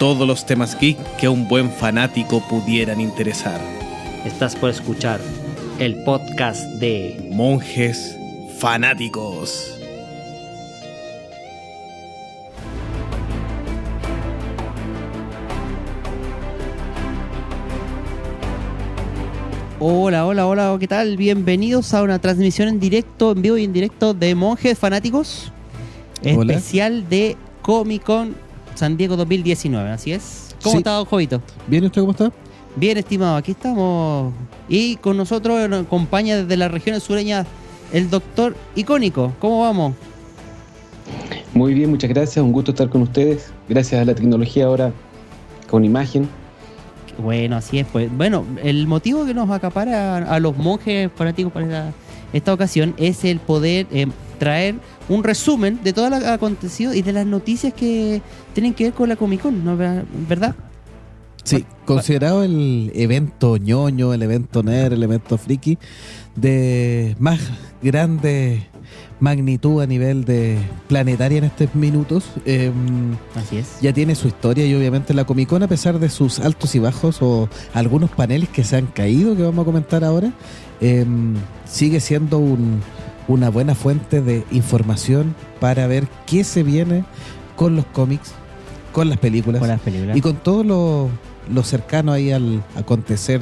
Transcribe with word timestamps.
Todos 0.00 0.26
los 0.26 0.46
temas 0.46 0.80
geek 0.80 0.96
que 1.18 1.26
a 1.26 1.30
un 1.30 1.46
buen 1.46 1.70
fanático 1.70 2.40
pudieran 2.48 3.02
interesar. 3.02 3.60
Estás 4.24 4.56
por 4.56 4.70
escuchar 4.70 5.20
el 5.78 6.02
podcast 6.04 6.64
de 6.80 7.28
Monjes 7.30 8.16
fanáticos. 8.58 9.78
Hola, 19.78 20.24
hola, 20.24 20.46
hola, 20.46 20.76
¿qué 20.80 20.88
tal? 20.88 21.18
Bienvenidos 21.18 21.92
a 21.92 22.02
una 22.02 22.18
transmisión 22.18 22.68
en 22.68 22.80
directo, 22.80 23.32
en 23.32 23.42
vivo 23.42 23.58
y 23.58 23.64
en 23.64 23.74
directo 23.74 24.14
de 24.14 24.34
Monjes 24.34 24.78
Fanáticos. 24.78 25.52
Hola. 26.24 26.54
Especial 26.54 27.06
de 27.10 27.36
Comic 27.60 28.02
Con 28.02 28.49
San 28.74 28.96
Diego 28.96 29.16
2019, 29.16 29.90
así 29.90 30.12
es. 30.12 30.54
¿Cómo 30.62 30.72
Sí. 30.72 30.78
está, 30.78 30.92
don 30.92 31.04
Jovito? 31.06 31.40
¿Bien 31.66 31.84
usted 31.84 32.00
cómo 32.00 32.12
está? 32.12 32.30
Bien, 32.76 32.96
estimado, 32.98 33.36
aquí 33.36 33.50
estamos. 33.52 34.32
Y 34.68 34.96
con 34.96 35.16
nosotros 35.16 35.68
nos 35.68 35.86
acompaña 35.86 36.36
desde 36.36 36.56
las 36.56 36.70
regiones 36.70 37.02
sureñas 37.02 37.46
el 37.92 38.08
doctor 38.10 38.56
icónico. 38.76 39.32
¿Cómo 39.40 39.60
vamos? 39.62 39.94
Muy 41.54 41.74
bien, 41.74 41.90
muchas 41.90 42.10
gracias. 42.10 42.42
Un 42.44 42.52
gusto 42.52 42.70
estar 42.70 42.88
con 42.88 43.02
ustedes. 43.02 43.52
Gracias 43.68 44.00
a 44.00 44.04
la 44.04 44.14
tecnología 44.14 44.66
ahora 44.66 44.92
con 45.68 45.84
imagen. 45.84 46.28
Bueno, 47.18 47.56
así 47.56 47.80
es. 47.80 47.86
Pues 47.90 48.08
bueno, 48.16 48.44
el 48.62 48.86
motivo 48.86 49.26
que 49.26 49.34
nos 49.34 49.50
acapara 49.50 50.18
a, 50.18 50.34
a 50.36 50.40
los 50.40 50.56
monjes 50.56 51.10
fanáticos 51.16 51.52
para 51.52 51.66
esta, 51.66 51.92
esta 52.32 52.52
ocasión 52.54 52.94
es 52.96 53.24
el 53.24 53.38
poder 53.40 53.86
eh, 53.90 54.06
traer 54.38 54.76
un 55.08 55.24
resumen 55.24 55.80
de 55.82 55.92
todo 55.92 56.08
lo 56.10 56.16
acontecido 56.16 56.94
y 56.94 57.02
de 57.02 57.12
las 57.12 57.26
noticias 57.26 57.74
que 57.74 58.22
tienen 58.54 58.74
que 58.74 58.84
ver 58.84 58.92
con 58.92 59.08
la 59.08 59.16
Comic 59.16 59.42
Con, 59.42 59.64
¿no? 59.64 59.76
¿verdad? 59.76 60.54
Sí, 61.42 61.64
considerado 61.86 62.44
el 62.44 62.92
evento 62.94 63.56
ñoño, 63.56 64.12
el 64.12 64.22
evento 64.22 64.62
nerd, 64.62 64.92
el 64.92 65.02
evento 65.02 65.38
friki 65.38 65.78
de 66.36 67.16
más 67.18 67.40
grande 67.82 68.66
magnitud 69.20 69.82
a 69.82 69.86
nivel 69.86 70.24
de 70.24 70.58
planetaria 70.88 71.38
en 71.38 71.44
estos 71.44 71.74
minutos. 71.74 72.24
eh, 72.44 72.70
Así 73.34 73.58
es. 73.58 73.80
ya 73.80 73.92
tiene 73.92 74.14
su 74.14 74.28
historia 74.28 74.66
y 74.66 74.74
obviamente 74.74 75.14
la 75.14 75.24
Comic 75.24 75.48
Con, 75.48 75.62
a 75.62 75.68
pesar 75.68 75.98
de 75.98 76.08
sus 76.08 76.40
altos 76.40 76.74
y 76.74 76.78
bajos 76.78 77.18
o 77.20 77.48
algunos 77.74 78.10
paneles 78.10 78.48
que 78.48 78.62
se 78.64 78.76
han 78.76 78.86
caído, 78.86 79.34
que 79.36 79.42
vamos 79.42 79.62
a 79.62 79.66
comentar 79.66 80.04
ahora, 80.04 80.32
eh, 80.80 81.04
sigue 81.66 82.00
siendo 82.00 82.38
un- 82.38 82.80
una 83.28 83.48
buena 83.50 83.74
fuente 83.74 84.20
de 84.22 84.44
información 84.50 85.34
para 85.60 85.86
ver 85.86 86.08
qué 86.26 86.42
se 86.44 86.62
viene 86.62 87.04
con 87.56 87.76
los 87.76 87.84
cómics, 87.86 88.32
con 88.92 89.08
las 89.08 89.18
películas 89.18 89.60
Con 89.60 89.68
las 89.68 89.80
películas. 89.80 90.16
y 90.16 90.20
con 90.20 90.36
todo 90.36 90.64
lo, 90.64 91.08
lo 91.52 91.62
cercano 91.62 92.12
ahí 92.12 92.32
al 92.32 92.62
acontecer 92.76 93.40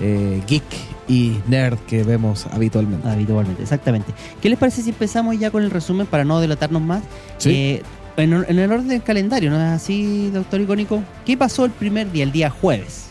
eh, 0.00 0.42
geek 0.48 0.64
y 1.08 1.36
nerd 1.46 1.76
que 1.86 2.02
vemos 2.02 2.46
habitualmente. 2.46 3.06
Habitualmente, 3.08 3.62
exactamente. 3.62 4.12
¿Qué 4.40 4.48
les 4.48 4.58
parece 4.58 4.82
si 4.82 4.88
empezamos 4.90 5.38
ya 5.38 5.50
con 5.50 5.62
el 5.62 5.70
resumen 5.70 6.06
para 6.06 6.24
no 6.24 6.40
delatarnos 6.40 6.80
más? 6.80 7.02
Sí. 7.38 7.50
Eh, 7.50 7.82
en, 8.16 8.32
en 8.32 8.58
el 8.58 8.72
orden 8.72 8.88
del 8.88 9.02
calendario, 9.02 9.50
¿no 9.50 9.56
es 9.56 9.62
así, 9.72 10.30
doctor 10.30 10.60
Icónico? 10.60 11.02
¿Qué 11.26 11.36
pasó 11.36 11.64
el 11.66 11.70
primer 11.70 12.10
día, 12.10 12.24
el 12.24 12.32
día 12.32 12.48
jueves? 12.50 13.06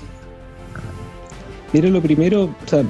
Mira, 1.72 1.90
lo 1.90 2.02
primero, 2.02 2.46
o 2.46 2.68
sea, 2.68 2.84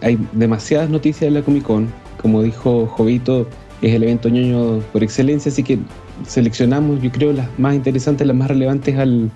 hay 0.00 0.18
demasiadas 0.32 0.90
noticias 0.90 1.32
de 1.32 1.38
la 1.38 1.44
Comic 1.44 1.62
Con. 1.64 1.88
Como 2.20 2.42
dijo 2.42 2.86
Jovito, 2.86 3.48
es 3.80 3.94
el 3.94 4.02
evento 4.04 4.28
ñoño 4.28 4.80
por 4.92 5.02
excelencia, 5.02 5.50
así 5.50 5.62
que 5.62 5.78
seleccionamos, 6.26 7.02
yo 7.02 7.10
creo, 7.10 7.32
las 7.32 7.48
más 7.58 7.74
interesantes, 7.74 8.26
las 8.26 8.36
más 8.36 8.48
relevantes 8.48 8.96
al- 8.96 9.30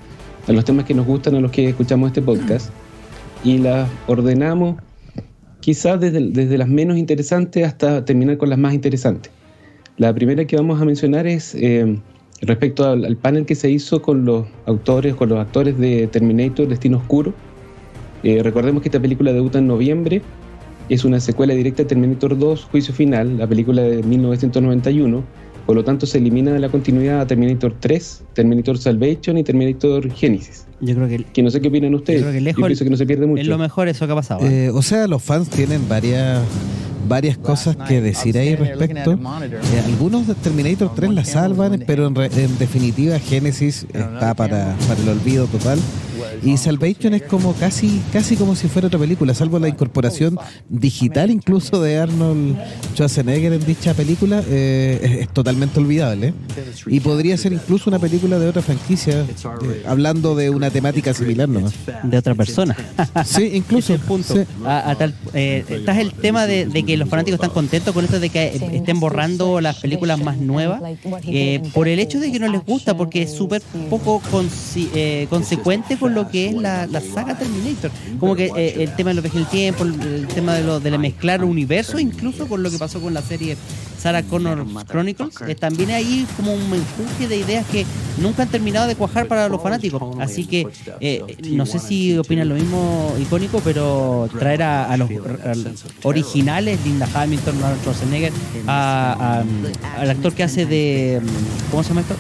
a 0.46 0.52
los 0.52 0.64
temas 0.64 0.84
que 0.84 0.94
nos 0.94 1.06
gustan, 1.06 1.34
a 1.34 1.40
los 1.40 1.50
que 1.50 1.68
escuchamos 1.68 2.08
este 2.08 2.22
podcast, 2.22 2.70
y 3.42 3.58
las 3.58 3.88
ordenamos 4.06 4.76
quizás 5.60 5.98
desde, 6.00 6.30
desde 6.30 6.58
las 6.58 6.68
menos 6.68 6.96
interesantes 6.96 7.66
hasta 7.66 8.04
terminar 8.04 8.36
con 8.38 8.50
las 8.50 8.58
más 8.58 8.72
interesantes. 8.72 9.32
La 9.96 10.14
primera 10.14 10.44
que 10.44 10.54
vamos 10.54 10.80
a 10.80 10.84
mencionar 10.84 11.26
es 11.26 11.54
eh, 11.56 11.98
respecto 12.42 12.88
al, 12.88 13.04
al 13.04 13.16
panel 13.16 13.46
que 13.46 13.56
se 13.56 13.68
hizo 13.70 14.00
con 14.02 14.24
los 14.24 14.46
autores, 14.66 15.16
con 15.16 15.30
los 15.30 15.40
actores 15.40 15.76
de 15.78 16.06
Terminator 16.06 16.68
Destino 16.68 16.98
Oscuro. 16.98 17.34
Eh, 18.26 18.42
recordemos 18.42 18.82
que 18.82 18.88
esta 18.88 18.98
película 19.00 19.32
debuta 19.32 19.59
en 19.59 19.69
noviembre, 19.69 20.20
es 20.88 21.04
una 21.04 21.20
secuela 21.20 21.54
directa 21.54 21.82
de 21.84 21.88
Terminator 21.88 22.37
2, 22.37 22.64
Juicio 22.72 22.92
Final, 22.92 23.38
la 23.38 23.47
película 23.47 23.82
de 23.82 24.03
1991, 24.03 25.22
por 25.64 25.76
lo 25.76 25.84
tanto 25.84 26.06
se 26.06 26.19
elimina 26.19 26.53
de 26.53 26.59
la 26.60 26.69
continuidad 26.69 27.20
a 27.20 27.26
Terminator 27.26 27.75
3, 27.78 28.25
Terminator 28.34 28.78
Salvation 28.78 29.38
y 29.38 29.44
Terminator 29.44 30.10
Genesis. 30.12 30.66
Yo 30.81 30.94
creo 30.97 31.09
que 31.09 31.25
Que 31.25 31.42
no 31.42 31.50
sé 31.50 31.60
qué 31.60 31.69
opinan 31.69 31.94
ustedes, 31.94 32.22
creo 32.22 32.32
que 32.32 32.41
lejos 32.41 32.60
yo 32.60 32.66
pienso 32.66 32.84
que 32.84 32.91
no 32.91 32.97
se 32.97 33.06
pierde 33.06 33.26
mucho. 33.26 33.42
es 33.42 33.47
lo 33.48 33.59
mejor 33.59 33.86
eso 33.88 34.06
que 34.06 34.12
ha 34.12 34.16
pasado. 34.16 34.41
¿eh? 34.47 34.66
Eh, 34.66 34.70
o 34.70 34.82
sea, 34.82 35.06
los 35.06 35.22
fans 35.22 35.48
tienen 35.48 35.88
varias 35.88 36.42
varias 37.09 37.38
cosas 37.38 37.76
que 37.76 38.00
decir 38.00 38.36
ahí 38.36 38.56
respecto. 38.56 39.12
Eh, 39.12 39.81
algunos 39.86 40.26
de 40.26 40.34
Terminator 40.34 40.92
3 40.97 41.10
la 41.15 41.25
salvan, 41.25 41.84
pero 41.86 42.09
en, 42.09 42.15
re- 42.16 42.31
en 42.34 42.59
definitiva 42.59 43.20
Genesis 43.20 43.86
está 43.94 44.34
para, 44.34 44.75
para 44.88 45.00
el 45.00 45.09
olvido 45.10 45.47
total. 45.47 45.78
Y 46.42 46.56
Salvation 46.56 47.14
es 47.14 47.22
como 47.22 47.52
casi 47.54 48.00
casi 48.12 48.36
como 48.36 48.54
si 48.56 48.69
fuera 48.69 48.88
otra 48.88 48.98
película, 48.98 49.34
salvo 49.34 49.58
la 49.58 49.69
incorporación 49.69 50.38
digital 50.69 51.30
incluso 51.30 51.80
de 51.82 51.98
Arnold 51.98 52.56
Schwarzenegger 52.94 53.52
en 53.52 53.64
dicha 53.66 53.94
película, 53.94 54.42
eh, 54.48 55.00
es, 55.02 55.10
es 55.22 55.28
totalmente 55.28 55.80
olvidable. 55.80 56.34
Y 56.86 57.00
podría 57.00 57.36
ser 57.36 57.52
incluso 57.52 57.91
una 57.91 57.98
película 57.98 58.38
de 58.38 58.48
otra 58.48 58.62
franquicia, 58.62 59.20
eh, 59.22 59.82
hablando 59.86 60.34
de 60.34 60.50
una 60.50 60.70
temática 60.70 61.12
similar 61.14 61.48
nomás. 61.48 61.72
de 62.02 62.19
otra 62.19 62.34
persona. 62.34 62.76
Sí, 63.24 63.50
incluso. 63.54 63.92
Ese 63.92 63.94
es 63.94 64.00
el 64.00 64.06
punto. 64.06 64.34
sí. 64.34 64.41
A- 64.64 64.91
a 64.91 64.94
tal, 64.97 65.14
eh, 65.34 65.64
está 65.68 66.00
el 66.00 66.12
tema 66.12 66.47
de, 66.47 66.66
de 66.66 66.82
que 66.84 66.97
los 66.97 67.08
fanáticos 67.08 67.36
están 67.36 67.50
contentos 67.50 67.92
con 67.94 68.04
esto 68.04 68.20
de 68.20 68.28
que 68.30 68.47
estén 68.74 69.00
borrando 69.00 69.60
las 69.60 69.76
películas 69.76 70.20
más 70.20 70.36
nuevas 70.38 70.80
eh, 71.26 71.62
por 71.74 71.88
el 71.88 71.98
hecho 71.98 72.20
de 72.20 72.30
que 72.32 72.38
no 72.38 72.48
les 72.48 72.64
gusta, 72.64 72.97
porque 72.97 73.22
es 73.22 73.32
súper 73.32 73.62
poco 73.91 74.20
consi- 74.32 74.88
eh, 74.94 75.26
consecuente 75.30 75.97
con 75.97 76.14
lo 76.14 76.25
que 76.31 76.48
es 76.48 76.54
la, 76.54 76.87
la 76.87 77.00
saga 77.00 77.37
Terminator. 77.37 77.91
Como 78.19 78.34
que 78.34 78.50
eh, 78.56 78.82
el 78.82 78.94
tema 78.94 79.10
de 79.10 79.14
lo 79.14 79.22
que 79.22 79.28
es 79.28 79.34
el 79.34 79.47
tiempo, 79.47 79.84
el, 79.84 80.00
el 80.00 80.26
tema 80.28 80.54
de 80.54 80.64
lo 80.64 80.81
de 80.81 80.91
la 80.91 80.98
mezclar 80.98 81.44
universo, 81.44 81.98
incluso 81.98 82.47
con 82.48 82.62
lo 82.62 82.70
que 82.70 82.78
pasó 82.78 83.00
con 83.00 83.14
la 83.14 83.22
serie 83.22 83.56
Sarah 83.98 84.22
Connor 84.22 84.65
Chronicles, 84.86 85.34
eh, 85.47 85.54
también 85.54 85.91
hay 85.91 86.26
como 86.36 86.54
un 86.54 86.70
menjunje 86.70 87.28
de 87.28 87.36
ideas 87.38 87.66
que 87.66 87.84
nunca 88.19 88.43
han 88.44 88.49
terminado 88.49 88.87
de 88.87 88.94
cuajar 88.97 89.27
para 89.28 89.49
los 89.49 89.62
fanáticos. 89.62 90.03
Así 90.21 90.44
que 90.47 90.66
eh, 91.00 91.22
no 91.50 91.66
sé 91.66 91.78
si 91.78 92.16
opinan 92.19 92.49
lo 92.49 92.54
mismo 92.54 93.15
icónico, 93.21 93.60
pero 93.65 94.28
traer 94.38 94.62
a, 94.62 94.91
a 94.93 94.97
los 94.97 95.10
a 95.10 95.53
originales, 96.03 96.78
Linda 96.84 97.09
Hamilton, 97.12 97.56
Arnold 97.56 97.81
Schwarzenegger, 97.82 98.32
a- 98.66 99.43
a- 99.97 100.00
al 100.00 100.10
actor 100.10 100.32
que 100.32 100.43
hace 100.43 100.66
de. 100.66 101.21
¿Cómo 101.71 101.82
se 101.82 101.91
llama 101.91 102.01
esto? 102.03 102.15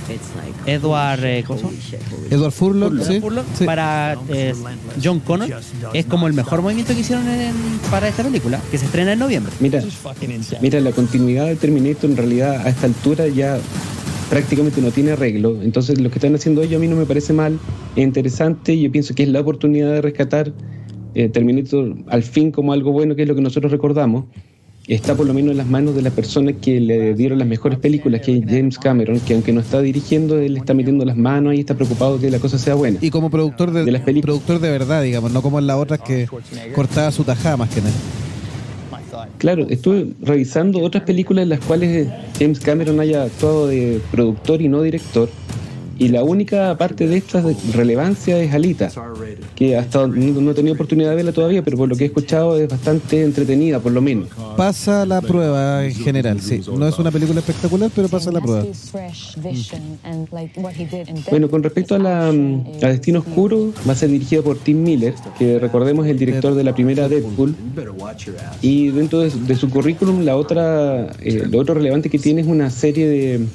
Edward. 0.66 1.24
eh, 1.24 1.44
¿Cómo? 1.46 1.70
Edward 2.30 2.52
sí, 2.52 2.58
Furlong, 2.58 3.44
sí. 3.58 3.64
para 3.64 4.16
eh, 4.30 4.54
John 5.02 5.20
Connor 5.20 5.48
es 5.94 6.06
como 6.06 6.26
el 6.26 6.32
mejor 6.32 6.62
movimiento 6.62 6.94
que 6.94 7.00
hicieron 7.00 7.28
en- 7.28 7.54
para 7.90 8.08
esta 8.08 8.22
película, 8.22 8.60
que 8.70 8.78
se 8.78 8.86
estrena 8.86 9.12
en 9.12 9.18
noviembre. 9.18 9.52
Mira, 9.60 9.82
mira, 10.60 10.80
la 10.80 10.92
continuidad 10.92 11.46
de 11.46 11.56
Terminator 11.56 12.10
en 12.10 12.16
realidad 12.16 12.66
a 12.66 12.68
esta 12.68 12.86
altura 12.86 13.28
ya 13.28 13.58
prácticamente 14.30 14.80
no 14.80 14.90
tiene 14.90 15.12
arreglo. 15.12 15.60
Entonces 15.62 16.00
lo 16.00 16.10
que 16.10 16.16
están 16.16 16.34
haciendo 16.34 16.62
ellos 16.62 16.76
a 16.76 16.80
mí 16.80 16.88
no 16.88 16.96
me 16.96 17.06
parece 17.06 17.32
mal, 17.32 17.58
es 17.94 18.04
interesante. 18.04 18.78
Yo 18.78 18.90
pienso 18.90 19.14
que 19.14 19.22
es 19.24 19.28
la 19.28 19.40
oportunidad 19.40 19.92
de 19.92 20.02
rescatar 20.02 20.52
eh, 21.14 21.28
Terminator 21.28 21.96
al 22.08 22.22
fin 22.22 22.50
como 22.50 22.72
algo 22.72 22.92
bueno, 22.92 23.16
que 23.16 23.22
es 23.22 23.28
lo 23.28 23.34
que 23.34 23.40
nosotros 23.40 23.72
recordamos. 23.72 24.24
Está 24.88 25.16
por 25.16 25.26
lo 25.26 25.34
menos 25.34 25.50
en 25.50 25.56
las 25.56 25.66
manos 25.66 25.96
de 25.96 26.02
las 26.02 26.12
personas 26.12 26.54
que 26.62 26.78
le 26.80 27.14
dieron 27.14 27.40
las 27.40 27.48
mejores 27.48 27.78
películas, 27.80 28.20
que 28.20 28.36
es 28.36 28.44
James 28.46 28.78
Cameron, 28.78 29.18
que 29.18 29.34
aunque 29.34 29.52
no 29.52 29.60
está 29.60 29.80
dirigiendo, 29.80 30.38
él 30.38 30.56
está 30.56 30.74
metiendo 30.74 31.04
las 31.04 31.16
manos 31.16 31.54
y 31.54 31.60
está 31.60 31.74
preocupado 31.74 32.20
que 32.20 32.30
la 32.30 32.38
cosa 32.38 32.56
sea 32.56 32.74
buena. 32.74 32.98
Y 33.00 33.10
como 33.10 33.28
productor 33.28 33.72
de, 33.72 33.84
De 33.84 33.90
las 33.90 34.02
películas. 34.02 34.36
productor 34.36 34.60
de 34.60 34.70
verdad, 34.70 35.02
digamos, 35.02 35.32
no 35.32 35.42
como 35.42 35.58
en 35.58 35.66
las 35.66 35.76
otras 35.76 36.00
que 36.00 36.28
cortaba 36.72 37.10
su 37.10 37.24
tajada 37.24 37.56
más 37.56 37.70
que 37.70 37.80
nada. 37.80 37.94
Claro, 39.38 39.66
estuve 39.68 40.12
revisando 40.22 40.80
otras 40.80 41.04
películas 41.04 41.42
en 41.44 41.50
las 41.50 41.60
cuales 41.60 42.08
James 42.38 42.60
Cameron 42.60 43.00
haya 43.00 43.24
actuado 43.24 43.66
de 43.66 44.00
productor 44.10 44.62
y 44.62 44.68
no 44.68 44.82
director. 44.82 45.28
Y 45.98 46.08
la 46.08 46.22
única 46.22 46.76
parte 46.76 47.06
de 47.06 47.16
esta 47.16 47.42
relevancia 47.72 48.38
es 48.38 48.52
Alita, 48.52 48.90
que 49.54 49.76
hasta 49.76 50.06
no 50.06 50.50
he 50.50 50.54
tenido 50.54 50.74
oportunidad 50.74 51.10
de 51.10 51.16
verla 51.16 51.32
todavía, 51.32 51.62
pero 51.62 51.78
por 51.78 51.88
lo 51.88 51.96
que 51.96 52.04
he 52.04 52.06
escuchado 52.08 52.58
es 52.58 52.68
bastante 52.68 53.22
entretenida, 53.22 53.80
por 53.80 53.92
lo 53.92 54.02
menos. 54.02 54.28
Pasa 54.56 55.06
la 55.06 55.20
prueba 55.20 55.84
en 55.86 55.94
general, 55.94 56.40
sí. 56.40 56.60
No 56.76 56.86
es 56.86 56.98
una 56.98 57.10
película 57.10 57.40
espectacular, 57.40 57.90
pero 57.94 58.08
pasa 58.08 58.30
la 58.30 58.40
prueba. 58.40 58.64
Bueno, 61.30 61.50
con 61.50 61.62
respecto 61.62 61.94
a, 61.94 61.98
la, 61.98 62.28
a 62.28 62.88
Destino 62.88 63.20
Oscuro, 63.20 63.72
va 63.88 63.92
a 63.92 63.96
ser 63.96 64.10
dirigida 64.10 64.42
por 64.42 64.58
Tim 64.58 64.82
Miller, 64.82 65.14
que 65.38 65.58
recordemos 65.58 66.04
es 66.04 66.12
el 66.12 66.18
director 66.18 66.54
de 66.54 66.64
la 66.64 66.74
primera 66.74 67.08
Deadpool. 67.08 67.54
Y 68.60 68.88
dentro 68.88 69.20
de, 69.20 69.56
su 69.56 69.70
currículum, 69.70 70.24
la 70.24 70.36
otra, 70.36 71.10
eh, 71.20 71.46
lo 71.50 71.58
otro 71.58 71.74
relevante 71.74 72.10
que 72.10 72.18
tiene 72.18 72.42
es 72.42 72.46
una 72.46 72.70
serie 72.70 73.06
de, 73.08 73.46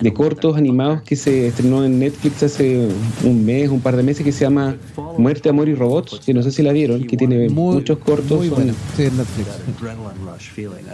de 0.00 0.12
cortos 0.12 0.56
animados 0.56 1.02
que 1.02 1.16
se 1.16 1.48
estrenó 1.48 1.84
en 1.84 1.98
Netflix 1.98 2.42
hace 2.42 2.88
un 3.24 3.44
mes, 3.44 3.68
un 3.70 3.80
par 3.80 3.96
de 3.96 4.02
meses, 4.02 4.24
que 4.24 4.32
se 4.32 4.44
llama 4.44 4.76
Muerte, 5.18 5.48
Amor 5.48 5.68
y 5.68 5.74
Robots, 5.74 6.20
que 6.24 6.32
no 6.34 6.42
sé 6.42 6.50
si 6.50 6.62
la 6.62 6.72
vieron, 6.72 7.04
que 7.04 7.16
tiene 7.16 7.48
muchos 7.48 7.98
cortos. 7.98 8.38
Muy 8.38 8.48
buena. 8.48 8.74
Sí, 8.96 9.04
en 9.04 9.16
Netflix. 9.16 9.48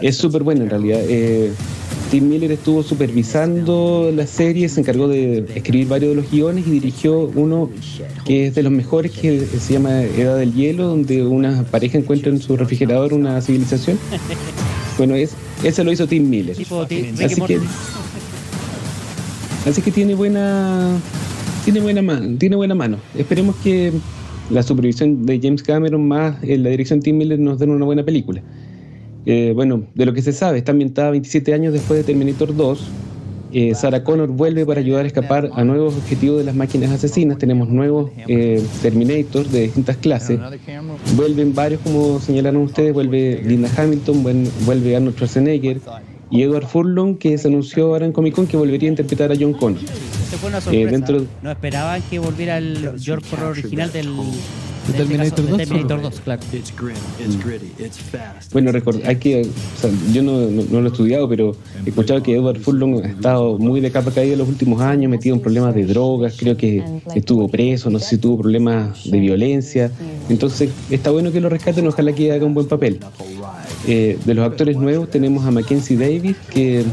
Es 0.03 0.17
súper 0.17 0.43
buena 0.43 0.65
en 0.65 0.71
realidad. 0.71 1.00
Eh, 1.09 1.53
Tim 2.11 2.29
Miller 2.29 2.53
estuvo 2.53 2.83
supervisando 2.83 4.11
la 4.15 4.27
serie, 4.27 4.69
se 4.69 4.81
encargó 4.81 5.09
de 5.09 5.44
escribir 5.55 5.89
varios 5.89 6.17
de 6.17 6.23
los 6.23 6.31
guiones 6.31 6.67
y 6.67 6.71
dirigió 6.71 7.31
uno 7.35 7.71
que 8.25 8.47
es 8.47 8.55
de 8.55 8.62
los 8.62 8.73
mejores, 8.73 9.12
que 9.12 9.47
se 9.47 9.75
llama 9.75 10.03
Edad 10.03 10.39
del 10.39 10.55
Hielo, 10.55 10.87
donde 10.87 11.27
una 11.27 11.65
pareja 11.65 11.99
encuentra 11.99 12.31
en 12.31 12.41
su 12.41 12.56
refrigerador 12.56 13.12
una 13.12 13.41
civilización. 13.43 13.99
Bueno, 14.97 15.15
es, 15.15 15.33
ese 15.62 15.85
lo 15.85 15.93
hizo 15.93 16.06
Tim 16.06 16.29
Miller. 16.29 16.56
Así 16.56 17.41
que, 17.43 17.61
Así 19.69 19.82
que 19.82 19.91
tiene 19.91 20.15
buena 20.15 20.99
tiene 21.65 21.81
buena 21.81 22.00
mano, 22.00 22.38
tiene 22.38 22.56
buena 22.56 22.75
mano. 22.75 22.97
Esperemos 23.15 23.55
que 23.56 23.93
la 24.49 24.62
supervisión 24.62 25.26
de 25.26 25.38
James 25.43 25.62
Cameron 25.62 26.09
más 26.09 26.43
en 26.43 26.62
la 26.62 26.70
dirección 26.70 27.00
de 27.00 27.05
Tim 27.05 27.19
Miller 27.19 27.38
nos 27.38 27.59
den 27.59 27.69
una 27.69 27.85
buena 27.85 28.03
película. 28.03 28.41
Eh, 29.26 29.53
bueno, 29.55 29.85
de 29.94 30.06
lo 30.06 30.15
que 30.15 30.23
se 30.23 30.32
sabe, 30.32 30.56
está 30.56 30.73
ambientada 30.73 31.11
27 31.11 31.53
años 31.53 31.75
después 31.75 31.99
de 31.99 32.05
Terminator 32.05 32.56
2. 32.56 32.88
Eh, 33.53 33.75
Sarah 33.75 34.03
Connor 34.03 34.29
vuelve 34.29 34.65
para 34.65 34.81
ayudar 34.81 35.05
a 35.05 35.06
escapar 35.09 35.50
a 35.53 35.65
nuevos 35.65 35.97
objetivos 35.97 36.38
de 36.38 36.44
las 36.44 36.55
máquinas 36.55 36.91
asesinas. 36.91 37.37
Tenemos 37.37 37.69
nuevos 37.69 38.11
eh, 38.26 38.62
Terminators 38.81 39.53
de 39.53 39.62
distintas 39.65 39.99
clases. 39.99 40.41
Vuelven 41.17 41.55
varios, 41.55 41.82
como 41.82 42.20
señalaron 42.20 42.62
ustedes. 42.62 42.94
Vuelve 42.94 43.43
Linda 43.44 43.69
Hamilton, 43.76 44.23
vuelve 44.65 44.97
Arnold 44.97 45.17
Schwarzenegger 45.17 45.81
y 46.31 46.43
Edward 46.43 46.67
Furlong, 46.67 47.17
que 47.17 47.37
se 47.39 47.49
anunció 47.49 47.87
ahora 47.87 48.07
en 48.07 48.13
Comic 48.13 48.35
Con 48.35 48.47
que 48.47 48.57
volvería 48.57 48.89
a 48.89 48.93
interpretar 48.93 49.33
a 49.33 49.35
John 49.39 49.55
Connor. 49.55 49.81
fue 49.81 50.49
una 50.49 50.61
sorpresa. 50.61 50.89
Eh, 50.89 50.91
dentro... 50.91 51.25
No 51.43 51.51
esperaban 51.51 52.03
que 52.11 52.19
volviera 52.19 52.59
el 52.59 52.93
George 52.99 53.29
Connor 53.31 53.51
original 53.53 53.93
del, 53.93 54.09
Terminator, 54.97 55.49
2, 55.49 55.57
Terminator 55.59 56.03
2, 56.03 56.21
claro. 56.21 56.43
Bueno, 58.53 58.73
hay 59.05 59.17
que, 59.17 59.43
o 59.43 59.81
sea, 59.81 59.91
yo 60.13 60.23
no, 60.23 60.39
no, 60.49 60.81
lo 60.81 60.89
he 60.89 60.91
estudiado, 60.91 61.29
pero 61.29 61.57
he 61.85 61.91
escuchado 61.91 62.23
que 62.23 62.35
Edward 62.37 62.59
Furlong 62.61 63.05
ha 63.05 63.09
estado 63.09 63.59
muy 63.59 63.81
de 63.81 63.91
capa 63.91 64.11
caída 64.11 64.33
en 64.33 64.39
los 64.39 64.49
últimos 64.49 64.81
años, 64.81 65.11
metido 65.11 65.35
en 65.37 65.43
problemas 65.43 65.75
de 65.75 65.85
drogas, 65.85 66.37
creo 66.39 66.57
que 66.57 66.83
estuvo 67.15 67.49
preso, 67.49 67.91
no 67.91 67.99
sé 67.99 68.11
si 68.11 68.19
tuvo 68.19 68.39
problemas 68.39 69.11
de 69.11 69.19
violencia. 69.21 69.91
Entonces, 70.29 70.71
está 70.91 71.11
bueno 71.11 71.33
que 71.33 71.41
lo 71.41 71.49
rescaten, 71.49 71.87
ojalá 71.87 72.13
que 72.13 72.33
haga 72.33 72.47
un 72.47 72.55
buen 72.55 72.67
papel. 72.67 73.01
Eh, 73.90 74.19
de 74.23 74.35
los 74.35 74.46
actores 74.46 74.76
nuevos 74.76 75.08
tenemos 75.08 75.46
a 75.46 75.50
Mackenzie 75.50 75.96
Davis, 75.96 76.37
que 76.50 76.85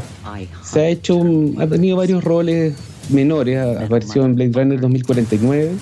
se 0.64 0.80
ha 0.80 0.88
hecho, 0.88 1.20
ha 1.58 1.66
tenido 1.66 1.98
varios 1.98 2.24
roles 2.24 2.72
menores, 3.10 3.58
apareció 3.58 4.24
en 4.24 4.34
Blade 4.34 4.52
Runner 4.54 4.80
2049. 4.80 5.72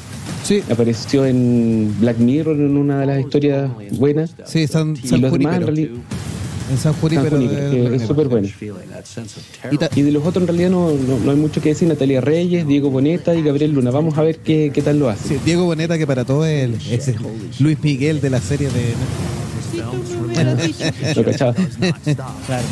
Sí. 0.43 0.63
Apareció 0.69 1.25
en 1.25 1.95
Black 2.01 2.19
Mirror 2.19 2.57
en 2.57 2.77
una 2.77 2.99
de 2.99 3.07
las 3.07 3.21
historias 3.21 3.71
buenas. 3.93 4.35
Sí, 4.45 4.67
San 4.67 4.97
y 4.97 5.15
en 6.71 6.79
San 6.79 6.95
Junípero. 6.95 7.39
es 7.95 8.03
súper 8.03 8.27
bueno. 8.27 8.49
Y, 9.95 10.03
de 10.03 10.11
los 10.11 10.27
otros 10.27 10.43
en 10.43 10.49
realidad 10.49 10.71
no, 10.71 10.91
no, 10.93 11.31
hay 11.31 11.37
mucho 11.37 11.61
que 11.61 11.69
decir. 11.69 11.87
Natalia 11.87 12.21
Reyes, 12.21 12.67
Diego 12.67 12.91
Boneta 12.91 13.37
y 13.37 13.43
Gabriel 13.43 13.73
Luna. 13.73 13.93
Vamos 13.93 14.19
a 14.19 14.23
ver 14.23 14.39
qué, 14.39 14.73
qué 14.75 14.83
tal 14.83 14.99
lo 14.99 15.09
hace. 15.09 15.39
Diego 15.45 15.65
Boneta 15.65 15.97
que 15.97 16.09
para 16.09 16.25
todos 16.25 16.49
es 16.49 17.15
Luis 17.61 17.79
Miguel 17.85 18.21
de 18.21 18.31
la 18.31 18.41
serie 18.41 18.67
de... 18.67 19.44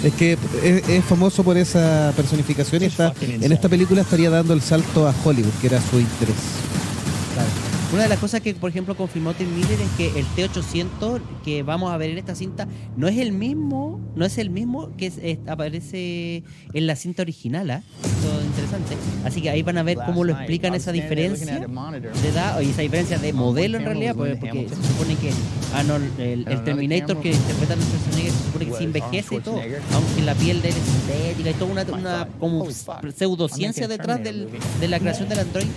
Es 0.04 0.14
que 0.14 0.38
es, 0.62 1.04
famoso 1.04 1.42
por 1.44 1.56
esa 1.56 2.12
personificación 2.16 2.82
y 2.82 2.86
está, 2.86 3.12
en 3.20 3.52
esta 3.52 3.68
película 3.68 4.02
estaría 4.02 4.30
dando 4.30 4.54
el 4.54 4.60
salto 4.60 5.08
a 5.08 5.14
Hollywood, 5.24 5.52
que 5.60 5.68
era 5.68 5.80
su 5.80 5.98
interés. 6.00 6.36
Una 7.92 8.04
de 8.04 8.08
las 8.08 8.18
cosas 8.18 8.40
que, 8.40 8.54
por 8.54 8.70
ejemplo, 8.70 8.96
confirmó 8.96 9.34
Tim 9.34 9.54
Miller 9.54 9.78
es 9.78 9.90
que 9.98 10.18
el 10.18 10.26
T800 10.28 11.20
que 11.44 11.62
vamos 11.62 11.92
a 11.92 11.98
ver 11.98 12.08
en 12.08 12.16
esta 12.16 12.34
cinta 12.34 12.66
no 12.96 13.06
es 13.06 13.18
el 13.18 13.32
mismo, 13.32 14.00
no 14.16 14.24
es 14.24 14.38
el 14.38 14.48
mismo 14.48 14.96
que 14.96 15.38
aparece 15.46 16.42
en 16.72 16.86
la 16.86 16.96
cinta 16.96 17.20
original, 17.20 17.70
¿ah? 17.70 17.82
Esto 18.02 18.42
interesante. 18.42 18.96
Así 19.26 19.42
que 19.42 19.50
ahí 19.50 19.62
van 19.62 19.76
a 19.76 19.82
ver 19.82 19.98
cómo 20.06 20.24
lo 20.24 20.32
explican 20.32 20.74
esa 20.74 20.90
diferencia 20.90 21.58
de 21.58 22.28
edad 22.28 22.60
y 22.62 22.70
esa 22.70 22.80
diferencia 22.80 23.18
de 23.18 23.34
modelo 23.34 23.76
en 23.76 23.84
realidad, 23.84 24.14
porque, 24.14 24.38
se 24.68 24.88
supone 24.88 25.16
que 25.16 25.30
el, 26.18 26.64
Terminator 26.64 27.20
que 27.20 27.32
interpreta 27.32 27.74
a 27.74 27.76
Schwarzenegger 27.76 28.32
se 28.32 28.44
supone 28.44 28.66
que 28.66 28.72
se 28.72 28.84
envejece 28.84 29.34
y 29.34 29.40
todo, 29.40 29.60
aunque 29.92 30.22
la 30.22 30.34
piel 30.34 30.62
de 30.62 30.68
él 30.70 30.74
es 30.76 30.82
sintética 30.82 31.50
y 31.50 31.54
toda 31.54 31.72
una, 31.72 31.82
una 31.82 32.28
como 32.38 32.66
pseudociencia 32.70 33.86
detrás 33.86 34.20
de 34.22 34.88
la 34.88 34.98
creación 34.98 35.28
del 35.28 35.40
androide, 35.40 35.70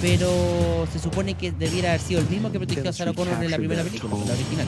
pero 0.00 0.86
se 0.90 0.98
supone 0.98 1.34
que 1.34 1.49
debiera 1.58 1.90
haber 1.90 2.00
sido 2.00 2.20
el 2.20 2.28
mismo 2.28 2.50
que 2.50 2.58
protegió 2.58 2.88
a 2.88 2.92
Sarah 2.92 3.12
Connor 3.12 3.42
en 3.42 3.50
la 3.50 3.56
primera 3.56 3.82
película, 3.82 4.14
la 4.26 4.32
original. 4.32 4.66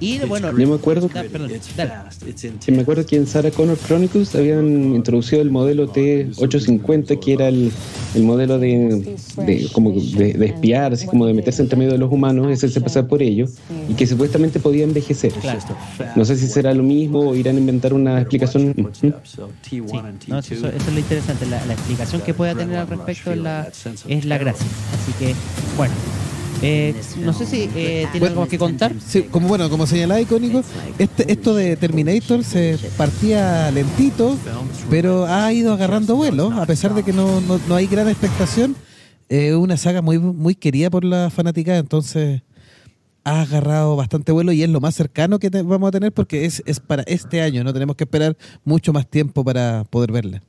Y 0.00 0.18
bueno, 0.20 0.56
yo 0.56 0.68
me 0.68 0.74
acuerdo, 0.74 1.08
que, 1.08 2.72
me 2.72 2.80
acuerdo 2.80 3.06
que 3.06 3.16
en 3.16 3.26
Sarah 3.26 3.50
Connor 3.50 3.78
Chronicles 3.78 4.34
habían 4.34 4.94
introducido 4.94 5.42
el 5.42 5.50
modelo 5.50 5.92
T850, 5.92 7.18
que 7.18 7.32
era 7.32 7.48
el, 7.48 7.72
el 8.14 8.22
modelo 8.22 8.58
de, 8.58 9.16
de 9.38 9.68
como 9.72 9.92
de, 9.92 10.46
espiar, 10.46 10.92
así 10.92 11.06
como 11.06 11.26
de 11.26 11.34
meterse 11.34 11.62
entre 11.62 11.76
medio 11.78 11.92
de 11.92 11.98
los 11.98 12.12
humanos, 12.12 12.50
ese 12.50 12.68
se 12.68 12.80
pasa 12.80 13.06
por 13.06 13.22
ello, 13.22 13.46
y 13.88 13.94
que 13.94 14.06
supuestamente 14.06 14.60
podía 14.60 14.84
envejecer. 14.84 15.32
No 16.14 16.24
sé 16.24 16.36
si 16.36 16.46
será 16.46 16.74
lo 16.74 16.82
mismo 16.82 17.20
o 17.20 17.34
irán 17.34 17.56
a 17.56 17.60
inventar 17.60 17.94
una 17.94 18.20
explicación. 18.20 18.74
Sí. 18.92 19.12
No, 20.28 20.38
eso, 20.38 20.68
es 20.68 20.92
lo 20.92 20.98
interesante, 20.98 21.46
la, 21.46 21.58
explicación 21.72 22.20
que 22.22 22.34
pueda 22.34 22.54
tener 22.54 22.78
al 22.78 22.88
respecto 22.88 23.32
es 23.32 23.38
la, 23.38 23.68
es 24.08 24.24
la 24.24 24.38
gracia. 24.38 24.66
Así 24.94 25.12
que, 25.18 25.34
bueno. 25.76 25.94
Eh, 26.62 26.94
no 27.18 27.32
sé 27.32 27.46
si 27.46 27.70
eh, 27.74 28.06
tiene 28.12 28.28
algo 28.28 28.46
que 28.48 28.58
contar. 28.58 28.92
Sí, 29.04 29.24
como 29.24 29.48
bueno, 29.48 29.68
como 29.68 29.86
señalaba 29.86 30.20
icónico, 30.20 30.62
este, 30.98 31.30
esto 31.30 31.54
de 31.54 31.76
Terminator 31.76 32.44
se 32.44 32.78
partía 32.96 33.70
lentito, 33.70 34.36
pero 34.90 35.26
ha 35.26 35.52
ido 35.52 35.72
agarrando 35.72 36.16
vuelo, 36.16 36.52
a 36.52 36.66
pesar 36.66 36.94
de 36.94 37.02
que 37.02 37.12
no, 37.12 37.40
no, 37.40 37.74
hay 37.74 37.86
gran 37.86 38.08
expectación. 38.08 38.76
Es 39.28 39.54
una 39.54 39.76
saga 39.76 40.02
muy, 40.02 40.18
muy 40.18 40.54
querida 40.54 40.88
por 40.88 41.04
la 41.04 41.30
fanática, 41.30 41.76
entonces 41.76 42.42
ha 43.24 43.42
agarrado 43.42 43.96
bastante 43.96 44.30
vuelo 44.30 44.52
y 44.52 44.62
es 44.62 44.68
lo 44.68 44.80
más 44.80 44.94
cercano 44.94 45.40
que 45.40 45.50
vamos 45.50 45.88
a 45.88 45.90
tener 45.90 46.12
porque 46.12 46.44
es, 46.44 46.62
es 46.64 46.78
para 46.78 47.02
este 47.02 47.42
año, 47.42 47.64
no 47.64 47.72
tenemos 47.72 47.96
que 47.96 48.04
esperar 48.04 48.36
mucho 48.64 48.92
más 48.92 49.08
tiempo 49.08 49.42
para 49.44 49.84
poder 49.90 50.12
verla 50.12 50.42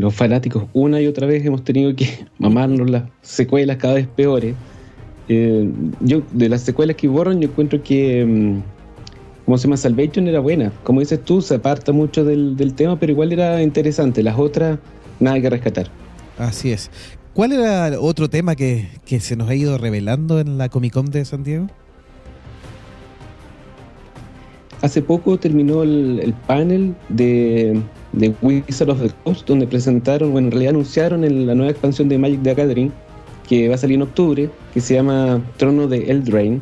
los 0.00 0.14
fanáticos 0.14 0.64
una 0.72 1.00
y 1.00 1.06
otra 1.06 1.26
vez 1.26 1.44
hemos 1.44 1.64
tenido 1.64 1.94
que 1.94 2.26
mamarnos 2.38 2.88
las 2.90 3.04
secuelas 3.22 3.76
cada 3.76 3.94
vez 3.94 4.06
peores. 4.06 4.54
Eh, 5.28 5.70
yo, 6.00 6.22
de 6.32 6.48
las 6.48 6.62
secuelas 6.62 6.96
que 6.96 7.08
borran, 7.08 7.40
yo 7.40 7.48
encuentro 7.48 7.82
que, 7.82 8.24
mm, 8.24 8.62
como 9.44 9.58
se 9.58 9.64
llama, 9.64 9.76
Salvation 9.76 10.26
era 10.26 10.40
buena. 10.40 10.72
Como 10.84 11.00
dices 11.00 11.22
tú, 11.24 11.42
se 11.42 11.56
aparta 11.56 11.92
mucho 11.92 12.24
del, 12.24 12.74
tema, 12.74 12.98
pero 12.98 13.12
igual 13.12 13.32
era 13.32 13.62
interesante. 13.62 14.22
Las 14.22 14.38
otras, 14.38 14.78
nada 15.20 15.40
que 15.40 15.50
rescatar. 15.50 15.88
Así 16.38 16.72
es. 16.72 16.90
¿Cuál 17.34 17.52
era 17.52 18.00
otro 18.00 18.28
tema 18.28 18.56
que, 18.56 18.88
que 19.04 19.20
se 19.20 19.36
nos 19.36 19.48
ha 19.48 19.54
ido 19.54 19.78
revelando 19.78 20.40
en 20.40 20.58
la 20.58 20.68
Comic 20.68 20.92
Con 20.92 21.06
de 21.06 21.24
San 21.24 21.44
Diego? 21.44 21.68
Hace 24.80 25.02
poco 25.02 25.38
terminó 25.38 25.82
el 25.82 26.34
panel 26.46 26.94
de 27.08 27.82
de 28.12 28.34
Wizard 28.42 28.90
of 28.90 29.00
the 29.00 29.10
Coast, 29.24 29.46
donde 29.46 29.66
presentaron, 29.66 30.32
bueno, 30.32 30.48
en 30.48 30.52
realidad 30.52 30.70
anunciaron 30.70 31.24
en 31.24 31.46
la 31.46 31.54
nueva 31.54 31.70
expansión 31.70 32.08
de 32.08 32.18
Magic 32.18 32.42
the 32.42 32.54
Gathering, 32.54 32.92
que 33.48 33.68
va 33.68 33.74
a 33.74 33.78
salir 33.78 33.96
en 33.96 34.02
octubre, 34.02 34.50
que 34.74 34.80
se 34.80 34.94
llama 34.94 35.42
Trono 35.56 35.88
de 35.88 36.10
Eldraine, 36.10 36.60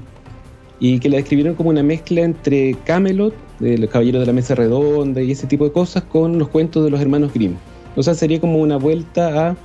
y 0.79 0.99
que 0.99 1.09
la 1.09 1.17
describieron 1.17 1.55
como 1.55 1.71
una 1.71 1.83
mezcla 1.83 2.23
entre 2.23 2.75
Camelot, 2.85 3.35
de 3.59 3.79
los 3.79 3.89
Caballeros 3.89 4.21
de 4.21 4.27
la 4.27 4.33
Mesa 4.33 4.55
Redonda 4.55 5.23
y 5.23 5.33
ese 5.33 5.47
tipo 5.47 5.65
de 5.65 5.73
cosas, 5.73 6.03
con 6.05 6.39
los 6.39 6.49
cuentos 6.49 6.85
de 6.85 6.91
los 6.91 7.01
hermanos 7.01 7.33
Grimm. 7.33 7.55
O 7.97 8.03
sea, 8.03 8.15
sería 8.15 8.41
como 8.41 8.59
una 8.59 8.77
vuelta 8.77 9.51
a 9.51 9.57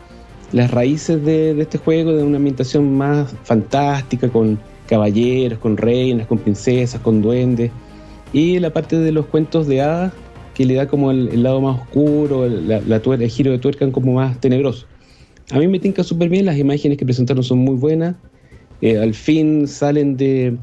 las 0.53 0.71
raíces 0.71 1.23
de, 1.25 1.53
de 1.53 1.61
este 1.61 1.77
juego, 1.77 2.13
de 2.13 2.23
una 2.23 2.37
ambientación 2.37 2.95
más 2.95 3.33
fantástica, 3.43 4.29
con 4.29 4.57
caballeros, 4.87 5.59
con 5.59 5.77
reinas, 5.77 6.27
con 6.27 6.37
princesas, 6.37 7.01
con 7.01 7.21
duendes. 7.21 7.71
Y 8.33 8.59
la 8.59 8.71
parte 8.71 8.97
de 8.97 9.11
los 9.11 9.25
cuentos 9.25 9.67
de 9.67 9.81
hadas 9.81 10.13
que 10.53 10.65
le 10.65 10.75
da 10.75 10.87
como 10.87 11.11
el, 11.11 11.43
lado 11.43 11.61
más 11.61 11.81
oscuro, 11.81 12.45
el, 12.45 12.67
la, 12.67 12.77
el 12.77 13.29
giro 13.29 13.51
de 13.51 13.59
tuerca 13.59 13.89
como 13.91 14.13
más 14.13 14.39
tenebroso. 14.39 14.85
A 15.51 15.59
mí 15.59 15.67
me 15.67 15.79
tinca 15.79 16.03
súper 16.03 16.29
bien, 16.29 16.45
las 16.45 16.57
imágenes 16.57 16.97
que 16.97 17.05
presentaron 17.05 17.43
son 17.43 17.59
muy 17.59 17.75
buenas, 17.75 18.15
eh, 18.81 18.97
al 18.97 19.13
fin 19.13 19.67
salen 19.67 20.17
de 20.17 20.57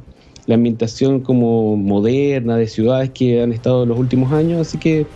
la 0.46 0.54
ambientación 0.54 1.20
como 1.20 1.76
moderna 1.76 2.56
de 2.56 2.66
ciudades 2.66 3.10
que 3.10 3.42
han 3.42 3.52
estado 3.52 3.84
los 3.84 3.98
últimos 3.98 4.32
años, 4.32 4.66
así 4.66 4.78
que 4.78 5.06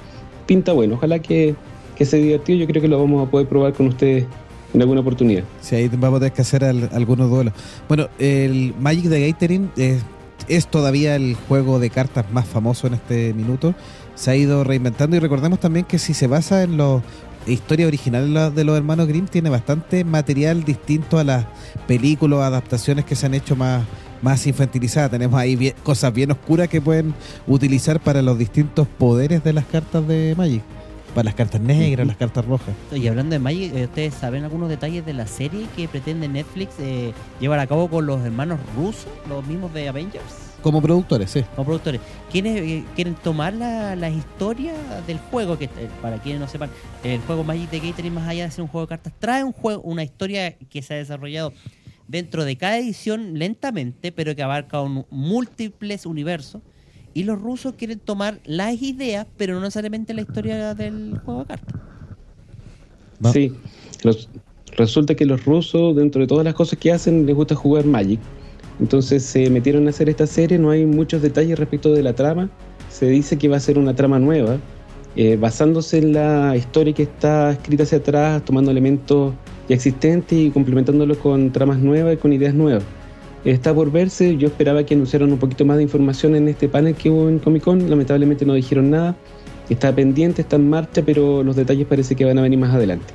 pinta 0.46 0.72
bueno, 0.72 0.94
ojalá 0.96 1.20
que, 1.20 1.54
que 1.96 2.04
se 2.04 2.18
divirtió, 2.18 2.54
yo 2.54 2.66
creo 2.66 2.82
que 2.82 2.88
lo 2.88 2.98
vamos 2.98 3.26
a 3.26 3.30
poder 3.30 3.48
probar 3.48 3.72
con 3.72 3.86
ustedes 3.86 4.26
en 4.74 4.80
alguna 4.80 5.00
oportunidad. 5.00 5.44
Sí, 5.60 5.76
ahí 5.76 5.88
vamos 5.88 6.18
a 6.18 6.20
tener 6.20 6.32
que 6.32 6.42
hacer 6.42 6.64
algunos 6.64 7.30
duelos. 7.30 7.54
Bueno, 7.88 8.08
el 8.18 8.74
Magic 8.78 9.08
the 9.08 9.28
Gathering 9.30 9.70
es, 9.76 10.02
es 10.48 10.66
todavía 10.66 11.16
el 11.16 11.34
juego 11.48 11.78
de 11.78 11.90
cartas 11.90 12.24
más 12.32 12.46
famoso 12.46 12.86
en 12.86 12.94
este 12.94 13.34
minuto. 13.34 13.74
Se 14.22 14.30
ha 14.30 14.36
ido 14.36 14.62
reinventando 14.62 15.16
y 15.16 15.18
recordemos 15.18 15.58
también 15.58 15.84
que 15.84 15.98
si 15.98 16.14
se 16.14 16.28
basa 16.28 16.62
en 16.62 16.76
los 16.76 17.02
historia 17.44 17.88
original 17.88 18.54
de 18.54 18.62
los 18.62 18.76
hermanos 18.76 19.08
Grimm 19.08 19.26
tiene 19.26 19.50
bastante 19.50 20.04
material 20.04 20.62
distinto 20.62 21.18
a 21.18 21.24
las 21.24 21.44
películas 21.88 22.38
o 22.38 22.42
adaptaciones 22.44 23.04
que 23.04 23.16
se 23.16 23.26
han 23.26 23.34
hecho 23.34 23.56
más, 23.56 23.82
más 24.22 24.46
infantilizadas. 24.46 25.10
Tenemos 25.10 25.40
ahí 25.40 25.74
cosas 25.82 26.14
bien 26.14 26.30
oscuras 26.30 26.68
que 26.68 26.80
pueden 26.80 27.14
utilizar 27.48 27.98
para 27.98 28.22
los 28.22 28.38
distintos 28.38 28.86
poderes 28.86 29.42
de 29.42 29.54
las 29.54 29.64
cartas 29.64 30.06
de 30.06 30.34
Magic. 30.38 30.62
Para 31.16 31.24
las 31.24 31.34
cartas 31.34 31.60
negras, 31.60 32.06
las 32.06 32.16
cartas 32.16 32.44
rojas. 32.44 32.76
Y 32.92 33.08
hablando 33.08 33.32
de 33.32 33.40
Magic, 33.40 33.74
eh, 33.74 33.86
¿ustedes 33.86 34.14
saben 34.14 34.44
algunos 34.44 34.68
detalles 34.68 35.04
de 35.04 35.14
la 35.14 35.26
serie 35.26 35.66
que 35.74 35.88
pretende 35.88 36.28
Netflix 36.28 36.74
eh, 36.78 37.12
llevar 37.40 37.58
a 37.58 37.66
cabo 37.66 37.90
con 37.90 38.06
los 38.06 38.24
hermanos 38.24 38.60
rusos, 38.76 39.08
los 39.28 39.44
mismos 39.48 39.74
de 39.74 39.88
Avengers? 39.88 40.51
Como 40.62 40.80
productores, 40.80 41.30
sí. 41.30 41.42
Como 41.56 41.66
productores. 41.66 42.00
¿Quiénes 42.30 42.60
eh, 42.60 42.84
quieren 42.94 43.14
tomar 43.16 43.52
la, 43.52 43.96
la, 43.96 44.10
historia 44.10 44.72
del 45.06 45.18
juego? 45.18 45.58
Que 45.58 45.64
eh, 45.64 45.88
para 46.00 46.18
quienes 46.18 46.40
no 46.40 46.46
sepan, 46.46 46.70
el 47.02 47.20
juego 47.22 47.42
Magic 47.42 47.68
the 47.70 47.80
Gathering, 47.80 48.14
más 48.14 48.28
allá 48.28 48.44
de 48.44 48.50
ser 48.52 48.62
un 48.62 48.68
juego 48.68 48.86
de 48.86 48.90
cartas, 48.90 49.12
trae 49.18 49.42
un 49.42 49.52
juego, 49.52 49.82
una 49.82 50.04
historia 50.04 50.56
que 50.56 50.82
se 50.82 50.94
ha 50.94 50.96
desarrollado 50.98 51.52
dentro 52.06 52.44
de 52.44 52.56
cada 52.56 52.78
edición 52.78 53.38
lentamente, 53.38 54.12
pero 54.12 54.36
que 54.36 54.42
abarca 54.42 54.80
un, 54.80 55.04
múltiples 55.10 56.06
universos. 56.06 56.62
Y 57.12 57.24
los 57.24 57.40
rusos 57.40 57.74
quieren 57.74 57.98
tomar 57.98 58.40
las 58.44 58.80
ideas, 58.80 59.26
pero 59.36 59.54
no 59.54 59.60
necesariamente 59.62 60.14
la 60.14 60.22
historia 60.22 60.74
del 60.74 61.18
juego 61.24 61.40
de 61.40 61.46
cartas. 61.46 61.80
Sí, 63.32 63.52
resulta 64.76 65.14
que 65.14 65.26
los 65.26 65.44
rusos, 65.44 65.94
dentro 65.94 66.20
de 66.20 66.26
todas 66.26 66.44
las 66.44 66.54
cosas 66.54 66.78
que 66.78 66.92
hacen, 66.92 67.26
les 67.26 67.34
gusta 67.34 67.54
jugar 67.54 67.84
Magic 67.84 68.20
entonces 68.80 69.22
se 69.22 69.48
metieron 69.50 69.86
a 69.86 69.90
hacer 69.90 70.08
esta 70.08 70.26
serie, 70.26 70.58
no 70.58 70.70
hay 70.70 70.86
muchos 70.86 71.22
detalles 71.22 71.58
respecto 71.58 71.92
de 71.92 72.02
la 72.02 72.14
trama. 72.14 72.50
Se 72.88 73.06
dice 73.06 73.38
que 73.38 73.48
va 73.48 73.56
a 73.56 73.60
ser 73.60 73.78
una 73.78 73.94
trama 73.94 74.18
nueva, 74.18 74.58
eh, 75.16 75.36
basándose 75.36 75.98
en 75.98 76.12
la 76.12 76.56
historia 76.56 76.92
que 76.92 77.04
está 77.04 77.52
escrita 77.52 77.84
hacia 77.84 77.98
atrás, 77.98 78.44
tomando 78.44 78.70
elementos 78.70 79.34
ya 79.68 79.74
existentes 79.74 80.38
y 80.38 80.50
complementándolos 80.50 81.18
con 81.18 81.52
tramas 81.52 81.78
nuevas 81.78 82.14
y 82.14 82.16
con 82.16 82.32
ideas 82.32 82.54
nuevas. 82.54 82.84
Está 83.44 83.74
por 83.74 83.90
verse, 83.90 84.36
yo 84.36 84.46
esperaba 84.48 84.84
que 84.84 84.94
anunciaran 84.94 85.32
un 85.32 85.38
poquito 85.38 85.64
más 85.64 85.76
de 85.76 85.82
información 85.82 86.36
en 86.36 86.48
este 86.48 86.68
panel 86.68 86.94
que 86.94 87.10
hubo 87.10 87.28
en 87.28 87.40
Comic 87.40 87.64
Con, 87.64 87.90
lamentablemente 87.90 88.46
no 88.46 88.54
dijeron 88.54 88.90
nada. 88.90 89.16
Está 89.68 89.94
pendiente, 89.94 90.42
está 90.42 90.56
en 90.56 90.68
marcha, 90.70 91.02
pero 91.04 91.42
los 91.42 91.56
detalles 91.56 91.86
parece 91.86 92.14
que 92.14 92.24
van 92.24 92.38
a 92.38 92.42
venir 92.42 92.58
más 92.58 92.74
adelante. 92.74 93.14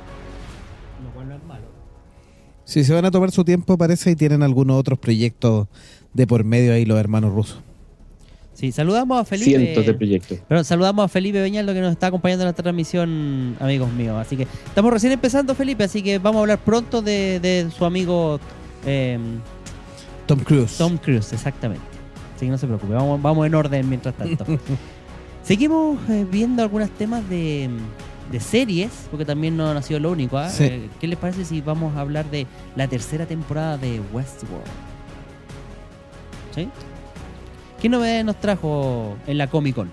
Sí, 2.68 2.84
se 2.84 2.92
van 2.92 3.06
a 3.06 3.10
tomar 3.10 3.30
su 3.30 3.44
tiempo, 3.44 3.78
parece, 3.78 4.10
y 4.10 4.14
tienen 4.14 4.42
algunos 4.42 4.78
otros 4.78 4.98
proyectos 4.98 5.68
de 6.12 6.26
por 6.26 6.44
medio 6.44 6.74
ahí 6.74 6.84
los 6.84 7.00
hermanos 7.00 7.32
rusos. 7.32 7.60
Sí, 8.52 8.72
saludamos 8.72 9.22
a 9.22 9.24
Felipe. 9.24 9.52
Cientos 9.52 9.86
de 9.86 9.94
proyectos. 9.94 10.38
Pero 10.46 10.62
saludamos 10.62 11.06
a 11.06 11.08
Felipe 11.08 11.40
Beñaldo 11.40 11.72
que 11.72 11.80
nos 11.80 11.92
está 11.92 12.08
acompañando 12.08 12.44
en 12.44 12.50
esta 12.50 12.62
transmisión, 12.62 13.56
amigos 13.58 13.90
míos. 13.94 14.16
Así 14.20 14.36
que 14.36 14.46
estamos 14.66 14.92
recién 14.92 15.12
empezando, 15.12 15.54
Felipe, 15.54 15.84
así 15.84 16.02
que 16.02 16.18
vamos 16.18 16.40
a 16.40 16.42
hablar 16.42 16.58
pronto 16.58 17.00
de, 17.00 17.70
su 17.74 17.86
amigo 17.86 18.38
em, 18.84 19.40
Tom 20.26 20.40
Cruise. 20.40 20.76
Tom 20.76 20.98
Cruise, 20.98 21.32
exactamente. 21.32 21.86
Así 22.36 22.44
que 22.44 22.50
no 22.50 22.58
se 22.58 22.66
preocupe, 22.66 22.92
vamos, 22.92 23.22
vamos 23.22 23.46
en 23.46 23.54
orden 23.54 23.88
mientras 23.88 24.14
tanto. 24.14 24.44
Seguimos 25.42 25.98
eh, 26.10 26.26
viendo 26.30 26.62
algunos 26.62 26.90
temas 26.90 27.26
de 27.30 27.70
de 28.30 28.40
series, 28.40 28.90
porque 29.10 29.24
también 29.24 29.56
no 29.56 29.68
ha 29.68 29.82
sido 29.82 30.00
lo 30.00 30.10
único. 30.10 30.38
¿ah? 30.38 30.50
Eh, 30.60 30.88
¿Qué 31.00 31.06
les 31.06 31.18
parece 31.18 31.44
si 31.44 31.60
vamos 31.60 31.96
a 31.96 32.00
hablar 32.00 32.30
de 32.30 32.46
la 32.76 32.88
tercera 32.88 33.26
temporada 33.26 33.78
de 33.78 34.00
Westworld? 34.12 34.66
¿Sí? 36.54 36.68
¿Qué 37.80 37.88
novedades 37.88 38.24
nos 38.24 38.40
trajo 38.40 39.16
en 39.26 39.38
la 39.38 39.46
Comic 39.46 39.76
Con? 39.76 39.88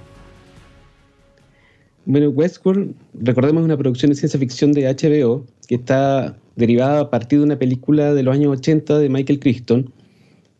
Bueno, 2.06 2.30
Westworld, 2.30 2.94
recordemos, 3.14 3.64
una 3.64 3.78
producción 3.78 4.12
de 4.12 4.16
ciencia 4.16 4.40
ficción 4.40 4.74
de 4.74 4.94
HBO 4.94 5.46
que 5.68 5.76
está 5.76 6.38
derivada 6.56 7.02
a 7.02 7.10
partir 7.10 7.40
de 7.40 7.46
una 7.46 7.58
película 7.58 8.14
de 8.14 8.24
los 8.24 8.34
años 8.34 8.58
80 8.60 9.00
de 9.00 9.10
Michael 9.10 9.40
Crichton. 9.40 9.92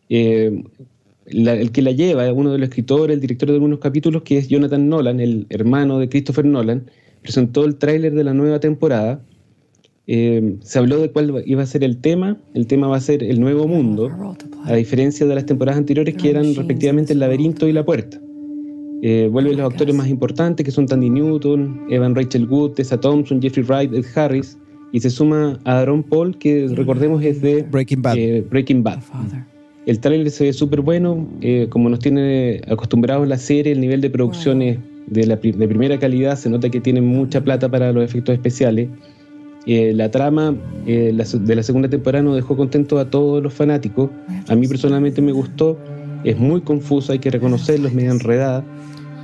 Eh, 0.08 0.62
el 1.26 1.72
que 1.72 1.82
la 1.82 1.90
lleva, 1.90 2.32
uno 2.32 2.52
de 2.52 2.58
los 2.58 2.68
escritores, 2.68 3.14
el 3.14 3.20
director 3.20 3.48
de 3.48 3.54
algunos 3.54 3.80
capítulos, 3.80 4.22
que 4.22 4.38
es 4.38 4.48
Jonathan 4.48 4.88
Nolan, 4.88 5.18
el 5.18 5.46
hermano 5.48 5.98
de 5.98 6.08
Christopher 6.08 6.44
Nolan, 6.44 6.88
presentó 7.26 7.64
el 7.64 7.74
tráiler 7.74 8.14
de 8.14 8.22
la 8.22 8.32
nueva 8.32 8.60
temporada. 8.60 9.20
Eh, 10.06 10.56
se 10.60 10.78
habló 10.78 10.98
de 11.00 11.10
cuál 11.10 11.42
iba 11.44 11.62
a 11.62 11.66
ser 11.66 11.82
el 11.82 11.98
tema. 11.98 12.38
El 12.54 12.68
tema 12.68 12.86
va 12.86 12.96
a 12.96 13.00
ser 13.00 13.24
el 13.24 13.40
nuevo 13.40 13.66
mundo, 13.66 14.08
a 14.64 14.74
diferencia 14.74 15.26
de 15.26 15.34
las 15.34 15.44
temporadas 15.44 15.76
anteriores 15.76 16.14
que 16.14 16.30
eran 16.30 16.54
respectivamente 16.54 17.12
el 17.12 17.18
laberinto 17.18 17.66
y 17.66 17.72
la 17.72 17.84
puerta. 17.84 18.20
Eh, 19.02 19.28
vuelven 19.30 19.58
los 19.58 19.70
actores 19.70 19.94
más 19.94 20.08
importantes 20.08 20.64
que 20.64 20.70
son 20.70 20.86
Tandy 20.86 21.10
Newton, 21.10 21.86
Evan 21.90 22.14
Rachel 22.14 22.46
Wood, 22.46 22.74
Tessa 22.74 22.98
Thompson, 22.98 23.42
Jeffrey 23.42 23.66
Wright, 23.66 23.92
Ed 23.92 24.06
Harris. 24.14 24.56
Y 24.92 25.00
se 25.00 25.10
suma 25.10 25.58
a 25.64 25.80
Aaron 25.80 26.04
Paul, 26.04 26.38
que 26.38 26.68
recordemos 26.68 27.22
es 27.24 27.42
de 27.42 27.64
Breaking 27.64 28.02
Bad. 28.02 28.16
Eh, 28.16 28.46
Breaking 28.48 28.84
Bad. 28.84 29.00
El 29.84 29.98
tráiler 29.98 30.30
se 30.30 30.44
ve 30.44 30.52
súper 30.52 30.80
bueno, 30.80 31.28
como 31.70 31.88
nos 31.88 31.98
tiene 31.98 32.60
acostumbrados 32.68 33.26
la 33.28 33.36
serie, 33.36 33.72
el 33.72 33.80
nivel 33.80 34.00
de 34.00 34.10
producción 34.10 34.62
es 34.62 34.78
de, 35.06 35.26
la, 35.26 35.36
de 35.36 35.68
primera 35.68 35.98
calidad, 35.98 36.36
se 36.36 36.50
nota 36.50 36.68
que 36.68 36.80
tienen 36.80 37.06
mucha 37.06 37.40
plata 37.42 37.68
para 37.68 37.92
los 37.92 38.04
efectos 38.04 38.34
especiales. 38.34 38.88
Eh, 39.66 39.92
la 39.94 40.10
trama 40.12 40.54
eh, 40.86 41.12
de 41.12 41.56
la 41.56 41.62
segunda 41.64 41.88
temporada 41.88 42.22
nos 42.22 42.36
dejó 42.36 42.56
contento 42.56 42.98
a 42.98 43.10
todos 43.10 43.42
los 43.42 43.52
fanáticos. 43.52 44.10
A 44.48 44.54
mí 44.54 44.68
personalmente 44.68 45.20
me 45.20 45.32
gustó. 45.32 45.76
Es 46.24 46.38
muy 46.38 46.60
confusa, 46.60 47.12
hay 47.12 47.18
que 47.18 47.30
reconocerlo, 47.30 47.88
es 47.88 47.94
medio 47.94 48.12
enredada. 48.12 48.64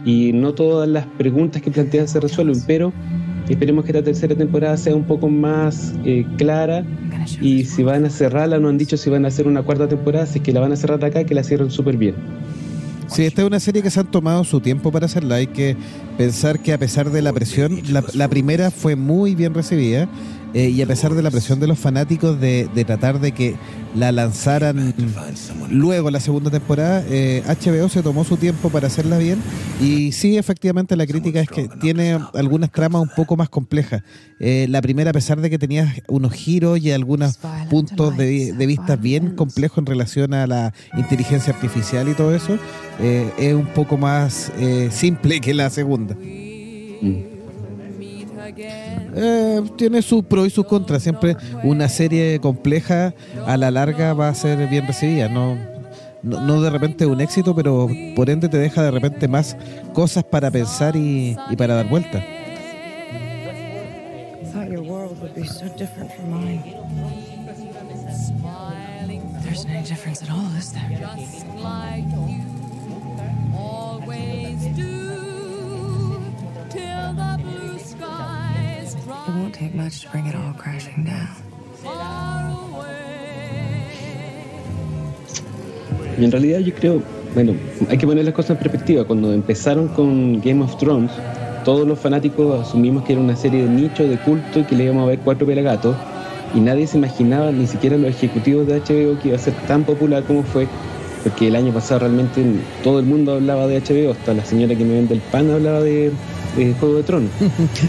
Y 0.05 0.33
no 0.33 0.53
todas 0.53 0.89
las 0.89 1.07
preguntas 1.07 1.62
que 1.62 1.71
plantean 1.71 2.09
se 2.09 2.19
resuelven, 2.19 2.61
pero 2.67 2.93
esperemos 3.49 3.85
que 3.85 3.93
la 3.93 4.03
tercera 4.03 4.35
temporada 4.35 4.77
sea 4.77 4.97
un 4.97 5.05
poco 5.05 5.29
más 5.29 5.95
eh, 6.05 6.27
clara. 6.39 6.85
Y 7.41 7.65
si 7.65 7.85
van 7.85 8.05
a 8.05 8.11
cerrarla, 8.11 8.59
no 8.59 8.69
han 8.69 8.79
dicho 8.79 8.97
si 8.97 9.11
van 9.11 9.25
a 9.25 9.29
hacer 9.29 9.47
una 9.47 9.62
cuarta 9.62 9.89
temporada, 9.89 10.27
si 10.27 10.39
es 10.39 10.45
que 10.45 10.53
la 10.53 10.61
van 10.61 10.73
a 10.73 10.77
cerrar 10.77 11.05
acá, 11.05 11.23
que 11.25 11.35
la 11.35 11.45
cierren 11.45 11.71
súper 11.71 11.97
bien. 11.97 12.15
Sí, 13.14 13.26
esta 13.26 13.42
es 13.42 13.47
una 13.47 13.61
serie 13.61 13.83
que 13.83 13.90
se 13.90 14.00
han 14.00 14.11
tomado 14.11 14.42
su 14.45 14.61
tiempo 14.61 14.90
para 14.90 15.07
hacerla. 15.07 15.37
Hay 15.37 15.49
que 15.49 15.76
pensar 16.16 16.61
que 16.61 16.73
a 16.73 16.78
pesar 16.78 17.11
de 17.11 17.21
la 17.21 17.33
presión, 17.33 17.81
la, 17.90 18.02
la 18.14 18.28
primera 18.28 18.71
fue 18.71 18.97
muy 18.97 19.35
bien 19.35 19.52
recibida 19.52 20.09
eh, 20.54 20.68
y 20.68 20.82
a 20.82 20.87
pesar 20.87 21.14
de 21.14 21.23
la 21.23 21.30
presión 21.30 21.61
de 21.61 21.66
los 21.66 21.78
fanáticos 21.78 22.38
de, 22.40 22.68
tratar 22.87 23.21
de 23.21 23.32
que 23.32 23.54
la 23.94 24.12
lanzaran 24.12 24.94
luego 25.71 26.11
la 26.11 26.21
segunda 26.21 26.50
temporada, 26.50 27.00
HBO 27.00 27.87
eh, 27.87 27.88
se 27.90 28.02
tomó 28.02 28.25
su 28.25 28.37
tiempo 28.37 28.68
para 28.71 28.87
hacerla 28.87 29.18
bien 29.18 29.38
y 29.80 30.12
sí, 30.12 30.37
efectivamente 30.37 30.97
la 30.97 31.06
crítica 31.06 31.40
es 31.40 31.49
que 31.49 31.68
tiene 31.80 32.18
algunas 32.35 32.71
tramas 32.71 33.02
un 33.02 33.11
poco 33.14 33.37
más 33.37 33.49
complejas. 33.49 34.02
Eh, 34.40 34.66
la 34.68 34.82
primera, 34.82 35.11
a 35.11 35.12
pesar 35.12 35.40
de 35.40 35.49
que 35.49 35.59
tenía 35.59 35.94
unos 36.09 36.32
giros 36.32 36.80
y 36.80 36.90
algunos 36.90 37.38
puntos 37.71 38.16
de, 38.16 38.54
vista 38.66 38.97
bien 38.97 39.35
complejos 39.37 39.78
en 39.78 39.87
relación 39.87 40.35
a 40.35 40.47
la 40.47 40.75
inteligencia 40.97 41.52
artificial 41.52 42.09
y 42.09 42.14
todo 42.14 42.35
eso, 42.35 42.59
es 43.38 43.54
un 43.54 43.66
poco 43.66 43.97
más 43.97 44.52
simple 44.90 45.40
que 45.40 45.54
la 45.54 45.71
segunda. 45.71 46.14
Mm. 46.14 47.32
Eh, 49.14 49.62
tiene 49.76 50.02
sus 50.02 50.25
pros 50.25 50.47
y 50.47 50.50
sus 50.50 50.66
contras. 50.66 51.02
Siempre 51.02 51.37
una 51.62 51.88
serie 51.88 52.38
compleja 52.40 53.14
a 53.47 53.57
la 53.57 53.71
larga 53.71 54.14
va 54.14 54.28
a 54.28 54.35
ser 54.35 54.66
bien 54.69 54.87
recibida. 54.87 55.28
No, 55.28 55.57
no, 56.23 56.61
de 56.62 56.71
repente 56.71 57.07
un 57.07 57.21
éxito, 57.21 57.54
pero 57.54 57.88
por 58.14 58.31
ende 58.31 58.49
te 58.49 58.59
deja 58.59 58.83
de 58.83 58.90
repente 58.90 59.28
más 59.28 59.57
cosas 59.92 60.25
para 60.25 60.50
pensar 60.50 60.97
y, 60.97 61.37
y 61.50 61.57
para 61.57 61.75
dar 61.75 61.88
vuelta. 61.88 62.23
Y 86.19 86.25
en 86.25 86.31
realidad 86.31 86.59
yo 86.59 86.75
creo, 86.75 87.02
bueno, 87.35 87.55
hay 87.88 87.99
que 87.99 88.07
poner 88.07 88.25
las 88.25 88.35
cosas 88.35 88.50
en 88.52 88.57
perspectiva. 88.59 89.05
Cuando 89.05 89.33
empezaron 89.33 89.88
con 89.88 90.41
Game 90.41 90.62
of 90.62 90.76
Thrones, 90.76 91.11
todos 91.64 91.87
los 91.87 91.99
fanáticos 91.99 92.67
asumimos 92.67 93.05
que 93.05 93.12
era 93.12 93.23
una 93.23 93.37
serie 93.37 93.62
de 93.62 93.69
nicho, 93.69 94.07
de 94.07 94.19
culto 94.19 94.61
y 94.61 94.64
que 94.64 94.76
le 94.76 94.85
íbamos 94.85 95.05
a 95.05 95.07
ver 95.07 95.21
cuatro 95.21 95.47
pelagatos. 95.47 95.97
Y 96.55 96.61
nadie 96.61 96.87
se 96.87 96.99
imaginaba, 96.99 97.50
ni 97.50 97.67
siquiera 97.67 97.97
los 97.97 98.11
ejecutivos 98.11 98.67
de 98.67 98.81
HBO, 98.81 99.19
que 99.21 99.29
iba 99.29 99.37
a 99.37 99.41
ser 99.41 99.55
tan 99.67 99.85
popular 99.85 100.25
como 100.25 100.43
fue. 100.43 100.67
Porque 101.23 101.49
el 101.49 101.57
año 101.57 101.73
pasado 101.73 102.00
realmente 102.00 102.45
todo 102.83 102.99
el 102.99 103.07
mundo 103.07 103.35
hablaba 103.35 103.69
de 103.69 103.81
HBO, 103.81 104.11
hasta 104.11 104.35
la 104.35 104.45
señora 104.45 104.75
que 104.75 104.85
me 104.85 104.95
vende 104.95 105.14
el 105.14 105.21
pan 105.21 105.50
hablaba 105.50 105.81
de, 105.81 106.11
Juego 106.54 106.97
de 106.97 107.02
Tronos. 107.02 107.30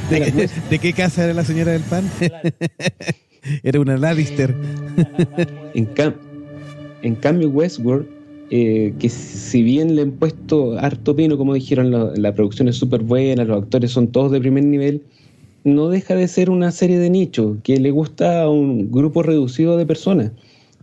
¿De, 0.69 0.79
qué 0.79 0.93
casa 0.93 1.23
era 1.25 1.33
la 1.33 1.43
señora 1.43 1.71
del 1.71 1.81
pan? 1.81 2.09
era 3.63 3.79
una 3.79 3.97
Lannister. 3.97 4.55
en, 5.73 5.89
en 7.01 7.15
cambio, 7.15 7.49
Westworld 7.49 8.23
eh, 8.55 8.93
que 8.99 9.09
si 9.09 9.63
bien 9.63 9.95
le 9.95 10.03
han 10.03 10.11
puesto 10.11 10.77
harto 10.77 11.15
pino, 11.15 11.39
como 11.39 11.55
dijeron, 11.55 11.89
la, 11.89 12.35
producción 12.35 12.67
es 12.67 12.75
súper 12.75 13.01
buena, 13.01 13.45
los 13.45 13.63
actores 13.63 13.89
son 13.89 14.09
todos 14.09 14.31
de 14.31 14.39
primer 14.39 14.63
nivel, 14.63 15.01
no 15.63 15.89
deja 15.89 16.13
de 16.13 16.27
ser 16.27 16.51
una 16.51 16.71
serie 16.71 16.99
de 16.99 17.09
nicho 17.09 17.57
que 17.63 17.79
le 17.79 17.89
gusta 17.89 18.43
a 18.43 18.49
un 18.51 18.91
grupo 18.91 19.23
reducido 19.23 19.75
de 19.75 19.87
personas. 19.87 20.33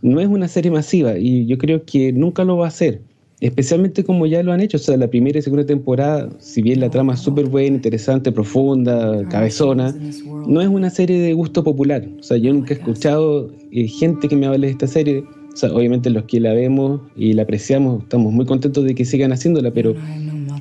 No 0.03 0.19
es 0.19 0.27
una 0.27 0.49
serie 0.49 0.73
masiva 0.73 1.17
y 1.17 1.47
yo 1.47 1.59
creo 1.59 1.85
que 1.85 2.13
nunca 2.13 2.43
lo 2.43 2.57
va 2.57 2.65
a 2.65 2.69
hacer, 2.71 3.03
especialmente 3.41 4.05
como 4.05 4.27
ya 4.27 4.43
lo 4.43 4.53
han 4.53 4.61
hecho. 4.61 4.77
O 4.77 4.81
sea, 4.81 4.97
la 4.97 5.09
primera 5.09 5.39
y 5.39 5.43
segunda 5.43 5.65
temporada, 5.67 6.29
si 6.39 6.63
bien 6.63 6.81
la 6.81 6.91
trama 6.91 7.15
es 7.15 7.21
súper 7.21 7.47
buena, 7.47 7.77
interesante, 7.77 8.33
profunda, 8.33 9.27
cabezona, 9.29 9.95
no 10.47 10.61
es 10.61 10.69
una 10.69 10.91
serie 10.91 11.21
de 11.21 11.33
gusto 11.33 11.65
popular. 11.65 12.07
O 12.19 12.23
sea, 12.23 12.37
yo 12.37 12.53
nunca 12.53 12.75
he 12.75 12.77
escuchado 12.77 13.51
eh, 13.73 13.89
gente 13.89 14.29
que 14.29 14.37
me 14.37 14.47
hable 14.47 14.67
de 14.67 14.73
esta 14.73 14.87
serie 14.87 15.25
obviamente 15.73 16.11
los 16.11 16.25
que 16.25 16.41
la 16.41 16.55
vemos 16.55 17.01
y 17.17 17.33
la 17.33 17.43
apreciamos 17.43 18.03
estamos 18.03 18.33
muy 18.33 18.47
contentos 18.47 18.85
de 18.85 18.95
que 18.95 19.05
sigan 19.05 19.33
haciéndola, 19.33 19.71
pero 19.73 19.95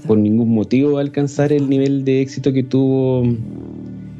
por 0.08 0.18
ningún 0.18 0.50
motivo 0.50 0.94
va 0.94 1.00
a 1.00 1.04
alcanzar 1.04 1.54
el 1.54 1.70
nivel 1.70 2.04
de 2.04 2.22
éxito 2.22 2.52
que 2.52 2.64
tuvo 2.64 3.24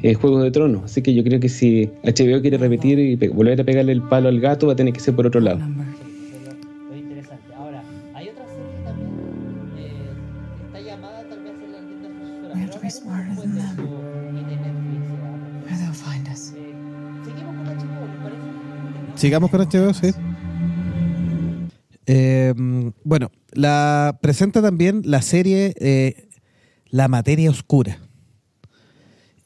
eh, 0.02 0.14
Juegos 0.14 0.42
de 0.42 0.50
Tronos. 0.50 0.84
Así 0.84 1.02
que 1.02 1.14
yo 1.14 1.22
creo 1.24 1.40
que 1.40 1.48
si 1.48 1.90
HBO 2.04 2.40
quiere 2.40 2.58
repetir 2.58 2.98
y 2.98 3.16
volver 3.28 3.60
a 3.60 3.64
pegarle 3.64 3.92
el 3.92 4.02
palo 4.02 4.28
al 4.28 4.40
gato, 4.40 4.66
va 4.68 4.74
a 4.74 4.76
tener 4.76 4.92
que 4.94 5.00
ser 5.00 5.14
por 5.14 5.26
otro 5.26 5.40
lado. 5.40 5.60
Sigamos 19.20 19.50
con 19.50 19.60
HBO, 19.60 19.92
sí. 19.92 20.12
Eh, 22.06 22.54
bueno, 23.04 23.30
la 23.52 24.18
presenta 24.22 24.62
también 24.62 25.02
la 25.04 25.20
serie 25.20 25.74
eh, 25.78 26.26
La 26.88 27.06
Materia 27.06 27.50
Oscura, 27.50 27.98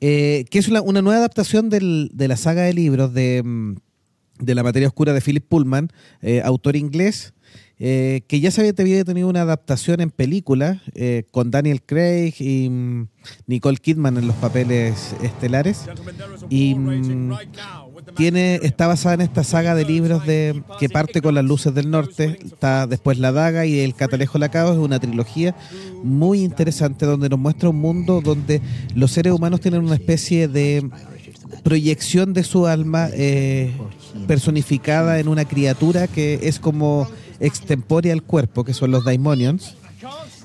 eh, 0.00 0.45
que 0.49 0.61
es 0.61 0.69
una, 0.69 0.81
nueva 1.02 1.16
adaptación 1.16 1.71
de 1.71 2.28
la 2.28 2.37
saga 2.37 2.62
de 2.62 2.73
libros 2.73 3.12
de, 3.14 3.43
mm, 3.45 3.75
de 4.38 4.54
La 4.54 4.62
Materia 4.62 4.87
Oscura 4.87 5.12
de 5.12 5.21
Philip 5.21 5.45
Pullman, 5.45 5.88
autor 6.45 6.76
inglés, 6.76 7.35
que 7.76 8.40
ya 8.40 8.52
se 8.52 8.61
había 8.61 9.04
tenido 9.04 9.28
una 9.28 9.43
adaptación 9.43 10.00
en 10.00 10.12
película 10.12 10.81
con 11.33 11.50
Daniel 11.50 11.83
Craig 11.83 12.35
y 12.38 12.69
mm, 12.71 13.09
Nicole 13.49 13.78
Kidman 13.78 14.19
en 14.19 14.28
los 14.28 14.37
papeles 14.37 15.16
estelares. 15.21 15.87
Y 16.49 16.76
tiene, 18.16 18.61
está 18.62 18.87
basada 18.87 19.14
en 19.14 19.20
esta 19.23 19.44
saga 19.44 19.75
de 19.75 19.84
libros 19.84 20.26
de 20.26 20.62
que 20.78 20.88
parte 20.88 21.20
con 21.20 21.34
las 21.34 21.44
luces 21.44 21.75
del 21.75 21.90
norte, 21.90 22.38
está 22.44 22.87
después 22.87 23.18
La 23.18 23.32
Daga 23.32 23.66
y 23.66 23.80
El 23.80 23.94
Catalejo 23.94 24.38
Lacao, 24.38 24.73
es 24.73 24.78
una 24.78 25.00
trilogía 25.00 25.54
muy 26.02 26.42
interesante 26.42 27.06
donde 27.06 27.28
nos 27.28 27.38
muestra 27.38 27.68
un 27.68 27.80
mundo 27.80 28.20
donde 28.23 28.61
los 28.94 29.11
seres 29.11 29.32
humanos 29.32 29.61
tienen 29.61 29.82
una 29.84 29.94
especie 29.94 30.49
de 30.49 30.88
proyección 31.62 32.32
de 32.32 32.44
su 32.44 32.66
alma 32.66 33.08
eh, 33.12 33.72
personificada 34.26 35.18
en 35.18 35.29
una 35.29 35.44
criatura 35.44 36.07
que 36.07 36.40
es 36.42 36.59
como 36.59 37.09
extemporea 37.40 38.12
al 38.12 38.22
cuerpo, 38.22 38.64
que 38.64 38.74
son 38.74 38.90
los 38.90 39.05
daimonions. 39.05 39.76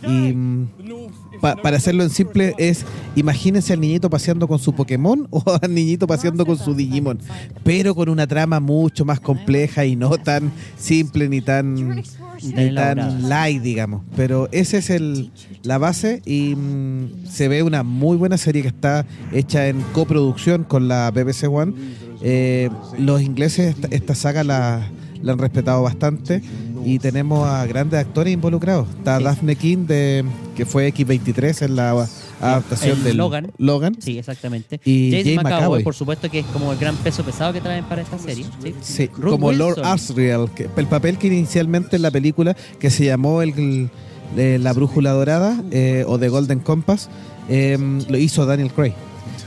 Y 0.08 0.34
mm, 1.42 1.62
para 1.62 1.78
hacerlo 1.78 2.04
en 2.04 2.10
simple, 2.10 2.54
es 2.58 2.86
imagínense 3.16 3.74
al 3.74 3.82
niñito 3.82 4.10
paseando 4.10 4.48
con 4.48 4.60
su 4.60 4.74
Pokémon 4.74 5.28
o 5.32 5.44
al 5.62 5.74
niñito 5.74 6.08
paseando 6.08 6.46
con 6.46 6.58
su 6.58 6.74
Digimon, 6.74 7.20
pero 7.64 7.96
con 7.96 8.10
una 8.10 8.28
trama 8.28 8.60
mucho 8.60 9.06
más 9.06 9.20
compleja 9.20 9.86
y 9.86 9.96
no 9.96 10.18
tan 10.18 10.52
simple 10.78 11.30
ni 11.30 11.42
tan, 11.42 12.04
tan 12.76 13.30
light, 13.30 13.62
digamos. 13.62 14.04
Pero 14.16 14.50
esa 14.52 14.78
es 14.78 14.90
el, 14.90 15.32
la 15.64 15.78
base 15.78 16.22
y 16.26 16.56
mm, 16.56 17.26
se 17.30 17.48
ve 17.48 17.64
una 17.64 17.84
muy 17.84 18.18
buena 18.18 18.38
serie 18.38 18.62
que 18.62 18.70
está 18.70 19.06
hecha 19.32 19.68
en 19.68 19.82
coproducción 19.94 20.64
con 20.64 20.88
la 20.88 21.12
BBC 21.12 21.50
One. 21.50 21.74
Eh, 22.22 22.70
los 22.98 23.22
ingleses 23.22 23.76
esta, 23.92 24.14
saga 24.16 24.44
la, 24.44 24.90
la 25.22 25.34
han 25.34 25.40
respetado 25.40 25.84
bastante 25.84 26.42
y 26.86 27.00
tenemos 27.00 27.48
a 27.48 27.66
grandes 27.66 28.00
actores 28.00 28.34
involucrados. 28.34 28.88
Está 28.98 29.20
Daphne 29.20 29.56
King, 29.56 29.86
de, 29.86 30.24
que 30.56 30.66
fue 30.66 30.94
X23 30.94 31.66
en 31.66 31.76
la 31.76 32.08
adaptación 32.42 33.04
de 33.04 33.14
Logan. 33.14 33.52
Logan. 33.58 33.96
Sí, 34.00 34.18
exactamente. 34.18 34.80
Y 34.86 35.12
James, 35.12 35.44
McAvoy, 35.44 35.84
por 35.84 35.96
supuesto, 35.96 36.30
que 36.30 36.40
es 36.40 36.46
como 36.48 36.72
el 36.72 36.80
gran 36.80 36.96
peso 36.98 37.24
pesado 37.24 37.54
que 37.54 37.62
traen 37.62 37.86
para 37.86 38.02
esta 38.02 38.18
serie. 38.18 38.46
Sí, 38.82 39.08
como 39.08 39.52
Lord 39.52 39.82
Asriel, 39.84 40.48
el 40.76 40.88
papel 40.88 41.18
que 41.18 41.28
inicialmente 41.28 41.98
en 41.98 42.02
la 42.02 42.12
película, 42.12 42.56
que 42.80 42.90
se 42.90 43.06
llamó 43.06 43.42
el, 43.42 43.90
La 44.36 44.74
Brújula 44.74 45.12
Dorada 45.12 45.62
eh, 45.72 46.06
o 46.08 46.18
The 46.18 46.30
Golden 46.30 46.60
Compass, 46.60 47.10
eh, 47.50 47.78
lo 48.08 48.18
hizo 48.18 48.46
Daniel 48.46 48.72
Craig. 48.72 48.94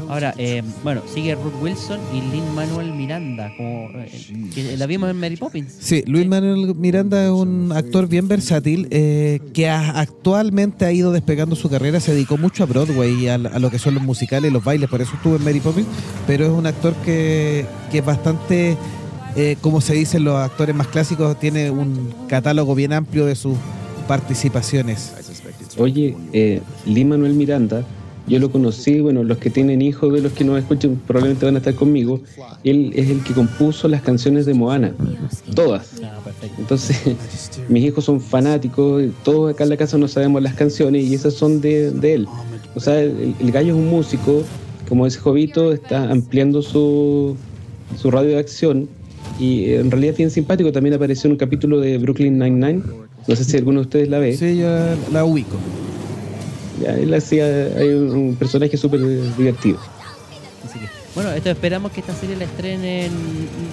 Ahora, 0.09 0.35
eh, 0.39 0.63
bueno, 0.83 1.03
sigue 1.13 1.35
Ruth 1.35 1.55
Wilson 1.61 2.01
y 2.13 2.21
Lin 2.21 2.55
Manuel 2.55 2.93
Miranda, 2.93 3.53
como 3.57 3.91
eh, 3.95 4.77
la 4.77 4.87
vimos 4.87 5.11
en 5.11 5.19
Mary 5.19 5.37
Poppins. 5.37 5.75
Sí, 5.81 6.03
Luis 6.07 6.27
Manuel 6.27 6.75
Miranda 6.75 7.25
es 7.25 7.31
un 7.31 7.73
actor 7.73 8.09
bien 8.09 8.29
versátil 8.29 8.89
eh, 8.91 9.41
que 9.55 9.69
actualmente 9.69 10.85
ha 10.85 10.93
ido 10.93 11.13
despegando 11.13 11.57
su 11.57 11.69
carrera, 11.71 12.01
se 12.01 12.13
dedicó 12.13 12.37
mucho 12.37 12.63
a 12.63 12.67
Broadway 12.67 13.25
y 13.25 13.29
a, 13.29 13.39
lo 13.39 13.71
que 13.71 13.79
son 13.79 13.95
los 13.95 14.03
musicales 14.03 14.51
y 14.51 14.55
los 14.55 14.65
bailes, 14.65 14.89
por 14.89 15.01
eso 15.01 15.15
estuvo 15.15 15.37
en 15.37 15.45
Mary 15.45 15.61
Poppins, 15.61 15.89
pero 16.27 16.45
es 16.45 16.51
un 16.51 16.67
actor 16.67 16.95
que, 17.05 17.67
que 17.91 17.99
es 17.99 18.05
bastante, 18.05 18.77
como 19.61 19.81
se 19.81 19.95
dicen 19.95 20.25
los 20.25 20.37
actores 20.37 20.75
más 20.75 20.89
clásicos, 20.89 21.39
tiene 21.39 21.71
un 21.71 22.15
catálogo 22.29 22.75
bien 22.75 22.93
amplio 22.93 23.27
de 23.27 23.35
sus 23.35 23.57
participaciones. 24.07 25.13
Oye, 25.79 26.17
eh, 26.33 26.61
Lin 26.85 27.09
Manuel 27.09 27.35
Miranda 27.35 27.85
yo 28.27 28.39
lo 28.39 28.51
conocí, 28.51 29.01
bueno, 29.01 29.25
los 29.25 29.39
que 29.39 29.51
tienen 29.51 29.83
hijos 29.83 30.13
de 30.13 30.21
los 30.21 30.33
que 30.33 30.45
nos 30.45 30.59
escuchen 30.59 31.01
probablemente 31.07 31.45
van 31.45 31.57
a 31.57 31.59
estar 31.59 31.75
conmigo. 31.75 32.21
Él 32.63 32.93
es 32.95 33.11
el 33.11 33.23
que 33.23 33.33
compuso 33.35 33.89
las 33.89 34.03
canciones 34.03 34.47
de 34.47 34.55
Moana, 34.55 34.95
todas. 35.55 36.01
Entonces, 36.59 36.99
mis 37.69 37.85
hijos 37.85 38.05
son 38.05 38.21
fanáticos, 38.21 39.03
todos 39.25 39.53
acá 39.53 39.65
en 39.65 39.71
la 39.71 39.77
casa 39.77 39.99
no 39.99 40.07
sabemos 40.07 40.43
las 40.43 40.55
canciones 40.55 41.05
y 41.05 41.15
esas 41.15 41.35
son 41.35 41.61
de, 41.61 41.89
él. 42.03 42.29
O 42.75 42.81
sea, 42.81 43.01
el, 43.01 43.35
gallo 43.53 43.75
es 43.75 43.79
un 43.79 43.89
músico, 43.89 44.45
como 44.89 45.07
ese 45.07 45.19
Jovito, 45.19 45.73
está 45.73 46.11
ampliando 46.11 46.63
su, 46.63 47.37
su 48.01 48.11
radio 48.11 48.31
de 48.31 48.39
acción 48.39 48.89
y 49.41 49.73
en 49.73 49.91
realidad 49.91 50.13
es 50.13 50.19
bien 50.19 50.31
simpático. 50.31 50.71
También 50.71 50.95
apareció 50.95 51.27
en 51.27 51.33
un 51.33 51.39
capítulo 51.39 51.81
de 51.81 51.99
Brooklyn 51.99 52.39
Nine-Nine. 52.39 52.83
No 53.27 53.37
sé 53.37 53.45
si 53.45 53.57
alguno 53.57 53.81
de 53.81 53.87
ustedes 53.87 54.09
la 54.09 54.21
ve. 54.21 54.37
Sí, 54.37 54.59
yo 54.59 54.69
la 55.13 55.25
ubico 55.25 55.57
él 56.87 57.15
hacía 57.15 57.47
un 57.87 58.37
personaje 58.39 58.77
súper 58.77 59.01
divertido. 59.37 59.79
bueno, 61.15 61.31
esto 61.33 61.51
esperamos 61.51 61.93
que 61.93 62.01
esta 62.01 62.15
serie 62.15 62.37
la 62.37 62.45
estrenen 62.45 63.11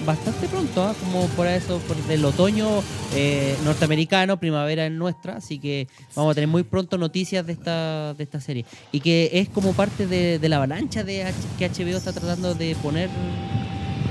bastante 0.04 0.48
pronto, 0.48 0.82
¿ah? 0.82 0.94
como 1.00 1.26
por 1.28 1.46
eso, 1.46 1.78
por 1.86 1.96
el 2.10 2.24
otoño 2.24 2.82
eh, 3.14 3.54
norteamericano, 3.64 4.38
primavera 4.38 4.86
en 4.86 4.98
nuestra, 4.98 5.36
así 5.36 5.58
que 5.58 5.88
vamos 6.14 6.32
a 6.32 6.34
tener 6.34 6.48
muy 6.48 6.62
pronto 6.62 6.98
noticias 6.98 7.46
de 7.46 7.52
esta, 7.52 8.14
de 8.14 8.24
esta 8.24 8.40
serie. 8.40 8.64
Y 8.92 9.00
que 9.00 9.30
es 9.32 9.48
como 9.48 9.72
parte 9.72 10.06
de, 10.06 10.38
de 10.38 10.48
la 10.48 10.56
avalancha 10.56 11.04
de 11.04 11.32
que 11.58 11.68
HBO 11.68 11.96
está 11.96 12.12
tratando 12.12 12.54
de 12.54 12.76
poner 12.82 13.08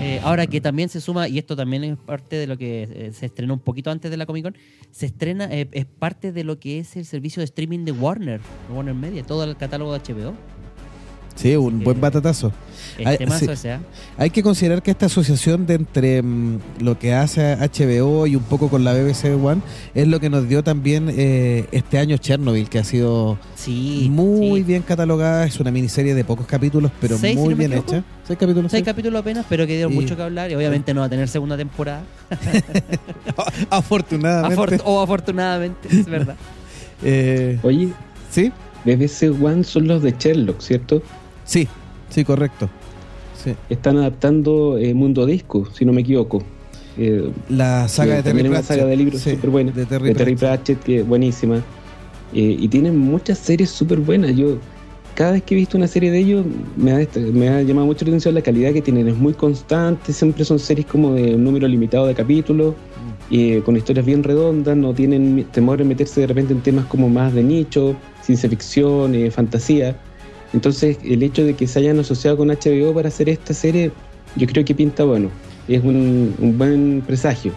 eh, 0.01 0.21
ahora 0.23 0.47
que 0.47 0.61
también 0.61 0.87
se 0.87 1.01
suma, 1.01 1.27
y 1.27 1.37
esto 1.37 1.57
también 1.57 1.83
es 1.83 1.97
parte 1.97 2.37
de 2.37 2.47
lo 2.47 2.57
que 2.57 2.83
eh, 2.83 3.11
se 3.13 3.25
estrenó 3.25 3.53
un 3.53 3.59
poquito 3.59 3.91
antes 3.91 4.09
de 4.09 4.15
la 4.15 4.25
Comic 4.25 4.43
Con, 4.43 4.57
se 4.91 5.07
estrena, 5.07 5.45
eh, 5.51 5.67
es 5.73 5.85
parte 5.85 6.31
de 6.31 6.45
lo 6.45 6.57
que 6.57 6.79
es 6.79 6.95
el 6.95 7.05
servicio 7.05 7.41
de 7.41 7.45
streaming 7.45 7.83
de 7.83 7.91
Warner, 7.91 8.39
Warner 8.73 8.95
Media, 8.95 9.23
todo 9.23 9.43
el 9.43 9.57
catálogo 9.57 9.91
de 9.91 9.99
HBO. 9.99 10.33
Sí, 11.39 11.55
un 11.55 11.83
buen 11.85 12.01
batatazo. 12.01 12.51
Hay, 13.05 13.17
hay, 14.17 14.29
que 14.29 14.43
considerar 14.43 14.83
que 14.83 14.91
esta 14.91 15.05
asociación 15.05 15.65
de 15.65 15.75
entre 15.75 16.21
mm, 16.21 16.59
lo 16.81 16.99
que 16.99 17.13
hace 17.13 17.55
HBO 17.55 18.27
y 18.27 18.35
un 18.35 18.43
poco 18.43 18.67
con 18.67 18.83
la 18.83 18.93
BBC 18.93 19.41
One 19.41 19.61
es 19.93 20.05
lo 20.05 20.19
que 20.19 20.29
nos 20.29 20.49
dio 20.49 20.65
también 20.65 21.09
eh, 21.09 21.65
este 21.71 21.97
año 21.97 22.17
Chernobyl, 22.17 22.67
que 22.67 22.79
ha 22.79 22.83
sido 22.83 23.37
muy 24.09 24.63
bien 24.63 24.81
catalogada. 24.81 25.45
Es 25.45 25.61
una 25.61 25.71
miniserie 25.71 26.13
de 26.13 26.25
pocos 26.25 26.45
capítulos, 26.45 26.91
pero 26.99 27.17
muy 27.17 27.53
bien 27.53 27.71
hecha. 27.71 28.03
Seis 28.27 28.37
capítulos. 28.37 28.69
Seis 28.69 28.83
capítulos 28.83 29.21
apenas, 29.21 29.45
pero 29.47 29.65
que 29.65 29.75
dieron 29.75 29.93
mucho 29.93 30.17
que 30.17 30.23
hablar 30.23 30.51
y 30.51 30.55
obviamente 30.55 30.93
no 30.93 30.99
va 30.99 31.05
a 31.05 31.09
tener 31.09 31.29
segunda 31.29 31.55
temporada. 31.55 32.03
afortunadamente. 33.69 34.81
o 34.83 35.01
afortunadamente, 35.01 35.87
es 35.89 36.05
verdad. 36.05 36.35
Eh, 37.01 37.57
Oye, 37.63 37.93
¿sí? 38.29 38.51
BBC 38.83 39.31
One 39.41 39.63
son 39.63 39.87
los 39.87 40.03
de 40.03 40.13
Sherlock, 40.19 40.59
¿cierto? 40.59 41.01
Sí, 41.49 41.67
sí, 42.09 42.23
correcto. 42.23 42.69
Sí. 43.43 43.55
Están 43.71 43.97
adaptando 43.97 44.77
eh, 44.77 44.93
Mundo 44.93 45.25
Disco, 45.25 45.67
si 45.73 45.83
no 45.83 45.91
me 45.91 46.01
equivoco. 46.01 46.43
Eh, 46.95 47.31
la 47.49 47.87
saga 47.87 48.17
de 48.17 48.23
Terry 48.23 48.43
Pratchett. 48.43 48.65
saga 48.65 48.85
de 48.85 48.95
libros 48.95 49.21
súper 49.21 49.49
buena. 49.49 49.71
De 49.71 49.87
Terry, 49.87 50.35
Pratchett. 50.35 50.79
que 50.83 50.99
es 50.99 51.07
buenísima. 51.07 51.55
Eh, 52.35 52.55
y 52.59 52.67
tienen 52.67 52.99
muchas 52.99 53.39
series 53.39 53.71
súper 53.71 53.97
buenas. 53.97 54.35
Yo, 54.35 54.59
cada 55.15 55.31
vez 55.31 55.41
que 55.41 55.55
he 55.55 55.57
visto 55.57 55.75
una 55.75 55.87
serie 55.87 56.11
de 56.11 56.19
ellos, 56.19 56.45
me 56.77 56.91
ha, 56.91 57.07
me 57.33 57.49
ha 57.49 57.63
llamado 57.63 57.87
mucho 57.87 58.05
la 58.05 58.11
atención 58.11 58.35
la 58.35 58.43
calidad 58.43 58.71
que 58.71 58.83
tienen. 58.83 59.07
Es 59.07 59.17
muy 59.17 59.33
constante, 59.33 60.13
siempre 60.13 60.45
son 60.45 60.59
series 60.59 60.85
como 60.85 61.13
de 61.13 61.33
un 61.33 61.43
número 61.43 61.67
limitado 61.67 62.05
de 62.05 62.13
capítulos. 62.13 62.75
Mm. 63.31 63.61
con 63.61 63.75
historias 63.75 64.05
bien 64.05 64.23
redondas, 64.23 64.77
no 64.77 64.93
tienen 64.93 65.45
temor 65.51 65.81
en 65.81 65.87
meterse 65.87 66.21
de 66.21 66.27
repente 66.27 66.53
en 66.53 66.61
temas 66.61 66.85
como 66.85 67.09
más 67.09 67.33
de 67.33 67.41
nicho, 67.41 67.95
ciencia 68.21 68.47
ficción, 68.49 69.15
fantasía. 69.31 69.95
Entonces, 70.53 70.97
el 71.03 71.21
hecho 71.23 71.43
de 71.43 71.55
que 71.55 71.67
se 71.67 71.79
hayan 71.79 71.99
asociado 71.99 72.37
con 72.37 72.47
HBO 72.47 72.93
para 72.93 73.09
hacer 73.09 73.29
esta 73.29 73.53
serie, 73.53 73.91
yo 74.35 74.47
creo 74.47 74.65
que 74.65 74.73
pinta 74.73 75.03
bueno. 75.03 75.29
Es 75.67 75.83
un, 75.83 76.33
buen 76.57 77.03
presagio. 77.05 77.53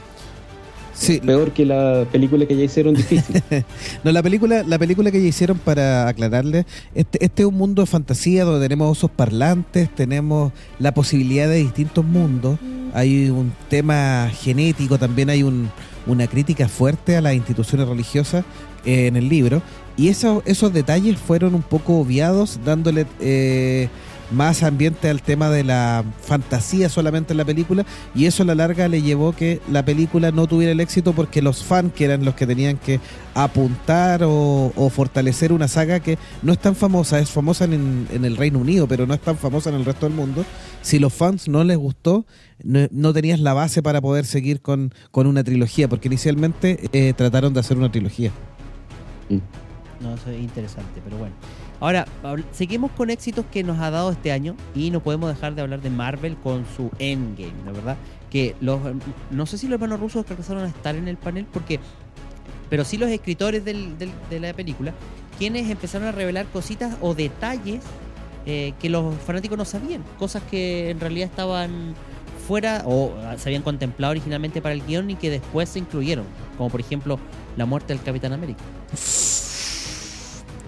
Sí. 0.92 1.20
Peor 1.24 1.52
que 1.52 1.64
la 1.64 2.06
película 2.12 2.44
que 2.46 2.54
ya 2.54 2.64
hicieron 2.64 2.94
difícil. 2.94 3.42
no, 4.04 4.12
la 4.12 4.22
película, 4.22 4.62
la 4.62 4.78
película 4.78 5.10
que 5.10 5.22
ya 5.22 5.26
hicieron 5.26 5.58
para 5.58 6.06
aclararle, 6.06 6.66
este, 6.94 7.24
este 7.24 7.42
es 7.42 7.48
un 7.48 7.54
mundo 7.54 7.82
de 7.82 7.86
fantasía 7.86 8.44
donde 8.44 8.60
tenemos 8.68 8.98
osos 8.98 9.10
parlantes, 9.10 9.92
tenemos 9.94 10.52
la 10.78 10.92
posibilidad 10.92 11.48
de 11.48 11.56
distintos 11.56 12.04
mundos, 12.04 12.58
hay 12.92 13.30
un 13.30 13.52
tema 13.70 14.30
genético, 14.32 14.98
también 14.98 15.30
hay 15.30 15.42
un, 15.42 15.70
una 16.06 16.26
crítica 16.26 16.68
fuerte 16.68 17.16
a 17.16 17.20
las 17.20 17.34
instituciones 17.34 17.88
religiosas 17.88 18.44
eh, 18.84 19.06
en 19.06 19.16
el 19.16 19.28
libro, 19.28 19.62
y 19.96 20.08
eso, 20.08 20.42
esos 20.46 20.72
detalles 20.72 21.18
fueron 21.18 21.54
un 21.54 21.62
poco 21.62 21.98
obviados, 21.98 22.60
dándole 22.64 23.06
eh, 23.20 23.88
más 24.32 24.62
ambiente 24.62 25.08
al 25.10 25.22
tema 25.22 25.50
de 25.50 25.62
la 25.62 26.04
fantasía 26.22 26.88
solamente 26.88 27.32
en 27.32 27.36
la 27.36 27.44
película, 27.44 27.84
y 28.14 28.26
eso 28.26 28.42
a 28.42 28.46
la 28.46 28.54
larga 28.54 28.88
le 28.88 29.02
llevó 29.02 29.32
que 29.32 29.60
la 29.70 29.84
película 29.84 30.30
no 30.32 30.46
tuviera 30.46 30.72
el 30.72 30.80
éxito 30.80 31.12
porque 31.12 31.42
los 31.42 31.62
fans, 31.62 31.92
que 31.92 32.06
eran 32.06 32.24
los 32.24 32.34
que 32.34 32.46
tenían 32.46 32.78
que 32.78 33.00
apuntar 33.34 34.22
o, 34.24 34.72
fortalecer 34.92 35.52
una 35.52 35.68
saga 35.68 36.00
que 36.00 36.18
no 36.42 36.52
es 36.52 36.58
tan 36.58 36.74
famosa, 36.74 37.18
es 37.18 37.30
famosa 37.30 37.64
en, 37.64 38.08
el 38.10 38.36
Reino 38.36 38.58
Unido, 38.58 38.86
pero 38.88 39.06
no 39.06 39.14
es 39.14 39.20
tan 39.20 39.36
famosa 39.36 39.70
en 39.70 39.76
el 39.76 39.84
resto 39.84 40.06
del 40.06 40.14
mundo, 40.14 40.44
si 40.80 40.98
los 40.98 41.12
fans 41.12 41.48
no 41.48 41.64
les 41.64 41.76
gustó, 41.76 42.24
no, 42.62 43.12
tenías 43.12 43.40
la 43.40 43.54
base 43.54 43.82
para 43.82 44.00
poder 44.00 44.24
seguir 44.24 44.60
con, 44.60 44.92
una 45.12 45.44
trilogía, 45.44 45.88
porque 45.88 46.08
inicialmente 46.08 46.88
eh, 46.92 47.12
trataron 47.14 47.52
de 47.52 47.60
hacer 47.60 47.76
una 47.76 47.90
trilogía. 47.92 48.32
Mm. 49.28 49.71
No, 50.02 50.14
eso 50.14 50.30
es 50.30 50.40
interesante, 50.40 51.00
pero 51.04 51.16
bueno. 51.16 51.34
Ahora, 51.80 52.06
seguimos 52.52 52.90
con 52.92 53.10
éxitos 53.10 53.44
que 53.50 53.62
nos 53.62 53.78
ha 53.78 53.90
dado 53.90 54.12
este 54.12 54.32
año 54.32 54.56
y 54.74 54.90
no 54.90 55.00
podemos 55.00 55.32
dejar 55.34 55.54
de 55.54 55.62
hablar 55.62 55.80
de 55.80 55.90
Marvel 55.90 56.36
con 56.36 56.64
su 56.76 56.90
Endgame, 56.98 57.52
¿la 57.64 57.72
verdad? 57.72 57.96
Que 58.30 58.56
los, 58.60 58.80
no 59.30 59.46
sé 59.46 59.58
si 59.58 59.66
los 59.66 59.74
hermanos 59.74 60.00
rusos 60.00 60.24
alcanzaron 60.28 60.64
a 60.64 60.68
estar 60.68 60.96
en 60.96 61.08
el 61.08 61.16
panel 61.16 61.46
porque, 61.46 61.80
pero 62.70 62.84
sí 62.84 62.96
los 62.98 63.10
escritores 63.10 63.64
del, 63.64 63.96
de 63.98 64.40
la 64.40 64.52
película, 64.54 64.92
quienes 65.38 65.70
empezaron 65.70 66.08
a 66.08 66.12
revelar 66.12 66.46
cositas 66.46 66.96
o 67.00 67.14
detalles 67.14 67.82
eh, 68.46 68.72
que 68.80 68.88
los 68.88 69.14
fanáticos 69.16 69.56
no 69.56 69.64
sabían, 69.64 70.02
cosas 70.18 70.42
que 70.50 70.90
en 70.90 70.98
realidad 70.98 71.28
estaban 71.28 71.94
fuera 72.46 72.82
o 72.86 73.12
se 73.38 73.48
habían 73.48 73.62
contemplado 73.62 74.10
originalmente 74.10 74.60
para 74.60 74.74
el 74.74 74.84
guion 74.84 75.10
y 75.10 75.14
que 75.14 75.30
después 75.30 75.68
se 75.68 75.78
incluyeron, 75.78 76.24
como 76.58 76.70
por 76.70 76.80
ejemplo 76.80 77.20
la 77.56 77.66
muerte 77.66 77.92
del 77.92 78.02
Capitán 78.02 78.32
América. 78.32 78.62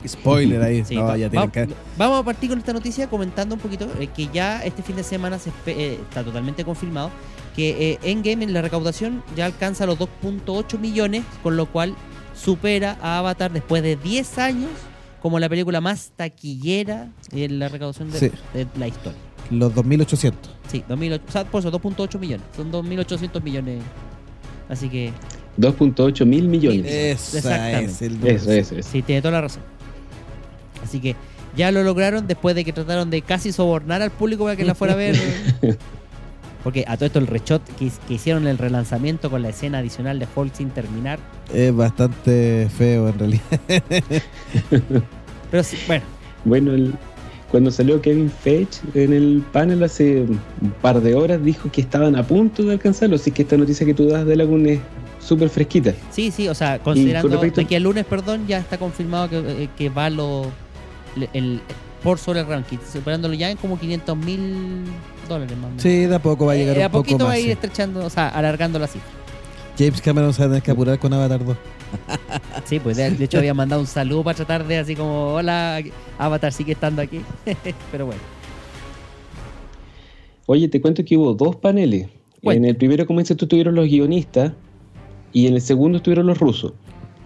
Spoiler 0.06 0.62
ahí. 0.62 0.84
Vamos 1.96 2.20
a 2.20 2.22
partir 2.22 2.50
con 2.50 2.58
esta 2.58 2.72
noticia 2.72 3.08
comentando 3.08 3.54
un 3.54 3.60
poquito 3.60 3.88
eh, 3.98 4.08
que 4.08 4.28
ya 4.32 4.62
este 4.64 4.82
fin 4.82 4.96
de 4.96 5.02
semana 5.02 5.38
se 5.38 5.50
eh, 5.66 5.98
está 6.02 6.22
totalmente 6.22 6.64
confirmado 6.64 7.10
que 7.54 7.92
eh, 7.92 7.98
Endgame 8.02 8.44
en 8.44 8.52
la 8.52 8.62
recaudación 8.62 9.22
ya 9.36 9.46
alcanza 9.46 9.86
los 9.86 9.98
2.8 9.98 10.78
millones, 10.78 11.24
con 11.42 11.56
lo 11.56 11.66
cual 11.66 11.94
supera 12.34 12.98
a 13.00 13.18
Avatar 13.18 13.52
después 13.52 13.82
de 13.82 13.96
10 13.96 14.38
años 14.38 14.70
como 15.22 15.38
la 15.38 15.48
película 15.48 15.80
más 15.80 16.12
taquillera 16.16 17.10
en 17.32 17.58
la 17.58 17.68
recaudación 17.68 18.10
de, 18.10 18.30
la 18.76 18.88
historia. 18.88 19.18
Los 19.50 19.72
2.800. 19.74 20.32
Sí, 20.70 20.84
2.800, 20.88 21.20
o 21.28 21.32
sea, 21.32 21.44
por 21.44 21.60
eso 21.60 21.72
2.8 21.72 22.18
millones. 22.18 22.46
Son 22.54 22.70
2.800 22.70 23.42
millones. 23.42 23.82
Así 24.68 24.88
que... 24.88 25.12
2.8 25.56 26.26
mil 26.26 26.48
millones. 26.48 26.84
Exactamente. 26.86 28.34
eso, 28.34 28.50
eso, 28.50 28.74
eso. 28.74 28.88
Sí, 28.90 29.02
tiene 29.02 29.22
toda 29.22 29.32
la 29.32 29.40
razón. 29.42 29.62
Así 30.84 31.00
que 31.00 31.16
ya 31.56 31.72
lo 31.72 31.82
lograron 31.82 32.26
después 32.26 32.54
de 32.54 32.64
que 32.64 32.72
trataron 32.72 33.10
de 33.10 33.22
casi 33.22 33.52
sobornar 33.52 34.02
al 34.02 34.10
público 34.10 34.44
para 34.44 34.56
que 34.56 34.64
la 34.64 34.74
fuera 34.74 34.94
a 34.94 34.96
ver. 34.96 35.16
Porque 36.62 36.84
a 36.88 36.96
todo 36.96 37.06
esto 37.06 37.18
el 37.18 37.26
rechot 37.26 37.62
que, 37.76 37.90
hicieron 38.08 38.46
el 38.46 38.56
relanzamiento 38.56 39.30
con 39.30 39.42
la 39.42 39.50
escena 39.50 39.78
adicional 39.78 40.18
de 40.18 40.26
Hulk 40.34 40.54
sin 40.54 40.70
terminar. 40.70 41.18
Es 41.52 41.74
bastante 41.74 42.68
feo 42.76 43.08
en 43.08 43.18
realidad. 43.18 43.60
Pero 45.50 45.62
sí, 45.62 45.76
bueno. 45.86 46.04
Bueno, 46.46 46.92
cuando 47.50 47.70
salió 47.70 48.00
Kevin 48.00 48.30
Feige 48.30 48.80
en 48.94 49.12
el 49.12 49.44
panel 49.52 49.82
hace 49.82 50.22
un 50.22 50.40
par 50.82 51.00
de 51.00 51.14
horas 51.14 51.42
dijo 51.42 51.70
que 51.70 51.82
estaban 51.82 52.16
a 52.16 52.22
punto 52.22 52.62
de 52.62 52.72
alcanzarlo. 52.72 53.16
Así 53.16 53.30
que 53.30 53.42
esta 53.42 53.58
noticia 53.58 53.86
que 53.86 53.94
tú 53.94 54.08
das 54.08 54.26
de 54.26 54.34
Laguna 54.34 54.70
es 54.70 54.80
súper 55.20 55.50
fresquita. 55.50 55.92
Sí, 56.10 56.30
sí, 56.30 56.48
o 56.48 56.54
sea, 56.54 56.78
considerando 56.78 57.40
que 57.40 57.76
el 57.76 57.82
lunes, 57.82 58.06
perdón, 58.06 58.46
ya 58.46 58.58
está 58.58 58.78
confirmado 58.78 59.28
que, 59.28 59.64
eh, 59.64 59.68
que 59.76 59.90
va 59.90 60.08
lo 60.08 60.50
el, 61.32 61.60
por 62.02 62.18
sobre 62.18 62.40
el 62.40 62.46
ranking, 62.46 62.78
superándolo 62.90 63.34
ya 63.34 63.50
en 63.50 63.56
como 63.56 63.78
500 63.78 64.16
mil 64.16 64.84
dólares 65.28 65.56
más. 65.58 65.70
Sí, 65.82 66.06
de 66.06 66.14
a 66.14 66.22
poco 66.22 66.46
va 66.46 66.52
a 66.52 66.56
llegar 66.56 66.76
eh, 66.76 66.84
un 66.84 66.92
poco 66.92 67.04
poquito 67.04 67.24
va 67.24 67.32
a 67.32 67.38
ir 67.38 67.50
estrechando, 67.50 68.04
o 68.04 68.10
sea, 68.10 68.28
alargando 68.28 68.78
la 68.78 68.86
cifra. 68.86 69.10
James 69.78 70.00
Cameron 70.00 70.32
se 70.32 70.42
va 70.42 70.46
a 70.46 70.48
tener 70.50 70.62
que 70.62 70.70
apurar 70.70 70.98
con 70.98 71.12
Avatar 71.12 71.44
2. 71.44 71.56
sí, 72.64 72.78
pues 72.78 72.96
de, 72.96 73.08
hecho 73.24 73.38
había 73.38 73.54
mandado 73.54 73.80
un 73.80 73.86
saludo 73.86 74.22
para 74.22 74.36
tratar 74.36 74.66
de 74.66 74.78
así 74.78 74.94
como, 74.94 75.34
hola, 75.34 75.82
Avatar 76.18 76.52
sigue 76.52 76.72
estando 76.72 77.02
aquí. 77.02 77.20
Pero 77.90 78.06
bueno. 78.06 78.20
Oye, 80.46 80.68
te 80.68 80.80
cuento 80.80 81.04
que 81.04 81.16
hubo 81.16 81.34
dos 81.34 81.56
paneles. 81.56 82.08
En 82.42 82.64
el 82.66 82.76
primero, 82.76 83.06
como 83.06 83.20
dices 83.20 83.36
tú, 83.36 83.46
tuvieron 83.46 83.74
los 83.74 83.86
guionistas 83.86 84.52
y 85.32 85.46
en 85.46 85.54
el 85.54 85.62
segundo 85.62 85.96
estuvieron 85.96 86.26
los 86.26 86.38
rusos. 86.38 86.74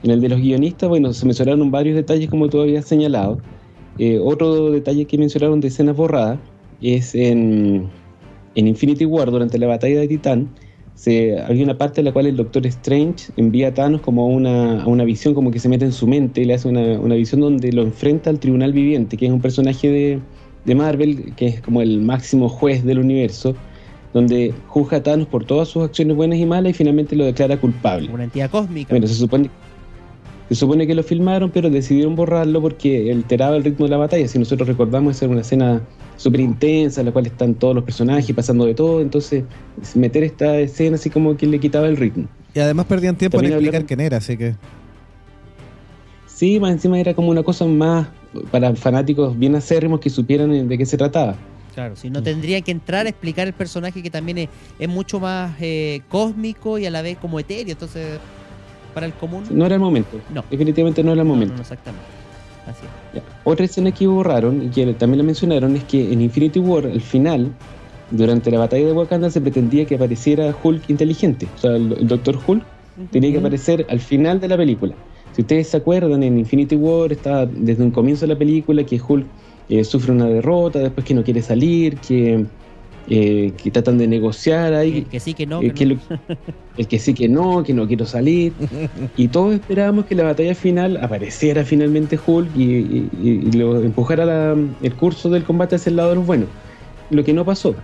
En 0.05 0.12
el 0.12 0.20
de 0.20 0.29
los 0.29 0.40
guionistas, 0.40 0.88
bueno, 0.88 1.12
se 1.12 1.27
mencionaron 1.27 1.72
varios 1.72 1.96
detalles 1.96 2.31
como 2.31 2.48
tú 2.48 2.61
habías 2.61 2.85
señalado. 2.85 3.40
Eh, 3.98 4.20
otro 4.22 4.70
detalle 4.70 5.04
que 5.06 5.18
mencionaron 5.18 5.61
de 5.61 5.68
escenas 5.68 5.96
borradas 5.96 6.38
es 6.80 7.14
en, 7.14 7.88
Infinity 8.54 9.04
War, 9.04 9.30
durante 9.30 9.58
la 9.58 9.66
batalla 9.66 10.00
de 10.00 10.08
Titán, 10.08 10.48
se, 10.94 11.40
había 11.40 11.62
una 11.62 11.78
parte 11.78 12.00
en 12.00 12.06
la 12.06 12.12
cual 12.12 12.26
el 12.26 12.37
Doctor 12.37 12.66
Strange 12.66 13.30
envía 13.37 13.68
a 13.68 13.74
Thanos 13.74 14.00
como 14.00 14.26
una, 14.26 14.82
a 14.82 14.87
una 14.87 15.04
visión, 15.04 15.32
como 15.32 15.52
que 15.52 15.61
se 15.61 15.68
mete 15.68 15.84
en 15.84 15.92
su 15.92 16.08
mente, 16.08 16.40
y 16.40 16.44
le 16.44 16.54
hace 16.54 16.68
una, 16.68 16.98
una, 16.98 17.14
visión 17.14 17.40
donde 17.40 17.70
lo 17.72 17.82
enfrenta 17.82 18.30
al 18.30 18.40
Tribunal 18.40 18.72
Viviente, 18.72 19.16
que 19.16 19.26
es 19.26 19.32
un 19.32 19.40
personaje 19.40 19.88
de, 19.88 20.20
de 20.64 20.74
Marvel, 20.74 21.34
que 21.37 21.46
es 21.46 21.61
como 21.61 21.82
el 21.82 22.00
máximo 22.00 22.48
juez 22.48 22.84
del 22.84 22.98
universo, 22.98 23.54
donde 24.12 24.52
juzga 24.66 24.98
a 24.98 25.02
Thanos 25.02 25.28
por 25.28 25.44
todas 25.44 25.68
sus 25.68 25.84
acciones 25.84 26.16
buenas 26.16 26.38
y 26.38 26.46
malas 26.46 26.70
y 26.70 26.74
finalmente 26.74 27.14
lo 27.14 27.24
declara 27.24 27.61
culpable. 27.61 28.11
Una 28.12 28.24
entidad 28.24 28.50
cósmica. 28.50 28.90
Bueno, 28.90 29.06
se 29.06 29.14
supone 29.14 29.50
se 30.48 30.54
supone 30.54 30.87
que 30.87 30.94
lo 30.94 31.02
filmaron, 31.02 31.50
pero 31.50 31.68
decidieron 31.68 32.16
borrarlo 32.16 32.62
porque 32.62 33.12
alteraba 33.12 33.56
el 33.56 33.64
ritmo 33.64 33.84
de 33.84 33.90
la 33.90 33.98
batalla. 33.98 34.26
Si 34.26 34.38
nosotros 34.38 34.66
recordamos, 34.66 35.16
esa 35.16 35.26
era 35.26 35.32
una 35.32 35.42
escena 35.42 35.82
súper 36.16 36.40
intensa, 36.40 37.02
en 37.02 37.06
la 37.06 37.12
cual 37.12 37.26
están 37.26 37.54
todos 37.54 37.74
los 37.74 37.84
personajes 37.84 38.34
pasando 38.34 38.64
de 38.64 38.74
todo. 38.74 39.02
Entonces, 39.02 39.44
meter 39.94 40.24
esta 40.24 40.58
escena 40.58 40.96
así 40.96 41.11
como 41.11 41.37
que 41.37 41.46
le 41.46 41.58
quitaba 41.61 41.87
el 41.87 41.98
ritmo. 41.98 42.28
Y 42.54 42.61
además 42.61 42.87
perdían 42.87 43.16
tiempo 43.16 43.38
en 43.40 43.46
explicar 43.46 43.84
quién 43.84 44.00
era, 44.00 44.16
así 44.16 44.37
que. 44.37 44.54
Sí, 46.26 46.58
más 46.58 46.72
encima 46.72 46.98
era 46.98 47.12
como 47.14 47.28
una 47.30 47.42
cosa 47.42 47.66
más 47.66 48.08
para 48.50 48.74
fanáticos 48.74 49.38
bien 49.38 49.54
acérrimos 49.54 50.00
que 50.00 50.08
supieran 50.11 50.68
de 50.68 50.78
qué 50.78 50.87
se 50.87 50.96
trataba. 50.96 51.37
Claro, 51.74 51.94
si 51.94 52.11
no 52.11 52.22
tendría 52.22 52.61
que 52.61 52.72
entrar 52.72 53.06
a 53.06 53.08
explicar 53.08 53.46
el 53.46 53.52
personaje 53.52 54.02
que 54.02 54.11
también 54.11 54.48
es, 54.78 54.88
mucho 54.88 55.20
más 55.20 55.54
eh, 55.61 56.00
cósmico 56.08 56.78
y 56.78 56.87
a 56.87 56.90
la 56.90 57.02
vez 57.02 57.18
como 57.18 57.38
etéreo. 57.38 57.72
Entonces 57.72 58.18
para 58.94 59.07
el 59.07 59.12
común. 59.12 59.44
No 59.51 59.66
era 59.66 59.74
el 59.74 59.81
momento. 59.81 60.20
No. 60.33 60.44
Definitivamente 60.51 61.03
no 61.03 61.12
era 61.12 61.22
el 61.22 61.29
momento. 61.29 61.61
exactamente. 61.61 62.07
Así 62.66 62.85
es. 63.14 63.22
Otra 63.44 63.64
escena 63.64 63.92
que 63.92 64.07
borraron 64.07 64.62
y 64.62 64.68
que 64.68 64.87
también 64.94 65.18
la 65.18 65.24
mencionaron 65.24 65.74
es 65.77 65.85
que 65.85 66.12
en 66.12 66.20
Infinity 66.20 66.59
War, 66.59 66.87
al 66.87 67.01
final, 67.01 67.53
durante 68.11 68.51
la 68.51 68.59
batalla 68.59 68.87
de 68.87 68.92
Wakanda, 68.92 69.31
se 69.31 69.40
pretendía 69.40 69.87
que 69.87 69.94
apareciera 69.94 70.55
Hulk 70.62 70.90
inteligente. 70.90 71.48
O 71.55 71.59
sea, 71.59 71.77
el, 71.77 72.07
Doctor 72.07 72.38
Hulk 72.46 72.62
tenía 73.11 73.33
que 73.33 73.38
aparecer 73.38 73.87
al 73.88 74.01
final 74.01 74.40
de 74.40 74.48
la 74.48 74.57
película. 74.57 74.94
Si 75.33 75.42
ustedes 75.42 75.68
se 75.68 75.77
acuerdan, 75.77 76.22
en 76.22 76.38
Infinity 76.38 76.77
War 76.77 77.12
estaba 77.12 77.46
desde 77.46 77.83
un 77.83 77.90
comienzo 77.90 78.27
de 78.27 78.35
la 78.35 78.38
película 78.38 78.85
que 78.85 79.01
Hulk 79.01 79.27
eh, 79.68 79.85
sufre 79.85 80.12
una 80.12 80.27
derrota, 80.27 80.81
después 80.81 81.07
que 81.07 81.14
no 81.14 81.22
quiere 81.22 81.42
salir, 81.42 81.98
que 81.98 82.44
eh, 83.11 83.53
que 83.62 83.71
tratan 83.71 83.99
de 83.99 84.07
negociar 84.07 84.75
ahí. 84.75 84.99
El 84.99 85.09
que 85.09 85.21
sí, 85.21 85.35
que 85.35 85.47
no. 85.47 85.62
eh, 85.62 85.73
que 85.73 85.87
no. 85.87 85.94
lo- 85.94 86.18
el 86.77 86.87
que 86.87 86.99
sí, 87.01 87.12
que 87.14 87.29
no, 87.29 87.64
que 87.64 87.75
no 87.75 87.87
quiero 87.88 88.07
salir. 88.07 88.53
Y 89.16 89.29
todos 89.29 89.55
esperábamos 89.55 90.05
que 90.07 90.14
la 90.14 90.23
batalla 90.25 90.55
final 90.55 90.97
apareciera 90.99 91.64
finalmente 91.64 92.18
Hulk 92.25 92.51
y, 92.57 92.62
y- 92.62 93.09
y 93.21 93.53
lo 93.53 93.83
empujara 93.83 94.25
la- 94.25 94.57
el 94.83 94.94
curso 94.94 95.29
del 95.31 95.42
combate 95.44 95.77
hacia 95.77 95.90
el 95.90 95.97
lado 95.97 96.11
de 96.11 96.16
los 96.16 96.27
buenos. 96.27 96.49
Lo 97.11 97.25
que 97.25 97.33
no 97.33 97.44
pasó. 97.44 97.75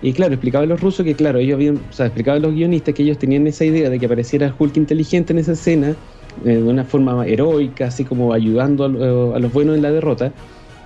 Y 0.00 0.12
claro, 0.12 0.34
explicaban 0.34 0.68
los 0.68 0.80
rusos 0.80 1.04
que, 1.04 1.16
claro, 1.16 1.40
ellos 1.40 1.54
habían, 1.56 1.76
o 1.76 1.92
sea, 1.92 2.06
explicaban 2.06 2.42
los 2.42 2.54
guionistas 2.54 2.94
que 2.94 3.02
ellos 3.02 3.18
tenían 3.18 3.46
esa 3.48 3.64
idea 3.64 3.90
de 3.90 3.98
que 3.98 4.06
apareciera 4.06 4.54
Hulk 4.56 4.76
inteligente 4.76 5.32
en 5.32 5.40
esa 5.40 5.52
escena, 5.52 5.96
eh, 6.44 6.48
de 6.50 6.62
una 6.62 6.84
forma 6.84 7.26
heroica, 7.26 7.86
así 7.86 8.04
como 8.04 8.32
ayudando 8.32 8.84
a, 8.84 9.36
a 9.36 9.38
los 9.40 9.52
buenos 9.52 9.74
en 9.74 9.82
la 9.82 9.90
derrota. 9.90 10.32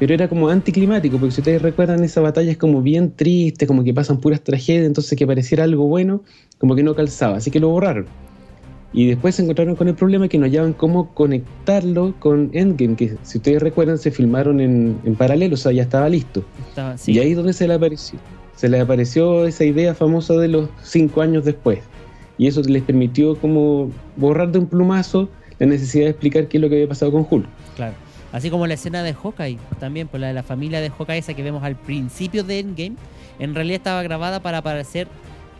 Pero 0.03 0.15
era 0.15 0.27
como 0.27 0.49
anticlimático, 0.49 1.17
porque 1.17 1.33
si 1.33 1.43
ustedes 1.43 1.63
recuerdan, 1.63 2.03
esa 2.03 2.21
batalla 2.21 2.51
es 2.51 2.57
como 2.59 2.83
bien 2.83 3.13
triste, 3.15 3.69
como 3.69 3.85
que 3.85 3.95
pasan 3.95 4.19
puras 4.19 4.41
tragedias, 4.41 4.85
entonces 4.85 5.17
que 5.17 5.23
apareciera 5.23 5.63
algo 5.63 5.87
bueno, 5.87 6.25
como 6.59 6.75
que 6.75 6.83
no 6.83 6.97
calzaba, 6.97 7.37
así 7.37 7.53
que 7.53 7.61
lo 7.61 7.69
borraron. 7.69 8.07
Y 8.93 9.07
después 9.07 9.37
se 9.37 9.43
encontraron 9.43 9.77
con 9.77 9.87
el 9.87 9.95
problema 9.95 10.27
que 10.27 10.39
no 10.39 10.47
hallaban 10.47 10.73
cómo 10.73 11.15
conectarlo 11.15 12.17
con 12.19 12.51
Endgame, 12.53 12.97
que 12.97 13.15
si 13.23 13.39
ustedes 13.39 13.63
recuerdan 13.63 13.97
se 13.97 14.11
filmaron 14.11 14.59
en, 14.59 14.99
en 15.05 15.15
paralelo, 15.15 15.55
o 15.55 15.57
sea, 15.57 15.71
ya 15.71 15.83
estaba 15.85 16.09
listo. 16.09 16.43
Estaba- 16.71 16.99
sí. 16.99 17.13
Y 17.13 17.21
ahí 17.21 17.31
es 17.31 17.37
donde 17.37 17.53
se 17.53 17.69
le 17.69 17.75
apareció. 17.75 18.19
Se 18.57 18.69
le 18.69 18.81
apareció 18.81 19.47
esa 19.47 19.63
idea 19.65 19.95
famosa 19.95 20.35
de 20.35 20.49
los 20.49 20.69
cinco 20.83 21.23
años 21.23 21.45
después. 21.45 21.79
Y 22.39 22.49
eso 22.49 22.61
les 22.63 22.83
permitió 22.83 23.37
como 23.37 23.89
borrar 24.17 24.51
de 24.51 24.59
un 24.59 24.67
plumazo 24.67 25.29
la 25.61 25.67
necesidad 25.67 26.07
de 26.07 26.11
explicar 26.11 26.49
qué 26.49 26.57
es 26.59 26.61
lo 26.61 26.69
que 26.69 26.75
había 26.75 26.89
pasado 26.89 27.13
con 27.13 27.25
Hulk. 27.31 27.47
Claro. 27.77 27.95
Así 28.33 28.49
como 28.49 28.67
la 28.67 28.75
escena 28.75 29.03
de 29.03 29.13
Hawkeye, 29.13 29.59
también, 29.79 30.09
pues 30.09 30.21
la 30.21 30.29
de 30.29 30.33
la 30.33 30.43
familia 30.43 30.81
de 30.81 30.91
Hawkeye, 30.91 31.19
esa 31.19 31.35
que 31.35 31.43
vemos 31.43 31.63
al 31.63 31.77
principio 31.77 32.43
de 32.43 32.61
Endgame, 32.61 32.97
en 33.39 33.55
realidad 33.55 33.77
estaba 33.77 34.03
grabada 34.03 34.41
para 34.41 34.59
aparecer 34.59 35.07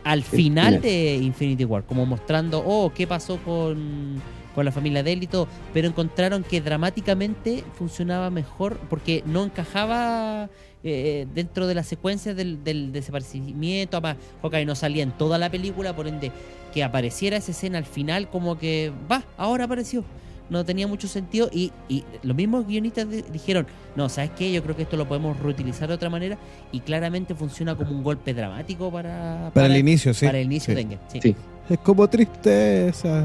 al 0.05 0.23
final 0.23 0.75
final. 0.75 0.83
de 0.83 1.17
Infinity 1.17 1.65
War, 1.65 1.85
como 1.85 2.07
mostrando, 2.07 2.63
oh, 2.67 2.91
qué 2.95 3.07
pasó 3.07 3.37
con, 3.39 4.21
con 4.55 4.65
la 4.65 4.73
familia 4.73 5.03
de 5.03 5.13
él 5.13 5.23
y 5.23 5.27
todo, 5.27 5.47
pero 5.73 5.87
encontraron 5.87 6.45
que 6.45 6.61
dramáticamente 6.61 7.63
funcionaba 7.75 8.31
mejor 8.31 8.79
porque 8.89 9.23
no 9.27 9.45
encajaba 9.45 10.49
eh, 10.83 11.27
dentro 11.35 11.67
de 11.67 11.75
la 11.75 11.83
secuencia 11.83 12.35
del, 12.35 12.65
del 12.65 12.91
desaparecimiento, 12.91 13.99
además 13.99 14.17
Hawkeye 14.43 14.65
no 14.65 14.75
salía 14.75 15.03
en 15.03 15.13
toda 15.13 15.39
la 15.39 15.51
película, 15.51 15.95
por 15.95 16.09
ende, 16.09 16.33
que 16.73 16.83
apareciera 16.83 17.37
esa 17.37 17.53
escena 17.53 17.79
al 17.79 17.85
final 17.85 18.29
como 18.29 18.59
que, 18.59 18.93
va, 19.11 19.23
ahora 19.37 19.65
apareció 19.65 20.05
no 20.51 20.65
tenía 20.65 20.87
mucho 20.87 21.09
sentido 21.09 21.49
y, 21.53 21.73
y 21.89 22.05
los 22.23 22.37
mismos 22.37 22.67
guionistas 22.67 23.09
de- 23.09 23.23
dijeron, 23.23 23.67
no, 23.97 24.09
¿sabes 24.09 24.31
qué? 24.37 24.53
Yo 24.53 24.63
creo 24.63 24.77
que 24.77 24.83
esto 24.83 24.97
lo 24.97 25.07
podemos 25.09 25.39
reutilizar 25.41 25.89
de 25.89 25.95
otra 25.95 26.11
manera 26.11 26.37
y 26.73 26.81
claramente 26.81 27.35
funciona 27.35 27.75
como 27.75 27.91
un 27.91 28.03
golpe 28.03 28.35
dramático 28.35 28.91
para, 28.91 29.51
Para 29.55 29.67
el 29.67 29.77
inicio, 29.79 30.13
sí. 30.15 30.27
para 30.27 30.39
el 30.39 30.47
inicio 30.47 30.73
Sí. 30.73 30.75
de 30.75 30.81
Endgame. 30.83 31.03
Sí. 31.09 31.21
Sí. 31.23 31.37
Es 31.71 31.79
como 31.79 32.09
tristeza. 32.09 33.25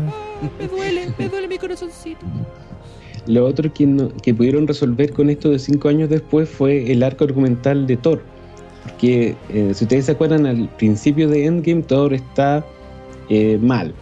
Me 0.60 0.68
duele, 0.68 1.08
me 1.18 1.28
duele 1.28 1.48
mi 1.48 1.58
corazoncito. 1.58 2.26
Lo 3.26 3.46
otro 3.46 3.74
que, 3.74 3.86
no- 3.86 4.10
que 4.10 4.34
pudieron 4.34 4.68
resolver 4.68 5.12
con 5.12 5.30
esto 5.30 5.50
de 5.50 5.60
cinco 5.60 5.90
años 5.90 6.10
después 6.10 6.48
fue 6.48 6.92
el 6.92 7.04
arco 7.04 7.24
argumental 7.26 7.86
de 7.88 7.98
Thor. 7.98 8.22
Porque 8.84 9.36
eh, 9.50 9.72
si 9.74 9.84
ustedes 9.84 10.06
se 10.06 10.14
acuerdan, 10.14 10.46
al 10.46 10.70
principio 10.78 11.28
de 11.28 11.46
Endgame, 11.46 11.82
Thor 11.84 12.14
está 12.14 12.66
eh, 13.30 13.58
mal. 13.62 13.94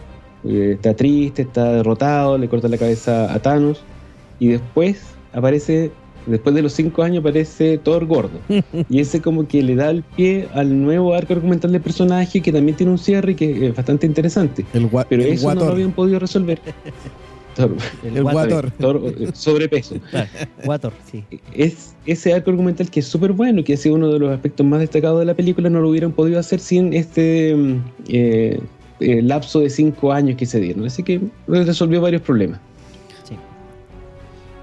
Eh, 0.48 0.72
está 0.74 0.94
triste, 0.94 1.42
está 1.42 1.72
derrotado, 1.72 2.38
le 2.38 2.48
corta 2.48 2.68
la 2.68 2.78
cabeza 2.78 3.32
a 3.32 3.38
Thanos. 3.40 3.82
Y 4.38 4.48
después 4.48 5.02
aparece, 5.32 5.90
después 6.26 6.54
de 6.54 6.62
los 6.62 6.72
cinco 6.72 7.02
años, 7.02 7.20
aparece 7.20 7.78
Thor 7.78 8.06
gordo. 8.06 8.38
y 8.88 9.00
ese 9.00 9.20
como 9.20 9.46
que 9.48 9.62
le 9.62 9.74
da 9.74 9.90
el 9.90 10.02
pie 10.02 10.48
al 10.54 10.82
nuevo 10.82 11.14
arco 11.14 11.32
argumental 11.32 11.72
del 11.72 11.80
personaje, 11.80 12.40
que 12.40 12.52
también 12.52 12.76
tiene 12.76 12.92
un 12.92 12.98
cierre 12.98 13.32
y 13.32 13.34
que 13.34 13.66
es 13.68 13.74
bastante 13.74 14.06
interesante. 14.06 14.64
El, 14.72 14.88
Pero 15.08 15.22
el 15.22 15.32
eso 15.32 15.54
no 15.54 15.64
lo 15.64 15.72
habían 15.72 15.92
podido 15.92 16.18
resolver. 16.18 16.60
Thor, 17.56 17.74
El 18.04 18.22
Guator. 18.22 18.32
guator. 18.32 18.70
Thor, 18.72 19.14
eh, 19.18 19.30
sobrepeso. 19.32 19.96
Claro, 20.10 20.28
Guator, 20.62 20.92
sí. 21.10 21.24
es 21.54 21.94
ese 22.04 22.34
arco 22.34 22.50
argumental 22.50 22.90
que 22.90 23.00
es 23.00 23.06
súper 23.06 23.32
bueno, 23.32 23.64
que 23.64 23.72
ha 23.72 23.76
sido 23.78 23.94
uno 23.94 24.12
de 24.12 24.18
los 24.18 24.30
aspectos 24.30 24.66
más 24.66 24.80
destacados 24.80 25.20
de 25.20 25.24
la 25.24 25.32
película, 25.32 25.70
no 25.70 25.80
lo 25.80 25.88
hubieran 25.88 26.12
podido 26.12 26.38
hacer 26.38 26.60
sin 26.60 26.92
este 26.92 27.56
mm, 27.56 27.78
eh, 28.08 28.60
eh, 29.00 29.22
lapso 29.22 29.60
de 29.60 29.70
cinco 29.70 30.12
años 30.12 30.36
que 30.36 30.46
se 30.46 30.60
dieron. 30.60 30.86
Así 30.86 31.02
que 31.02 31.20
resolvió 31.46 32.00
varios 32.00 32.22
problemas. 32.22 32.60
sí. 33.24 33.36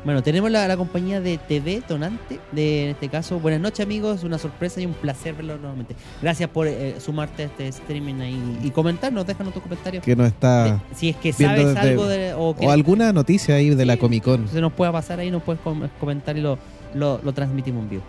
Bueno, 0.06 0.22
tenemos 0.22 0.52
la, 0.52 0.68
la 0.68 0.76
compañía 0.76 1.22
de 1.22 1.38
TV 1.38 1.82
Donante, 1.88 2.38
de, 2.52 2.84
en 2.84 2.90
este 2.90 3.08
caso. 3.08 3.40
Buenas 3.40 3.62
noches 3.62 3.86
amigos, 3.86 4.24
una 4.26 4.38
sorpresa 4.38 4.82
y 4.82 4.86
un 4.86 4.92
placer 4.94 5.34
verlo 5.34 5.58
nuevamente. 5.58 5.96
Gracias 6.22 6.50
por 6.50 6.68
eh, 6.68 6.96
sumarte 7.00 7.44
a 7.44 7.46
este 7.46 7.70
streaming 7.70 8.16
ahí 8.16 8.60
y 8.64 8.70
comentarnos, 8.72 9.26
déjanos 9.26 9.54
tu 9.54 9.62
comentario. 9.62 10.02
Que 10.02 10.14
no 10.16 10.26
está. 10.26 10.84
Si 10.94 11.08
es 11.10 11.16
que 11.16 11.32
sabes 11.32 11.68
desde- 11.68 11.80
algo 11.80 12.06
de, 12.06 12.34
o, 12.34 12.54
que 12.54 12.66
O 12.68 12.72
alguna 12.72 13.14
noticia 13.14 13.56
ahí 13.56 13.70
de 13.74 13.86
la 13.86 13.96
Comic 13.96 14.24
Con. 14.26 14.48
se 14.50 14.60
nos 14.60 14.74
pueda 14.74 14.92
pasar 14.92 15.20
ahí, 15.20 15.32
nos 15.32 15.42
puedes 15.42 15.62
com- 15.62 15.88
comentar 16.02 16.36
y 16.38 16.42
lo, 16.42 16.58
lo, 16.94 17.22
lo 17.24 17.32
transmitimos 17.34 17.84
en 17.84 17.90
vivo. 17.90 18.04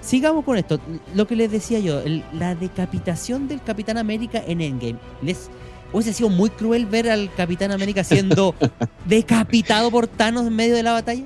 Sigamos 0.00 0.44
con 0.44 0.56
esto. 0.56 0.80
Lo 1.14 1.26
que 1.28 1.36
les 1.36 1.50
decía 1.52 1.78
yo, 1.78 2.00
el- 2.00 2.24
la 2.32 2.56
decapitación 2.56 3.46
del 3.46 3.62
Capitán 3.62 3.98
América 3.98 4.42
en 4.46 4.60
Endgame. 4.60 4.96
Les 5.22 5.48
hubiese 5.92 6.12
sido 6.12 6.28
muy 6.28 6.50
cruel 6.50 6.86
ver 6.86 7.08
al 7.10 7.32
Capitán 7.34 7.72
América 7.72 8.04
siendo 8.04 8.54
decapitado 9.06 9.90
por 9.90 10.06
Thanos 10.06 10.46
en 10.46 10.54
medio 10.56 10.74
de 10.74 10.82
la 10.82 10.92
batalla. 10.92 11.24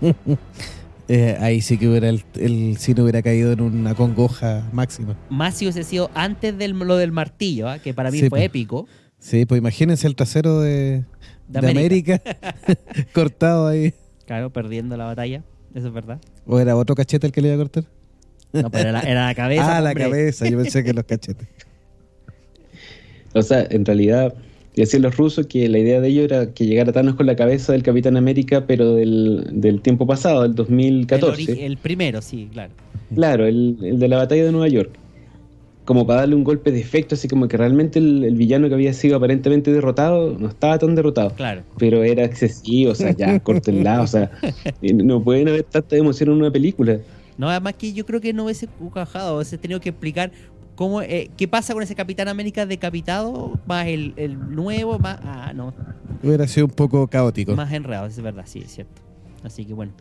Eh, 1.06 1.36
ahí 1.38 1.60
sí 1.60 1.76
que 1.76 1.86
hubiera 1.86 2.08
el, 2.08 2.24
el 2.36 2.78
cine 2.78 3.02
hubiera 3.02 3.20
caído 3.20 3.52
en 3.52 3.60
una 3.60 3.94
congoja 3.94 4.66
máxima. 4.72 5.14
Más 5.28 5.54
si 5.54 5.66
hubiese 5.66 5.84
sido 5.84 6.10
antes 6.14 6.56
de 6.56 6.66
lo 6.68 6.96
del 6.96 7.12
martillo, 7.12 7.68
¿ah? 7.68 7.78
que 7.78 7.92
para 7.92 8.10
mí 8.10 8.16
Sí, 8.16 8.22
fue 8.30 8.38
pues. 8.38 8.42
épico. 8.44 8.88
Sí, 9.18 9.44
pues 9.44 9.58
imagínense 9.58 10.06
el 10.06 10.16
trasero 10.16 10.60
de, 10.62 11.04
De 11.48 11.60
de 11.60 11.70
América, 11.70 12.22
cortado 13.12 13.66
ahí. 13.68 13.92
Claro, 14.26 14.50
perdiendo 14.50 14.96
la 14.96 15.04
batalla. 15.04 15.42
Eso 15.74 15.88
es 15.88 15.92
verdad. 15.92 16.18
¿O 16.46 16.58
era 16.58 16.74
otro 16.74 16.94
cachete 16.94 17.26
el 17.26 17.34
que 17.34 17.42
le 17.42 17.48
iba 17.48 17.56
a 17.56 17.58
cortar? 17.58 17.84
No, 18.54 18.70
pero 18.70 18.88
era 18.88 18.92
la, 18.92 19.00
era 19.00 19.26
la 19.26 19.34
cabeza. 19.34 19.76
ah, 19.76 19.80
la 19.82 19.92
cabeza. 19.94 20.48
Yo 20.48 20.56
pensé 20.56 20.82
que 20.84 20.94
los 20.94 21.04
cachetes. 21.04 21.48
O 23.34 23.42
sea, 23.42 23.66
en 23.70 23.84
realidad, 23.84 24.34
decían 24.76 25.02
los 25.02 25.16
rusos 25.16 25.46
que 25.46 25.68
la 25.68 25.78
idea 25.78 26.00
de 26.00 26.08
ellos 26.08 26.24
era 26.24 26.52
que 26.52 26.66
llegara 26.66 26.92
Thanos 26.92 27.14
con 27.14 27.26
la 27.26 27.36
cabeza 27.36 27.72
del 27.72 27.82
Capitán 27.82 28.16
América, 28.16 28.64
pero 28.66 28.94
del, 28.94 29.46
del 29.52 29.80
tiempo 29.80 30.06
pasado, 30.06 30.42
del 30.42 30.50
El, 30.52 30.56
2014. 30.56 31.42
ori- 31.42 31.58
el 31.62 31.76
primero, 31.76 32.22
sí, 32.22 32.48
claro. 32.52 32.72
Claro, 33.14 33.46
el, 33.46 33.76
el 33.82 33.98
de 33.98 34.08
la 34.08 34.16
batalla 34.18 34.44
de 34.44 34.52
Nueva 34.52 34.68
York. 34.68 34.90
Como 35.84 36.06
para 36.06 36.20
darle 36.20 36.34
un 36.34 36.44
golpe 36.44 36.72
de 36.72 36.80
efecto, 36.80 37.14
así 37.14 37.28
como 37.28 37.46
que 37.46 37.58
realmente 37.58 37.98
el, 37.98 38.24
el 38.24 38.36
villano 38.36 38.68
que 38.68 38.74
había 38.74 38.94
sido 38.94 39.16
aparentemente 39.18 39.70
derrotado 39.70 40.34
no 40.38 40.48
estaba 40.48 40.78
tan 40.78 40.94
derrotado. 40.94 41.30
Claro. 41.36 41.62
Pero 41.76 42.02
era 42.02 42.24
excesivo, 42.24 42.92
o 42.92 42.94
sea, 42.94 43.10
ya, 43.14 43.38
córtenla, 43.42 44.00
o 44.00 44.06
sea, 44.06 44.30
no 44.80 45.22
pueden 45.22 45.48
haber 45.48 45.64
tanta 45.64 45.96
emoción 45.96 46.30
en 46.30 46.36
una 46.36 46.50
película. 46.50 47.00
No, 47.36 47.50
además 47.50 47.74
que 47.74 47.92
yo 47.92 48.06
creo 48.06 48.20
que 48.20 48.32
no 48.32 48.44
hubiese 48.44 48.66
hubiese 48.80 49.58
tenido 49.58 49.78
que 49.80 49.90
explicar 49.90 50.30
cómo, 50.74 51.02
eh, 51.02 51.30
qué 51.36 51.48
pasa 51.48 51.74
con 51.74 51.82
ese 51.82 51.94
Capitán 51.94 52.28
América 52.28 52.66
decapitado, 52.66 53.58
más 53.66 53.86
el, 53.86 54.14
el 54.16 54.54
nuevo, 54.54 54.98
más. 54.98 55.18
Ah, 55.22 55.52
no, 55.54 55.74
Hubiera 56.22 56.46
sido 56.48 56.66
un 56.66 56.72
poco 56.72 57.06
caótico. 57.06 57.54
más 57.54 57.72
enredado, 57.72 58.06
es 58.06 58.20
verdad, 58.20 58.44
sí, 58.46 58.60
es 58.60 58.72
cierto. 58.72 59.02
Así 59.42 59.64
que 59.64 59.74
bueno. 59.74 59.92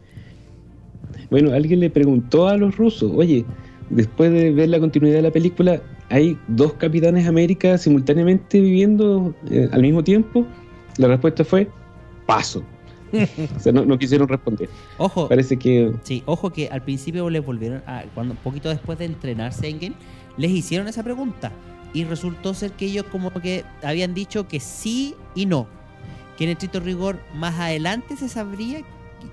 Bueno, 1.30 1.52
alguien 1.52 1.80
le 1.80 1.90
preguntó 1.90 2.48
a 2.48 2.58
los 2.58 2.78
rusos, 2.78 3.12
oye, 3.16 3.46
después 3.90 4.32
de 4.32 4.52
ver 4.52 4.70
la 4.70 4.80
continuidad 4.80 5.18
de 5.18 5.22
la 5.24 5.32
película, 5.32 5.82
¿hay 6.10 6.38
dos 6.48 6.74
Capitanes 6.74 7.28
América 7.28 7.78
simultáneamente 7.78 8.62
viviendo 8.62 9.36
eh, 9.50 9.68
al 9.72 9.82
mismo 9.82 10.04
tiempo? 10.04 10.46
La 10.98 11.08
respuesta 11.08 11.44
fue, 11.44 11.70
paso. 12.26 12.64
o 13.56 13.60
sea, 13.60 13.72
no, 13.72 13.86
no 13.86 13.98
quisieron 14.00 14.28
responder. 14.28 14.70
Ojo, 14.98 15.28
Parece 15.28 15.58
que 15.58 15.92
sí, 16.04 16.24
ojo 16.26 16.52
que 16.52 16.70
al 16.70 16.82
principio 16.82 17.30
les 17.30 17.46
volvieron 17.46 17.84
a, 17.86 18.04
cuando 18.16 18.34
un 18.34 18.40
poquito 18.40 18.70
después 18.70 18.98
de 18.98 19.06
entrenarse 19.06 19.68
en 19.68 19.80
game, 19.80 19.96
les 20.38 20.52
hicieron 20.52 20.88
esa 20.88 21.04
pregunta. 21.04 21.52
Y 21.94 22.06
resultó 22.06 22.54
ser 22.54 22.72
que 22.72 22.86
ellos 22.86 23.06
como 23.12 23.32
que 23.32 23.64
habían 23.84 24.14
dicho 24.14 24.48
que 24.48 24.60
sí 24.60 25.16
y 25.36 25.46
no. 25.46 25.68
Que 26.38 26.46
en 26.46 26.52
estricto 26.52 26.80
rigor 26.80 27.20
más 27.36 27.60
adelante 27.60 28.18
se 28.18 28.30
sabría 28.30 28.82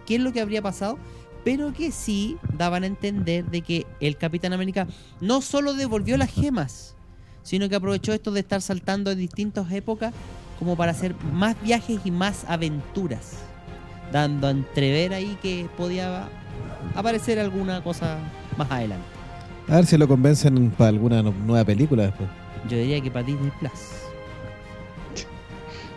qué 0.06 0.16
es 0.16 0.20
lo 0.20 0.32
que 0.32 0.40
habría 0.40 0.60
pasado, 0.60 0.98
pero 1.44 1.72
que 1.72 1.90
sí 1.90 2.36
daban 2.58 2.84
a 2.84 2.86
entender 2.86 3.46
de 3.46 3.62
que 3.62 3.86
el 4.00 4.16
Capitán 4.16 4.52
América 4.52 4.86
no 5.20 5.40
solo 5.40 5.72
devolvió 5.72 6.18
las 6.18 6.30
gemas, 6.30 6.94
sino 7.42 7.68
que 7.68 7.76
aprovechó 7.76 8.12
esto 8.12 8.30
de 8.30 8.40
estar 8.40 8.60
saltando 8.60 9.10
en 9.10 9.18
distintas 9.18 9.70
épocas 9.72 10.12
como 10.58 10.76
para 10.76 10.92
hacer 10.92 11.14
más 11.32 11.60
viajes 11.62 12.00
y 12.04 12.10
más 12.10 12.44
aventuras, 12.46 13.38
dando 14.12 14.48
a 14.48 14.50
entrever 14.50 15.14
ahí 15.14 15.38
que 15.40 15.66
podía 15.78 16.28
aparecer 16.94 17.38
alguna 17.38 17.82
cosa 17.82 18.18
más 18.58 18.70
adelante. 18.70 19.19
A 19.70 19.76
ver 19.76 19.86
si 19.86 19.96
lo 19.96 20.08
convencen 20.08 20.70
para 20.70 20.88
alguna 20.90 21.22
no- 21.22 21.32
nueva 21.46 21.64
película 21.64 22.04
después. 22.04 22.28
Yo 22.68 22.76
diría 22.76 23.00
que 23.00 23.10
para 23.10 23.24
Disney 23.24 23.50
Plus. 23.58 23.70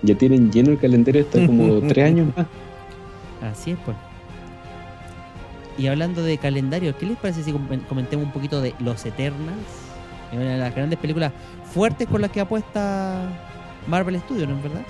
ya 0.03 0.15
tienen 0.15 0.51
lleno 0.51 0.71
el 0.71 0.79
calendario 0.79 1.21
hasta 1.23 1.45
como 1.45 1.79
tres 1.88 2.05
años 2.05 2.27
más. 2.36 2.45
Así 3.51 3.71
es, 3.71 3.77
pues. 3.86 3.97
Y 5.77 5.88
hablando 5.88 6.21
de 6.21 6.38
calendario, 6.38 6.95
¿qué 6.97 7.05
les 7.07 7.17
parece 7.17 7.43
si 7.43 7.51
com- 7.51 7.67
comentemos 7.89 8.25
un 8.27 8.31
poquito 8.31 8.62
de 8.62 8.75
los 8.79 9.03
Eternals? 9.05 9.57
Es 10.31 10.38
una 10.38 10.51
de 10.51 10.57
las 10.59 10.75
grandes 10.75 10.99
películas 10.99 11.31
fuertes 11.73 12.07
con 12.07 12.21
las 12.21 12.29
que 12.31 12.41
apuesta 12.41 13.27
Marvel 13.88 14.19
Studios, 14.19 14.47
¿no 14.47 14.57
es 14.57 14.63
verdad? 14.63 14.81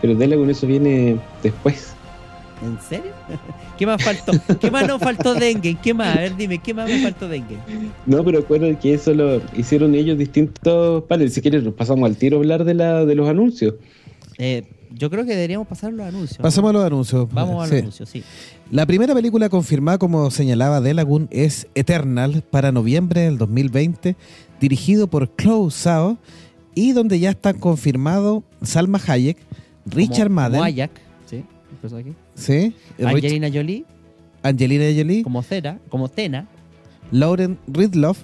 Pero 0.00 0.14
Dela 0.14 0.36
con 0.36 0.48
eso 0.50 0.66
viene 0.66 1.18
después. 1.42 1.94
¿En 2.62 2.78
serio? 2.80 3.12
¿Qué 3.78 3.86
más 3.86 4.02
faltó? 4.02 4.32
¿Qué 4.60 4.70
más 4.70 4.86
nos 4.86 5.00
faltó 5.00 5.34
de 5.34 5.50
Endgame? 5.50 5.78
¿Qué 5.82 5.94
más? 5.94 6.16
A 6.16 6.20
ver, 6.20 6.36
dime, 6.36 6.58
¿qué 6.58 6.74
más 6.74 6.88
me 6.88 7.00
faltó 7.02 7.28
de 7.28 7.36
Endgame? 7.36 7.90
No, 8.06 8.24
pero 8.24 8.40
acuerdo 8.40 8.66
que 8.80 8.94
eso 8.94 9.14
lo 9.14 9.40
hicieron 9.56 9.94
ellos 9.94 10.18
distintos 10.18 11.04
paneles. 11.04 11.34
Si 11.34 11.40
quieres, 11.40 11.62
nos 11.62 11.74
pasamos 11.74 12.08
al 12.08 12.16
tiro 12.16 12.36
a 12.36 12.40
hablar 12.40 12.64
de, 12.64 12.74
la, 12.74 13.04
de 13.04 13.14
los 13.14 13.28
anuncios. 13.28 13.74
Eh, 14.38 14.64
yo 14.90 15.10
creo 15.10 15.24
que 15.24 15.32
deberíamos 15.32 15.68
pasar 15.68 15.92
los 15.92 16.06
anuncios. 16.06 16.38
¿no? 16.38 16.42
Pasamos 16.42 16.70
a 16.70 16.72
los 16.72 16.84
anuncios. 16.84 17.28
Vamos 17.32 17.56
a 17.56 17.60
los 17.60 17.68
Sí. 17.70 17.76
anuncios, 17.78 18.08
sí. 18.08 18.24
La 18.70 18.86
primera 18.86 19.14
película 19.14 19.48
confirmada, 19.48 19.98
como 19.98 20.30
señalaba 20.30 20.80
Delagun, 20.80 21.28
es 21.30 21.68
Eternal 21.74 22.42
para 22.50 22.72
noviembre 22.72 23.22
del 23.22 23.38
2020, 23.38 24.16
dirigido 24.60 25.06
por 25.08 25.34
Chloe 25.36 25.70
Zhao 25.70 26.18
y 26.74 26.92
donde 26.92 27.18
ya 27.20 27.30
están 27.30 27.58
confirmados 27.58 28.42
Salma 28.62 29.00
Hayek, 29.06 29.36
Richard 29.86 30.24
como, 30.28 30.34
Madden, 30.36 30.60
sí. 30.60 30.90
Empezó 31.70 31.96
aquí. 31.96 32.12
¿sí? 32.34 32.74
Rich- 32.98 33.14
Angelina 33.14 33.48
Jolie, 33.52 33.84
Angelina 34.42 34.84
Jolie, 34.96 35.22
como 35.22 35.42
Cera, 35.42 35.78
como 35.88 36.08
Tena. 36.08 36.46
Lauren 37.10 37.58
Ridloff, 37.66 38.18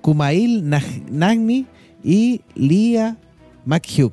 Kumail 0.00 0.62
Nag- 0.64 1.08
Nagni 1.10 1.66
y 2.04 2.40
Leah 2.54 3.16
McHugh. 3.64 4.12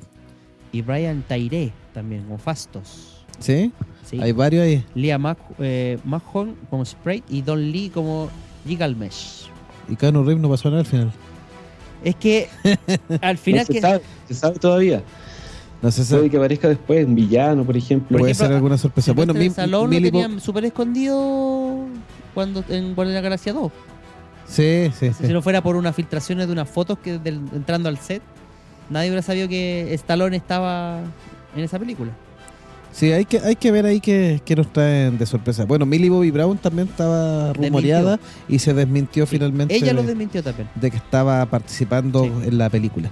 Y 0.72 0.82
Brian 0.82 1.22
Tairé 1.28 1.72
también, 1.92 2.24
como 2.24 2.38
Fastos. 2.38 3.24
¿Sí? 3.38 3.72
Sí. 4.04 4.18
Hay 4.20 4.32
varios 4.32 4.64
ahí. 4.64 4.84
Leah 4.94 5.18
Mac, 5.18 5.38
eh, 5.60 5.98
Mahon 6.04 6.56
como 6.70 6.84
Sprite 6.84 7.24
y 7.32 7.42
Don 7.42 7.70
Lee 7.72 7.90
como 7.90 8.28
Gigalmesh. 8.66 9.46
Y 9.88 9.96
Keanu 9.96 10.24
Reeves 10.24 10.42
no 10.42 10.48
pasó 10.48 10.68
nada 10.70 10.80
al 10.80 10.86
final. 10.86 11.12
Es 12.02 12.16
que 12.16 12.48
al 13.22 13.36
No 13.36 13.40
final 13.40 13.66
se 13.66 13.72
que 13.72 13.80
sabe, 13.80 14.00
se 14.28 14.34
sabe 14.34 14.58
todavía. 14.58 15.02
No 15.84 15.90
sé 15.90 16.02
si 16.04 16.14
Puede 16.14 16.30
que 16.30 16.36
aparezca 16.38 16.66
después 16.68 17.04
un 17.06 17.14
villano, 17.14 17.62
por 17.64 17.76
ejemplo. 17.76 18.16
puede 18.18 18.32
ejemplo, 18.32 18.46
ser 18.46 18.56
alguna 18.56 18.78
sorpresa. 18.78 19.12
Bueno, 19.12 19.34
Sylvester 19.34 19.64
mi, 19.66 19.66
Stallone 19.70 20.00
lo 20.00 20.06
tenían 20.10 20.40
súper 20.40 20.64
escondido 20.64 21.84
cuando 22.32 22.64
en 22.70 22.94
Guardianes 22.94 23.08
de 23.08 23.14
la 23.14 23.20
Galaxia 23.20 23.52
2. 23.52 23.70
Sí, 24.48 24.90
sí, 24.98 25.08
sí. 25.18 25.26
Si 25.26 25.32
no 25.32 25.42
fuera 25.42 25.62
por 25.62 25.76
unas 25.76 25.94
filtraciones 25.94 26.46
de 26.46 26.52
unas 26.52 26.68
fotos 26.68 26.98
que 26.98 27.18
del- 27.18 27.40
entrando 27.54 27.88
al 27.88 27.98
set, 27.98 28.22
nadie 28.90 29.08
hubiera 29.10 29.22
sabido 29.22 29.46
que 29.48 29.92
Stallone 29.94 30.36
estaba 30.36 31.00
en 31.54 31.62
esa 31.64 31.78
película. 31.78 32.12
Sí, 32.92 33.10
hay 33.12 33.24
que, 33.24 33.40
hay 33.40 33.56
que 33.56 33.70
ver 33.72 33.86
ahí 33.86 34.00
que, 34.00 34.40
que 34.44 34.54
nos 34.56 34.72
traen 34.72 35.18
de 35.18 35.26
sorpresa. 35.26 35.64
Bueno, 35.64 35.84
Millie 35.84 36.08
Bobby 36.10 36.30
Brown 36.30 36.56
también 36.58 36.88
estaba 36.88 37.52
rumoreada 37.52 38.20
y 38.48 38.58
se 38.60 38.72
desmintió 38.72 39.26
finalmente 39.26 39.74
Ella 39.74 39.92
lo 39.92 40.02
de, 40.02 40.08
desmintió 40.08 40.42
también. 40.42 40.68
de 40.76 40.90
que 40.90 40.96
estaba 40.96 41.44
participando 41.46 42.22
Sí. 42.24 42.30
en 42.48 42.56
la 42.58 42.70
película. 42.70 43.10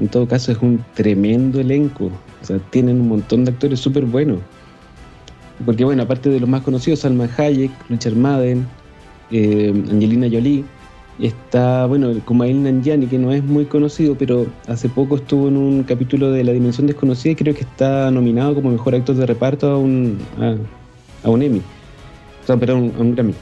En 0.00 0.08
todo 0.08 0.26
caso, 0.26 0.50
es 0.50 0.58
un 0.58 0.82
tremendo 0.94 1.60
elenco. 1.60 2.06
O 2.42 2.44
sea, 2.44 2.58
tienen 2.70 3.00
un 3.00 3.08
montón 3.08 3.44
de 3.44 3.52
actores 3.52 3.78
súper 3.78 4.06
buenos. 4.06 4.38
Porque, 5.64 5.84
bueno, 5.84 6.02
aparte 6.02 6.30
de 6.30 6.40
los 6.40 6.48
más 6.48 6.62
conocidos, 6.62 7.00
Salma 7.00 7.28
Hayek, 7.36 7.70
Richard 7.90 8.16
Madden, 8.16 8.66
eh, 9.30 9.72
Angelina 9.90 10.26
Jolie, 10.32 10.64
está, 11.20 11.84
bueno, 11.84 12.12
Kumail 12.24 12.62
Nanjiani, 12.62 13.06
que 13.06 13.18
no 13.18 13.30
es 13.30 13.44
muy 13.44 13.66
conocido, 13.66 14.16
pero 14.16 14.46
hace 14.66 14.88
poco 14.88 15.16
estuvo 15.16 15.48
en 15.48 15.58
un 15.58 15.82
capítulo 15.82 16.30
de 16.30 16.44
La 16.44 16.52
Dimensión 16.52 16.86
Desconocida 16.86 17.32
y 17.32 17.36
creo 17.36 17.54
que 17.54 17.60
está 17.60 18.10
nominado 18.10 18.54
como 18.54 18.70
mejor 18.70 18.94
actor 18.94 19.14
de 19.14 19.26
reparto 19.26 19.68
a 19.68 19.78
un, 19.78 20.18
a, 20.38 20.56
a 21.26 21.30
un 21.30 21.42
Emmy. 21.42 21.60
O 22.42 22.46
sea, 22.46 22.56
perdón, 22.56 22.92
a 22.96 23.00
un 23.02 23.14
Grammy. 23.14 23.34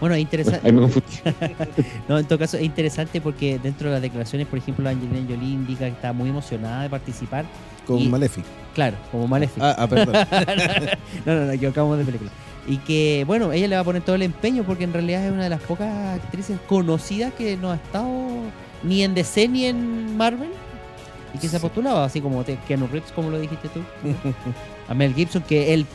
Bueno, 0.00 0.14
es 0.14 0.16
Bueno, 0.16 0.16
interesante. 0.18 0.60
ahí 0.66 0.72
me 0.72 0.80
confundí. 0.82 1.06
No, 2.08 2.18
en 2.18 2.26
todo 2.26 2.38
caso 2.38 2.56
es 2.56 2.62
interesante 2.64 3.20
porque 3.20 3.58
dentro 3.58 3.88
de 3.88 3.94
las 3.94 4.02
declaraciones, 4.02 4.46
por 4.46 4.58
ejemplo, 4.58 4.88
Angelina 4.88 5.26
Jolie 5.28 5.54
indica 5.54 5.86
que 5.86 5.92
está 5.92 6.12
muy 6.12 6.28
emocionada 6.30 6.82
de 6.82 6.90
participar. 6.90 7.44
Con 7.86 7.98
Y- 7.98 8.08
Malefic. 8.08 8.44
Claro, 8.74 8.96
como 9.10 9.26
Malefic. 9.26 9.62
Ah, 9.62 9.74
ah, 9.78 9.86
perdón. 9.88 10.14
no, 11.24 11.34
no, 11.34 11.46
no, 11.46 11.52
equivocamos 11.52 11.96
de 11.98 12.04
película. 12.04 12.30
Y 12.68 12.78
que, 12.78 13.24
bueno, 13.26 13.52
ella 13.52 13.68
le 13.68 13.76
va 13.76 13.82
a 13.82 13.84
poner 13.84 14.02
todo 14.02 14.16
el 14.16 14.22
empeño 14.22 14.64
porque 14.64 14.84
en 14.84 14.92
realidad 14.92 15.24
es 15.24 15.32
una 15.32 15.44
de 15.44 15.50
las 15.50 15.62
pocas 15.62 15.88
actrices 16.20 16.58
conocidas 16.66 17.32
que 17.34 17.56
no 17.56 17.70
ha 17.70 17.76
estado 17.76 18.10
ni 18.82 19.02
en 19.02 19.14
DC 19.14 19.48
ni 19.48 19.64
en 19.66 20.16
Marvel 20.16 20.50
y 21.36 21.38
que 21.38 21.48
se 21.48 21.56
ha 21.56 21.60
postulado, 21.60 22.02
así 22.02 22.20
como 22.20 22.42
te, 22.44 22.56
Keanu 22.66 22.86
Reeves, 22.86 23.12
como 23.12 23.30
lo 23.30 23.38
dijiste 23.38 23.68
tú. 23.68 23.80
a 24.88 24.94
Mel 24.94 25.14
Gibson, 25.14 25.42
que 25.42 25.74
él 25.74 25.86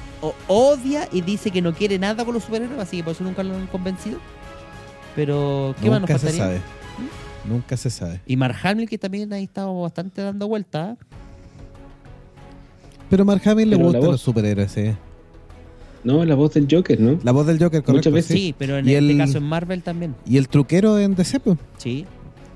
odia 0.47 1.07
y 1.11 1.21
dice 1.21 1.51
que 1.51 1.61
no 1.61 1.73
quiere 1.73 1.97
nada 1.99 2.23
con 2.23 2.33
los 2.33 2.43
superhéroes, 2.43 2.79
así 2.79 2.97
que 2.97 3.03
por 3.03 3.13
eso 3.13 3.23
nunca 3.23 3.43
lo 3.43 3.55
han 3.55 3.67
convencido. 3.67 4.19
Pero, 5.15 5.75
¿qué 5.81 5.89
más 5.89 6.01
nos 6.01 6.09
Nunca 6.09 6.19
se 6.19 6.27
faltaría? 6.27 6.45
sabe. 6.45 6.61
Nunca 7.49 7.75
se 7.77 7.89
sabe. 7.89 8.21
Y 8.25 8.37
Mark 8.37 8.55
Hamill, 8.63 8.87
que 8.87 8.97
también 8.97 9.33
ahí 9.33 9.43
estado 9.43 9.81
bastante 9.81 10.21
dando 10.21 10.47
vueltas. 10.47 10.97
Pero 13.09 13.25
Mark 13.25 13.41
Hamill 13.45 13.69
le 13.69 13.75
Pero 13.77 13.91
la 13.91 13.97
gustan 13.97 14.11
los 14.11 14.21
superhéroes, 14.21 14.71
sí. 14.71 14.93
No, 16.03 16.23
la 16.25 16.35
voz 16.35 16.53
del 16.53 16.67
Joker, 16.69 16.99
¿no? 16.99 17.19
La 17.23 17.31
voz 17.31 17.45
del 17.45 17.57
Joker, 17.59 17.83
correcto. 17.83 18.09
Muchas 18.09 18.13
veces. 18.13 18.27
Sí. 18.37 18.47
sí. 18.47 18.55
pero 18.57 18.77
en 18.77 18.87
Y 18.87 18.93
este 18.95 19.11
el- 19.11 19.17
caso 19.17 19.37
en 19.37 19.43
Marvel 19.43 19.83
también. 19.83 20.15
Y 20.25 20.37
el 20.37 20.47
truquero 20.47 20.97
en 20.97 21.13
DC, 21.15 21.39
pues. 21.39 21.57
Sí. 21.77 22.05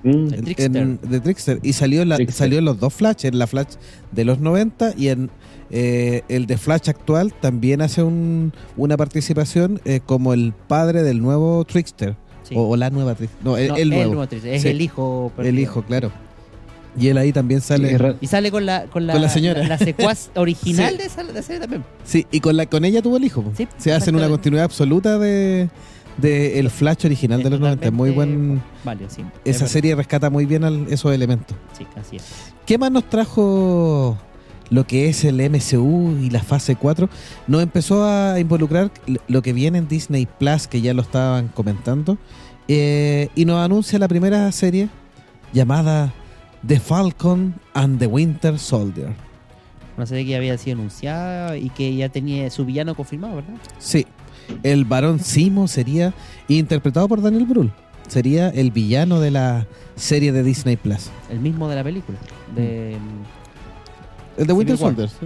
Mm. 0.05 0.33
El 0.33 0.43
Trickster. 0.43 0.77
en- 0.77 0.99
de 1.01 1.19
Trickster. 1.19 1.59
Y 1.63 1.73
salió 1.73 2.01
en, 2.01 2.09
la, 2.09 2.15
Trickster. 2.17 2.37
salió 2.37 2.59
en 2.59 2.65
los 2.65 2.79
dos 2.79 2.93
Flash, 2.93 3.25
en 3.25 3.39
la 3.39 3.47
Flash 3.47 3.73
de 4.11 4.23
los 4.25 4.39
90 4.39 4.93
y 4.97 5.09
en 5.09 5.29
eh, 5.71 6.21
el 6.29 6.45
de 6.45 6.57
Flash 6.57 6.89
actual 6.89 7.33
también 7.33 7.81
hace 7.81 8.03
un, 8.03 8.53
una 8.77 8.97
participación 8.97 9.81
eh, 9.83 9.99
como 10.05 10.33
el 10.33 10.53
padre 10.67 11.01
del 11.03 11.21
nuevo 11.21 11.65
Trickster. 11.65 12.15
sí. 12.43 12.53
O, 12.55 12.69
o 12.69 12.77
la 12.77 12.89
nueva 12.91 13.15
Trickster. 13.15 13.43
No, 13.43 13.57
el, 13.57 13.69
No, 13.69 13.75
el 13.77 13.89
nuevo. 13.89 14.05
nuevo 14.13 14.27
Trickster, 14.27 14.53
es 14.53 14.61
Sí. 14.61 14.67
el 14.67 14.81
hijo. 14.81 15.31
El 15.37 15.43
perdido. 15.43 15.61
hijo, 15.63 15.81
claro. 15.83 16.11
Y 16.97 17.09
él 17.09 17.17
ahí 17.17 17.33
también 17.33 17.59
sale. 17.59 17.97
Y 18.21 18.27
sale 18.27 18.51
con 18.51 18.65
la, 18.65 18.85
con 18.85 19.05
la, 19.05 19.13
Con 19.13 19.21
la 19.23 19.27
señora. 19.29 19.61
La, 19.63 19.67
la 19.69 19.77
secuaz 19.77 20.29
original 20.35 20.91
Sí. 20.93 20.97
de 20.97 21.03
esa 21.05 21.23
de 21.23 21.31
esa 21.31 21.41
serie 21.41 21.59
también. 21.59 21.83
Sí, 22.05 22.25
y 22.31 22.39
con 22.39 22.55
la 22.55 22.67
con 22.67 22.85
ella 22.85 23.01
tuvo 23.01 23.17
el 23.17 23.25
hijo. 23.25 23.43
Se 23.77 23.91
hacen 23.91 24.15
una 24.15 24.29
continuidad 24.29 24.63
absoluta 24.65 25.19
de, 25.19 25.67
de 26.17 26.59
el 26.59 26.69
Flash 26.69 27.05
original 27.05 27.43
de 27.43 27.49
los 27.49 27.59
90. 27.59 27.91
Muy 27.91 28.11
buen. 28.11 28.61
Vale, 28.83 29.05
sí. 29.09 29.21
es 29.43 29.55
Esa 29.55 29.59
verdad. 29.65 29.67
serie 29.73 29.95
rescata 29.95 30.29
muy 30.29 30.45
bien 30.45 30.63
al- 30.63 30.87
esos 30.89 31.13
elementos. 31.13 31.55
Sí, 31.77 31.85
así 31.95 32.15
es. 32.17 32.23
¿Qué 32.65 32.77
más 32.77 32.91
nos 32.91 33.09
trajo 33.09 34.17
lo 34.69 34.87
que 34.87 35.09
es 35.09 35.23
el 35.25 35.39
MCU 35.49 36.17
y 36.21 36.29
la 36.29 36.41
fase 36.41 36.75
4? 36.75 37.09
Nos 37.47 37.61
empezó 37.61 38.05
a 38.05 38.39
involucrar 38.39 38.91
lo 39.27 39.41
que 39.41 39.53
viene 39.53 39.77
en 39.77 39.87
Disney 39.87 40.25
Plus, 40.25 40.67
que 40.67 40.81
ya 40.81 40.93
lo 40.93 41.01
estaban 41.01 41.49
comentando, 41.49 42.17
eh, 42.67 43.29
y 43.35 43.45
nos 43.45 43.63
anuncia 43.63 43.99
la 43.99 44.07
primera 44.07 44.51
serie 44.51 44.89
llamada 45.53 46.13
The 46.65 46.79
Falcon 46.79 47.53
and 47.73 47.99
the 47.99 48.07
Winter 48.07 48.57
Soldier. 48.57 49.09
Una 49.97 50.05
serie 50.05 50.25
que 50.25 50.31
ya 50.31 50.37
había 50.37 50.57
sido 50.57 50.77
anunciada 50.77 51.55
y 51.57 51.69
que 51.69 51.95
ya 51.95 52.09
tenía 52.09 52.49
su 52.49 52.65
villano 52.65 52.95
confirmado, 52.95 53.35
¿verdad? 53.35 53.53
Sí, 53.77 54.05
el 54.63 54.85
varón 54.85 55.19
Simo 55.19 55.67
sería 55.67 56.13
interpretado 56.47 57.07
por 57.07 57.21
Daniel 57.21 57.45
Brühl. 57.45 57.71
Sería 58.07 58.49
el 58.49 58.71
villano 58.71 59.19
de 59.19 59.31
la 59.31 59.65
serie 59.95 60.31
de 60.31 60.43
Disney 60.43 60.75
Plus. 60.75 61.09
El 61.29 61.39
mismo 61.39 61.67
de 61.69 61.75
la 61.75 61.83
película. 61.83 62.17
De, 62.55 62.97
El 64.37 64.47
de 64.47 64.53
Winter 64.53 64.75
War. 64.75 64.91
Soldier. 64.95 65.09
¿sí? 65.09 65.25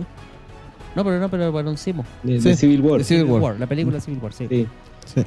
No, 0.96 1.04
pero 1.04 1.20
no, 1.20 1.30
pero 1.30 1.46
el 1.46 1.52
Barón 1.52 1.78
Simo. 1.78 2.06
de, 2.24 2.40
Sí. 2.42 2.50
de 2.50 2.56
Civil 2.56 2.82
War. 2.82 2.98
De 3.00 3.04
Civil 3.04 3.26
War. 3.26 3.60
La 3.60 3.68
película 3.68 4.00
Civil 4.00 4.20
War, 4.22 4.34
sí. 4.34 4.48
Sí. 4.50 4.68
Sí. 5.14 5.22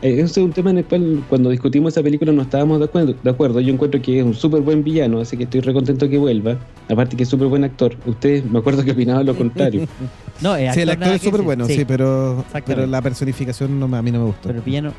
Eh, 0.00 0.20
Ese 0.20 0.22
es 0.22 0.36
un 0.38 0.52
tema 0.52 0.70
en 0.70 0.78
el 0.78 0.84
cual 0.84 1.24
cuando 1.28 1.50
discutimos 1.50 1.92
esa 1.94 2.02
película 2.02 2.30
no 2.30 2.42
estábamos 2.42 2.78
de 2.78 2.84
acuerdo. 2.84 3.14
De 3.22 3.30
acuerdo. 3.30 3.58
Yo 3.60 3.72
encuentro 3.72 4.00
que 4.00 4.20
es 4.20 4.24
un 4.24 4.34
súper 4.34 4.60
buen 4.60 4.84
villano, 4.84 5.20
así 5.20 5.36
que 5.36 5.44
estoy 5.44 5.60
recontento 5.60 6.08
que 6.08 6.18
vuelva. 6.18 6.56
Aparte 6.88 7.16
que 7.16 7.24
es 7.24 7.28
súper 7.28 7.48
buen 7.48 7.64
actor. 7.64 7.96
Ustedes 8.06 8.44
me 8.44 8.58
acuerdo 8.60 8.84
que 8.84 8.92
opinaban 8.92 9.26
lo 9.26 9.36
contrario. 9.36 9.86
No, 10.40 10.54
eh, 10.56 10.70
Sí, 10.72 10.82
el 10.82 10.90
actor 10.90 11.08
es 11.14 11.22
súper 11.22 11.42
bueno, 11.42 11.66
sí, 11.66 11.84
pero, 11.84 12.44
la 12.86 13.02
personificación 13.02 13.80
no, 13.80 13.88
me- 13.88 13.96
a 13.98 14.02
mí 14.02 14.12
no 14.12 14.20
me 14.20 14.26
gustó. 14.26 14.42
Pero 14.44 14.58
el 14.60 14.64
villano, 14.64 14.92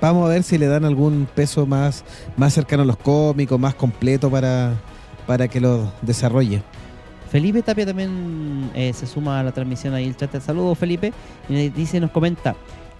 Vamos 0.00 0.26
a 0.26 0.32
ver 0.32 0.42
si 0.42 0.58
le 0.58 0.66
dan 0.66 0.84
algún 0.84 1.28
peso 1.32 1.64
más, 1.64 2.04
más 2.36 2.52
cercano 2.52 2.82
a 2.82 2.86
los 2.86 2.96
cómicos, 2.96 3.58
más 3.60 3.74
completo 3.76 4.28
para, 4.28 4.72
para 5.28 5.46
que 5.46 5.60
lo 5.60 5.92
desarrolle. 6.02 6.60
Felipe 7.30 7.62
Tapia 7.62 7.86
también 7.86 8.70
eh, 8.74 8.92
se 8.92 9.06
suma 9.06 9.40
a 9.40 9.42
la 9.44 9.52
transmisión 9.52 9.94
ahí 9.94 10.06
el 10.06 10.16
chat. 10.16 10.38
Saludos 10.40 10.76
Felipe. 10.76 11.12
Y 11.48 11.68
dice, 11.68 12.00
nos 12.00 12.10
comenta, 12.10 12.54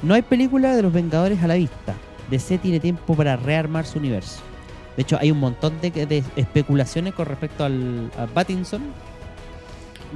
no 0.04 0.14
hay 0.14 0.22
película 0.22 0.74
de 0.76 0.82
los 0.82 0.92
Vengadores 0.92 1.42
a 1.42 1.46
la 1.46 1.54
vista. 1.54 1.94
DC 2.30 2.58
tiene 2.58 2.80
tiempo 2.80 3.14
para 3.14 3.36
rearmar 3.36 3.86
su 3.86 3.98
universo. 3.98 4.40
De 4.96 5.02
hecho, 5.02 5.18
hay 5.20 5.30
un 5.30 5.40
montón 5.40 5.80
de, 5.80 5.90
de 5.90 6.22
especulaciones 6.36 7.14
con 7.14 7.26
respecto 7.26 7.64
al 7.64 8.10
a 8.16 8.26
Pattinson 8.26 8.82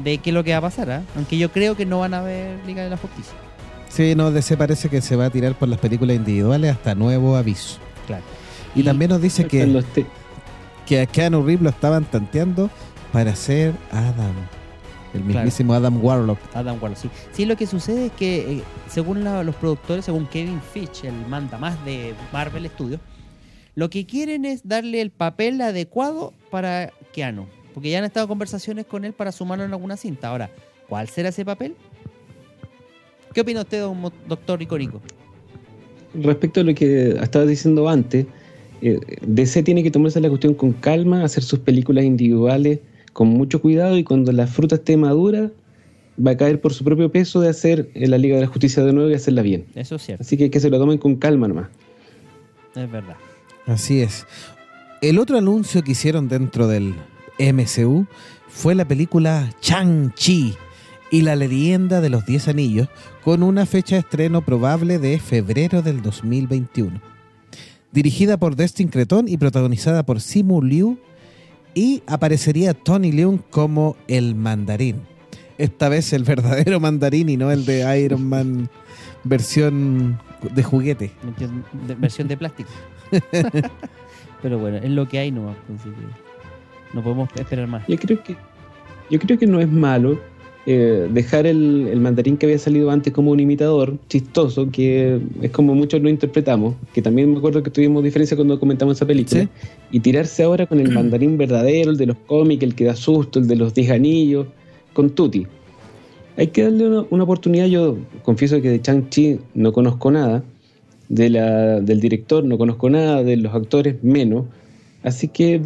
de 0.03 0.19
qué 0.19 0.31
es 0.31 0.35
lo 0.35 0.45
que 0.45 0.53
va 0.53 0.59
a 0.59 0.63
pasar, 0.63 0.91
¿ah? 0.91 1.03
aunque 1.17 1.37
yo 1.39 1.51
creo 1.51 1.77
que 1.77 1.85
no 1.85 2.01
van 2.01 2.15
a 2.15 2.23
ver 2.23 2.59
Liga 2.67 2.85
de 2.85 2.91
la 2.91 2.97
Justicia. 2.97 3.35
Sí, 3.89 4.15
no, 4.15 4.31
DC 4.31 4.57
parece 4.57 4.89
que 4.89 5.01
se 5.01 5.17
va 5.17 5.27
a 5.27 5.31
tirar 5.31 5.55
por 5.55 5.69
las 5.69 5.81
películas 5.81 6.17
individuales 6.17 6.73
hasta 6.73 6.95
nuevo 6.95 7.37
aviso. 7.37 7.79
Claro. 8.07 8.23
Y, 8.75 8.83
también 8.85 9.11
nos 9.11 9.21
dice 9.21 9.47
que, 9.47 9.83
que 10.87 11.01
a 11.01 11.07
Keanu 11.07 11.43
Reeves 11.43 11.63
lo 11.63 11.71
estaban 11.71 12.05
tanteando 12.05 12.71
para 13.13 13.35
ser 13.35 13.73
Adam. 13.91 14.35
El 15.15 15.23
Claro. 15.23 15.37
mismísimo 15.39 15.73
Adam 15.75 16.05
Warlock. 16.05 16.39
Adam 16.55 16.77
Warlock, 16.81 16.99
sí. 17.01 17.11
Sí, 17.33 17.45
lo 17.47 17.57
que 17.57 17.67
sucede 17.67 18.07
es 18.07 18.13
que, 18.13 18.53
eh, 18.59 18.63
según 18.89 19.25
la- 19.25 19.43
los 19.43 19.55
productores, 19.55 20.05
según 20.05 20.27
Kevin 20.27 20.61
Fitch, 20.73 21.05
el 21.05 21.15
manda 21.29 21.57
más 21.59 21.83
de 21.85 22.15
Marvel 22.33 22.69
Studios, 22.69 23.01
lo 23.75 23.89
que 23.91 24.05
quieren 24.07 24.45
es 24.45 24.67
darle 24.69 25.01
el 25.01 25.11
papel 25.11 25.61
adecuado 25.61 26.33
para 26.51 26.93
Keanu. 27.13 27.47
Porque 27.73 27.91
ya 27.91 27.99
han 27.99 28.05
estado 28.05 28.27
conversaciones 28.29 28.87
con 28.87 29.05
él 29.05 29.13
para 29.13 29.31
sumarlo 29.33 29.65
en 29.65 29.73
alguna 29.73 29.97
cinta. 29.97 30.29
Ahora, 30.29 30.51
¿cuál 30.89 31.09
será 31.09 31.29
ese 31.29 31.45
papel? 31.45 31.75
¿Qué 33.33 33.41
opina 33.43 33.61
usted, 33.61 33.85
doctor 34.27 34.59
Ricorico? 34.59 35.01
Respecto 36.15 36.61
a 36.61 36.65
lo 36.65 36.75
que 36.75 37.11
estaba 37.11 37.45
diciendo 37.45 37.89
antes, 37.89 38.27
eh, 38.83 38.99
DC 39.23 39.63
tiene 39.63 39.83
que 39.83 39.91
tomarse 39.91 40.21
la 40.21 40.29
cuestión 40.29 40.55
con 40.55 40.73
calma, 40.73 41.23
hacer 41.23 41.43
sus 41.45 41.59
películas 41.61 42.05
individuales 42.05 42.81
con 43.13 43.29
mucho 43.29 43.61
cuidado 43.61 43.97
y 43.97 44.05
cuando 44.05 44.33
la 44.33 44.47
fruta 44.47 44.77
esté 44.77 44.97
madura 44.97 45.51
va 46.25 46.33
a 46.33 46.37
caer 46.37 46.61
por 46.61 46.75
su 46.75 46.85
propio 46.85 47.11
peso 47.11 47.41
de 47.41 47.49
hacer 47.49 47.91
la 47.95 48.19
Liga 48.19 48.37
de 48.37 48.43
la 48.43 48.49
Justicia 48.49 48.83
de 48.85 48.93
nuevo 48.93 49.11
y 49.11 49.15
hacerla 49.15 49.43
bien. 49.43 49.67
Eso 49.75 49.97
es 49.97 50.03
cierto. 50.03 50.23
Así 50.23 50.37
que 50.37 50.51
que 50.51 50.61
se 50.61 50.71
lo 50.71 50.79
tomen 50.79 50.99
con 50.99 51.17
calma 51.17 51.49
nomás. 51.49 51.69
Es 52.75 52.91
verdad. 52.91 53.17
Así 53.67 54.01
es. 54.01 54.27
El 55.01 55.19
otro 55.19 55.39
anuncio 55.39 55.83
que 55.83 55.93
hicieron 55.93 56.29
dentro 56.29 56.67
del 56.67 56.95
MCU 57.39 58.07
fue 58.49 58.75
la 58.75 58.87
película 58.87 59.53
Chang-Chi 59.61 60.55
y 61.11 61.23
la 61.23 61.37
leyenda 61.37 62.01
de 62.01 62.11
los 62.11 62.27
Diez 62.27 62.49
Anillos, 62.49 62.89
con 63.23 63.43
una 63.43 63.67
fecha 63.67 63.97
de 63.97 64.01
estreno 64.01 64.43
probable 64.43 64.99
de 64.99 65.19
febrero 65.19 65.83
del 65.83 66.03
2021. 66.03 67.01
Dirigida 67.93 68.37
por 68.37 68.57
Destin 68.57 68.89
Cretón 68.89 69.29
y 69.29 69.39
protagonizada 69.39 70.05
por 70.05 70.21
Simu 70.21 70.63
Liu, 70.63 70.99
y 71.79 72.03
aparecería 72.09 72.75
Tony 72.75 73.13
Leung 73.13 73.39
como 73.51 73.97
el 74.09 74.35
mandarín. 74.35 74.97
Esta 75.59 75.89
vez 75.89 76.13
el 76.13 76.25
verdadero 76.25 76.81
mandarín 76.89 77.29
y 77.29 77.37
no 77.37 77.53
el 77.53 77.65
de 77.65 78.03
Iron 78.03 78.29
Man 78.29 78.69
versión 79.23 80.19
de 80.43 80.63
juguete. 80.65 81.13
versión 82.01 82.27
de 82.27 82.37
plástico. 82.37 82.69
Pero 84.43 84.59
bueno, 84.59 84.79
es 84.79 84.91
lo 84.91 85.09
que 85.09 85.21
hay 85.21 85.31
nomás. 85.31 85.57
no 86.93 87.01
podemos 87.01 87.29
esperar 87.37 87.69
más. 87.69 87.87
Yo 87.87 87.97
creo 87.97 88.25
que, 88.25 88.35
yo 89.09 89.21
creo 89.21 89.39
que 89.39 89.47
no 89.47 89.61
es 89.61 89.69
malo 89.69 90.21
eh, 90.71 91.09
dejar 91.11 91.47
el, 91.47 91.99
mandarín 91.99 92.37
que 92.37 92.45
había 92.45 92.59
salido 92.59 92.91
antes 92.91 93.11
como 93.15 93.31
un 93.31 93.41
imitador 93.41 93.97
chistoso, 94.11 94.69
que 94.71 95.19
es 95.41 95.51
como 95.51 95.75
muchos 95.75 96.03
lo 96.03 96.11
interpretamos, 96.11 96.75
que 96.93 97.01
también 97.01 97.33
me 97.33 97.39
acuerdo 97.39 97.63
que 97.63 97.71
tuvimos 97.71 98.05
diferencia 98.05 98.37
cuando 98.37 98.61
comentamos 98.61 98.99
esa 98.99 99.07
película, 99.07 99.49
y 99.91 100.01
tirarse 100.01 100.43
ahora 100.43 100.67
con 100.67 100.79
el 100.79 100.93
mandarín 100.93 101.39
verdadero, 101.39 101.93
el 101.93 101.97
de 101.97 102.05
los 102.05 102.19
cómics, 102.19 102.63
el 102.63 102.75
que 102.75 102.85
da 102.85 102.95
susto, 102.97 103.39
el 103.39 103.49
de 103.49 103.57
los 103.57 103.73
diez 103.73 103.91
anillos, 103.91 104.47
con 104.93 105.09
Tutti. 105.09 105.47
Hay 106.37 106.49
que 106.49 106.65
darle 106.65 106.87
una, 107.09 107.25
oportunidad, 107.25 107.65
yo 107.65 107.97
confieso 108.23 108.61
que 108.61 108.69
de 108.69 108.83
Chang-Chi 108.83 109.39
no 109.55 109.73
conozco 109.73 110.11
nada, 110.11 110.45
de 111.09 111.31
la, 111.31 111.81
del 111.81 111.99
director 111.99 112.45
no 112.45 112.59
conozco 112.59 112.91
nada, 112.91 113.23
de 113.23 113.39
los 113.39 113.55
actores 113.55 114.05
menos, 114.05 114.45
Así 115.09 115.27
que 115.27 115.63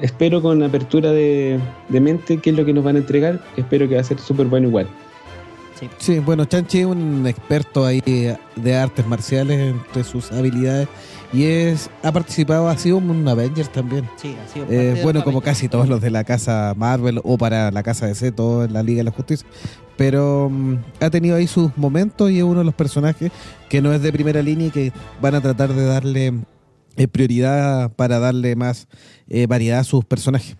espero 0.00 0.40
con 0.40 0.62
apertura 0.62 1.10
de, 1.10 1.60
mente 1.88 2.38
qué 2.38 2.50
es 2.50 2.56
lo 2.56 2.64
que 2.64 2.72
nos 2.72 2.84
van 2.84 2.94
a 2.94 3.00
entregar. 3.00 3.42
Espero 3.56 3.88
que 3.88 3.96
va 3.96 4.00
a 4.00 4.04
ser 4.04 4.20
súper 4.20 4.46
bueno 4.46 4.68
igual. 4.68 4.86
Sí. 5.98 6.20
bueno, 6.20 6.44
Chanchi 6.44 6.78
es 6.78 6.86
un 6.86 7.26
experto 7.26 7.84
ahí 7.84 8.00
de 8.00 8.76
artes 8.76 9.06
marciales 9.06 9.58
entre 9.58 10.04
sus 10.04 10.32
habilidades 10.32 10.88
y 11.32 11.44
es 11.44 11.90
ha 12.04 12.12
participado, 12.12 12.68
ha 12.68 12.78
sido 12.78 12.98
un 12.98 13.26
Avenger 13.26 13.66
también. 13.66 14.08
Sí, 14.16 14.36
ha 14.42 14.48
sido 14.52 14.66
eh, 14.70 15.00
Bueno, 15.02 15.24
como 15.24 15.40
casi 15.40 15.68
todos 15.68 15.88
los 15.88 16.00
de 16.00 16.10
la 16.10 16.22
casa 16.22 16.72
Marvel 16.76 17.20
o 17.24 17.36
para 17.36 17.72
la 17.72 17.82
casa 17.82 18.06
de 18.06 18.14
C, 18.14 18.30
todos 18.30 18.66
en 18.66 18.72
la 18.72 18.84
Liga 18.84 18.98
de 18.98 19.04
la 19.04 19.10
Justicia. 19.10 19.46
Pero 19.96 20.48
mm, 20.48 20.76
ha 21.00 21.10
tenido 21.10 21.34
ahí 21.34 21.48
sus 21.48 21.76
momentos 21.76 22.30
y 22.30 22.38
es 22.38 22.44
uno 22.44 22.60
de 22.60 22.64
los 22.64 22.74
personajes 22.74 23.32
que 23.68 23.82
no 23.82 23.92
es 23.92 24.00
de 24.00 24.12
primera 24.12 24.40
línea 24.42 24.68
y 24.68 24.70
que 24.70 24.92
van 25.20 25.34
a 25.34 25.40
tratar 25.40 25.74
de 25.74 25.84
darle 25.84 26.32
prioridad 27.10 27.92
para 27.92 28.18
darle 28.18 28.56
más 28.56 28.88
eh, 29.28 29.46
variedad 29.46 29.80
a 29.80 29.84
sus 29.84 30.04
personajes. 30.04 30.56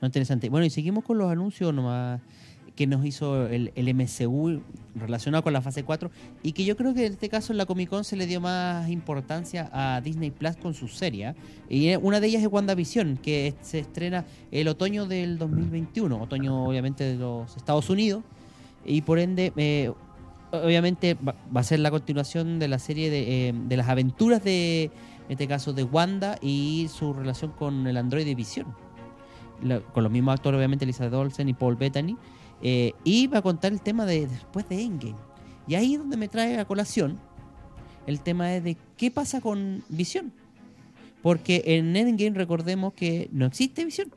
No, 0.00 0.06
interesante. 0.06 0.48
Bueno, 0.48 0.66
y 0.66 0.70
seguimos 0.70 1.04
con 1.04 1.18
los 1.18 1.30
anuncios 1.30 1.74
nomás 1.74 2.20
que 2.78 2.86
nos 2.86 3.04
hizo 3.04 3.48
el, 3.48 3.72
el, 3.74 3.92
MCU 3.92 4.62
relacionado 4.94 5.42
con 5.42 5.52
la 5.52 5.60
fase 5.60 5.82
4 5.82 6.12
y 6.44 6.52
que 6.52 6.64
yo 6.64 6.76
creo 6.76 6.94
que 6.94 7.06
en 7.06 7.14
este 7.14 7.28
caso 7.28 7.52
en 7.52 7.56
la 7.56 7.66
Comic 7.66 7.88
Con 7.88 8.04
se 8.04 8.14
le 8.14 8.24
dio 8.28 8.40
más 8.40 8.88
importancia 8.88 9.68
a 9.72 10.00
Disney 10.00 10.30
Plus 10.30 10.56
con 10.56 10.74
su 10.74 10.86
serie. 10.86 11.34
Y 11.68 11.96
una 11.96 12.20
de 12.20 12.28
ellas 12.28 12.40
es 12.40 12.48
WandaVision, 12.48 13.16
que 13.16 13.54
se 13.62 13.80
estrena 13.80 14.26
el 14.52 14.68
otoño 14.68 15.06
del 15.06 15.38
2021, 15.38 16.22
otoño 16.22 16.66
obviamente 16.66 17.02
de 17.02 17.16
los 17.16 17.56
Estados 17.56 17.90
Unidos, 17.90 18.22
y 18.84 19.02
por 19.02 19.18
ende 19.18 19.52
eh, 19.56 19.90
obviamente 20.52 21.14
va, 21.14 21.34
a 21.54 21.62
ser 21.62 21.80
la 21.80 21.90
continuación 21.90 22.58
de 22.58 22.68
la 22.68 22.78
serie 22.78 23.10
de, 23.10 23.48
eh, 23.48 23.76
las 23.76 23.88
aventuras 23.88 24.42
de, 24.42 24.84
en 24.84 25.30
este 25.30 25.46
caso, 25.46 25.72
de 25.72 25.84
Wanda 25.84 26.38
y 26.40 26.88
su 26.92 27.12
relación 27.12 27.52
con 27.52 27.86
el 27.86 27.96
androide 27.96 28.34
Visión. 28.34 28.66
con 29.92 30.02
los 30.02 30.12
mismos 30.12 30.34
actores, 30.34 30.58
obviamente, 30.58 30.84
Elizabeth 30.84 31.14
Olsen 31.14 31.48
y 31.48 31.54
Paul 31.54 31.76
Bettany. 31.76 32.16
Eh, 32.62 32.92
y 33.04 33.26
va 33.28 33.38
a 33.38 33.42
contar 33.42 33.72
el 33.72 33.80
tema 33.80 34.04
de 34.04 34.26
después 34.26 34.68
de 34.68 34.82
Endgame. 34.82 35.16
Y 35.66 35.74
ahí 35.74 35.94
es 35.94 35.98
donde 36.00 36.16
me 36.16 36.28
trae 36.28 36.58
a 36.58 36.64
colación 36.64 37.18
el 38.06 38.20
tema 38.20 38.46
de 38.48 38.76
qué 38.96 39.10
pasa 39.10 39.40
con 39.40 39.84
Visión. 39.88 40.32
Porque 41.22 41.62
en 41.66 41.94
Endgame 41.94 42.36
recordemos 42.36 42.94
que 42.94 43.28
no 43.32 43.46
existe 43.46 43.84
Visión. 43.84 44.10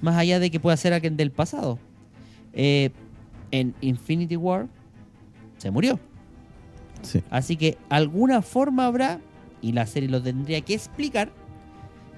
Más 0.00 0.16
allá 0.16 0.38
de 0.38 0.50
que 0.50 0.60
pueda 0.60 0.76
ser 0.76 0.92
alguien 0.92 1.16
del 1.16 1.30
pasado. 1.30 1.78
Eh, 2.52 2.90
en 3.50 3.74
Infinity 3.80 4.36
War 4.36 4.68
se 5.58 5.70
murió. 5.70 5.98
Así 7.30 7.56
que 7.56 7.78
alguna 7.88 8.42
forma 8.42 8.86
habrá, 8.86 9.20
y 9.60 9.72
la 9.72 9.86
serie 9.86 10.08
lo 10.08 10.22
tendría 10.22 10.60
que 10.60 10.74
explicar, 10.74 11.30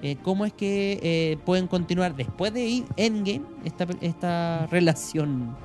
eh, 0.01 0.17
cómo 0.23 0.45
es 0.45 0.53
que 0.53 0.99
eh, 1.03 1.37
pueden 1.45 1.67
continuar 1.67 2.15
después 2.15 2.53
de 2.53 2.83
Endgame 2.95 3.41
esta, 3.65 3.85
esta 4.01 4.67
relación. 4.67 5.55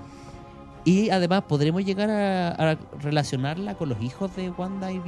Y 0.84 1.10
además 1.10 1.44
podremos 1.44 1.84
llegar 1.84 2.10
a, 2.10 2.78
relacionarla 3.00 3.74
con 3.74 3.88
los 3.88 4.02
hijos 4.02 4.34
de 4.36 4.50
Wanda 4.50 4.92
y, 4.92 5.00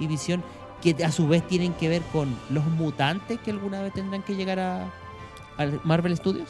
y, 0.00 0.06
Visión, 0.06 0.42
que 0.82 0.96
a 1.04 1.12
su 1.12 1.28
vez 1.28 1.46
tienen 1.46 1.72
que 1.74 1.88
ver 1.88 2.02
con 2.12 2.34
los 2.48 2.64
mutantes 2.66 3.38
que 3.38 3.50
alguna 3.50 3.82
vez 3.82 3.92
tendrán 3.92 4.22
que 4.22 4.34
llegar 4.34 4.58
a, 4.58 4.84
a 5.58 5.66
Marvel 5.84 6.16
Studios. 6.16 6.48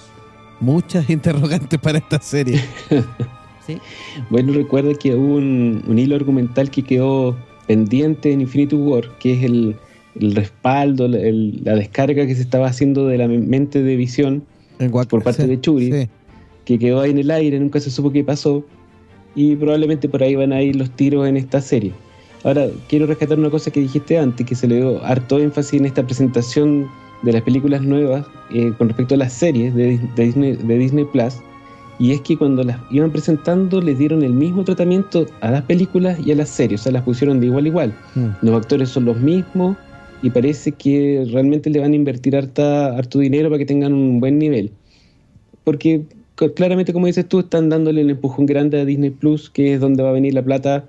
Muchas 0.60 1.10
interrogantes 1.10 1.78
para 1.78 1.98
esta 1.98 2.20
serie. 2.20 2.64
Bueno, 4.30 4.52
recuerda 4.52 4.94
que 4.94 5.14
hubo 5.14 5.36
un, 5.36 5.98
hilo 5.98 6.16
argumental 6.16 6.70
que 6.70 6.82
quedó 6.82 7.36
pendiente 7.66 8.32
en 8.32 8.40
Infinity 8.40 8.76
War, 8.76 9.04
que 9.18 9.34
es 9.34 9.44
el, 9.44 9.76
respaldo, 10.14 11.06
la 11.08 11.74
descarga 11.74 12.26
que 12.26 12.34
se 12.34 12.42
estaba 12.42 12.66
haciendo 12.66 13.06
de 13.06 13.18
la 13.18 13.28
mente 13.28 13.82
de 13.82 13.96
visión 13.96 14.42
por 15.08 15.22
parte 15.22 15.46
de 15.46 15.60
Churi, 15.60 16.08
que 16.64 16.78
quedó 16.78 17.00
ahí 17.00 17.10
en 17.10 17.18
el 17.18 17.30
aire, 17.30 17.58
nunca 17.60 17.80
se 17.80 17.90
supo 17.90 18.10
qué 18.10 18.24
pasó, 18.24 18.64
y 19.34 19.54
probablemente 19.56 20.08
por 20.08 20.22
ahí 20.22 20.34
van 20.34 20.52
a 20.52 20.62
ir 20.62 20.76
los 20.76 20.90
tiros 20.90 21.28
en 21.28 21.36
esta 21.36 21.60
serie. 21.60 21.92
Ahora, 22.42 22.68
quiero 22.88 23.06
rescatar 23.06 23.38
una 23.38 23.50
cosa 23.50 23.70
que 23.70 23.80
dijiste 23.80 24.18
antes, 24.18 24.46
que 24.46 24.54
se 24.54 24.66
le 24.66 24.76
dio 24.76 25.04
harto 25.04 25.38
énfasis 25.38 25.78
en 25.78 25.86
esta 25.86 26.02
presentación 26.02 26.88
de 27.22 27.32
las 27.32 27.42
películas 27.42 27.82
nuevas 27.82 28.26
eh, 28.54 28.72
con 28.78 28.88
respecto 28.88 29.14
a 29.14 29.18
las 29.18 29.32
series 29.32 29.74
de, 29.74 30.00
Disney, 30.16 30.56
de 30.56 30.78
Disney 30.78 31.04
Plus, 31.04 31.34
y 32.00 32.12
es 32.12 32.22
que 32.22 32.38
cuando 32.38 32.64
las 32.64 32.78
iban 32.90 33.12
presentando 33.12 33.82
les 33.82 33.98
dieron 33.98 34.22
el 34.22 34.32
mismo 34.32 34.64
tratamiento 34.64 35.26
a 35.42 35.50
las 35.50 35.62
películas 35.64 36.18
y 36.26 36.32
a 36.32 36.34
las 36.34 36.48
series, 36.48 36.80
o 36.80 36.84
sea, 36.84 36.92
las 36.92 37.02
pusieron 37.02 37.40
de 37.40 37.46
igual 37.46 37.66
a 37.66 37.68
igual. 37.68 37.94
Mm. 38.14 38.28
Los 38.40 38.56
actores 38.56 38.88
son 38.88 39.04
los 39.04 39.18
mismos 39.18 39.76
y 40.22 40.30
parece 40.30 40.72
que 40.72 41.28
realmente 41.30 41.68
le 41.68 41.78
van 41.78 41.92
a 41.92 41.96
invertir 41.96 42.34
harta, 42.34 42.96
harto 42.96 43.18
dinero 43.18 43.50
para 43.50 43.58
que 43.58 43.66
tengan 43.66 43.92
un 43.92 44.18
buen 44.18 44.38
nivel. 44.38 44.70
Porque 45.62 46.04
claramente, 46.54 46.94
como 46.94 47.06
dices 47.06 47.28
tú, 47.28 47.40
están 47.40 47.68
dándole 47.68 48.00
el 48.00 48.08
empujón 48.08 48.46
grande 48.46 48.80
a 48.80 48.86
Disney 48.86 49.10
Plus, 49.10 49.50
que 49.50 49.74
es 49.74 49.80
donde 49.80 50.02
va 50.02 50.08
a 50.08 50.12
venir 50.12 50.32
la 50.32 50.42
plata 50.42 50.86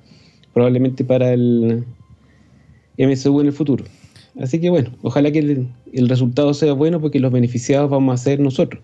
probablemente 0.54 1.04
para 1.04 1.34
el 1.34 1.84
MSU 2.98 3.42
en 3.42 3.48
el 3.48 3.54
futuro. 3.54 3.84
Así 4.40 4.62
que 4.62 4.70
bueno, 4.70 4.92
ojalá 5.02 5.30
que 5.30 5.40
el, 5.40 5.68
el 5.92 6.08
resultado 6.08 6.54
sea 6.54 6.72
bueno 6.72 7.02
porque 7.02 7.20
los 7.20 7.34
beneficiados 7.34 7.90
vamos 7.90 8.14
a 8.14 8.24
ser 8.24 8.40
nosotros. 8.40 8.82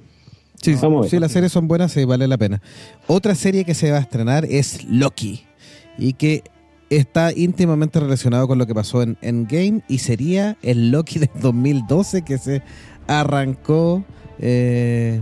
Sí, 0.61 0.75
sí 1.07 1.19
las 1.19 1.31
series 1.31 1.51
son 1.51 1.67
buenas 1.67 1.95
y 1.97 2.05
vale 2.05 2.27
la 2.27 2.37
pena. 2.37 2.61
Otra 3.05 3.35
serie 3.35 3.63
que 3.63 3.73
se 3.73 3.91
va 3.91 3.97
a 3.97 4.01
estrenar 4.01 4.45
es 4.45 4.85
Loki 4.85 5.43
y 5.97 6.13
que 6.13 6.43
está 6.89 7.31
íntimamente 7.33 7.99
relacionado 7.99 8.47
con 8.47 8.57
lo 8.57 8.65
que 8.65 8.73
pasó 8.73 9.01
en 9.01 9.17
Endgame 9.21 9.81
y 9.87 9.99
sería 9.99 10.57
el 10.61 10.91
Loki 10.91 11.19
de 11.19 11.29
2012 11.41 12.23
que 12.23 12.37
se 12.37 12.61
arrancó 13.07 14.03
eh, 14.39 15.21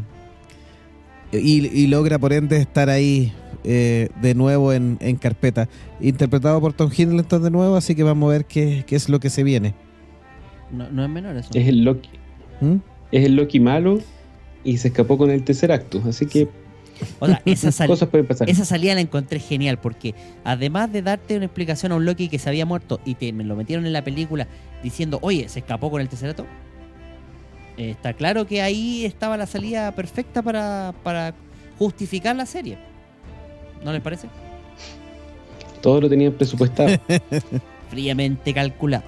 y, 1.31 1.87
logra 1.87 2.17
por 2.17 2.31
ende 2.31 2.57
estar 2.57 2.89
ahí 2.89 3.33
eh, 3.65 4.09
de 4.21 4.35
nuevo 4.35 4.71
en, 4.71 4.97
carpeta. 5.19 5.67
Interpretado 5.99 6.61
por 6.61 6.71
Tom 6.71 6.89
Hiddleston 6.95 7.43
de 7.43 7.51
nuevo, 7.51 7.75
así 7.75 7.93
que 7.93 8.03
vamos 8.03 8.29
a 8.29 8.31
ver 8.31 8.45
qué, 8.45 8.85
es 8.87 9.09
lo 9.09 9.19
que 9.19 9.29
se 9.29 9.43
viene. 9.43 9.73
No, 10.71 11.03
es 11.03 11.09
menor 11.09 11.35
eso. 11.35 11.49
Es 11.53 11.67
el 11.67 11.83
Loki. 11.83 12.09
¿Mm? 12.61 12.75
Es 13.11 13.25
el 13.25 13.35
Loki 13.35 13.59
malo 13.59 13.99
y 14.65 14.77
se 14.77 14.89
escapó 14.89 15.17
con 15.17 15.29
el 15.31 15.43
tercer 15.43 15.71
acto. 15.71 16.01
Así 16.09 16.25
que 16.25 16.49
O 17.19 17.27
sea, 17.27 17.41
esa, 17.45 17.71
sal- 17.71 17.87
Cosas 17.87 18.09
pueden 18.09 18.27
pasar. 18.27 18.49
esa 18.49 18.65
salida 18.65 18.93
la 18.95 19.01
encontré 19.01 19.39
genial 19.39 19.77
porque 19.79 20.13
además 20.43 20.91
de 20.91 21.01
darte 21.01 21.37
una 21.37 21.45
explicación 21.45 21.91
a 21.93 21.95
un 21.95 22.03
Loki 22.05 22.27
que 22.27 22.39
se 22.39 22.49
había 22.49 22.65
muerto 22.65 22.99
y 23.05 23.15
te 23.15 23.31
me 23.31 23.43
lo 23.45 23.55
metieron 23.55 23.85
en 23.85 23.93
la 23.93 24.03
película 24.03 24.47
diciendo, 24.83 25.19
oye, 25.21 25.47
se 25.47 25.59
escapó 25.59 25.89
con 25.91 26.01
el 26.01 26.09
Tesserato, 26.09 26.45
eh, 27.77 27.91
está 27.91 28.13
claro 28.13 28.45
que 28.47 28.61
ahí 28.61 29.05
estaba 29.05 29.37
la 29.37 29.45
salida 29.45 29.93
perfecta 29.93 30.41
para, 30.41 30.93
para 31.03 31.33
justificar 31.77 32.35
la 32.35 32.45
serie. 32.45 32.77
¿No 33.83 33.91
les 33.93 34.01
parece? 34.01 34.27
Todo 35.81 36.01
lo 36.01 36.09
tenían 36.09 36.33
presupuestado. 36.33 36.89
Fríamente 37.91 38.53
calculado. 38.53 39.03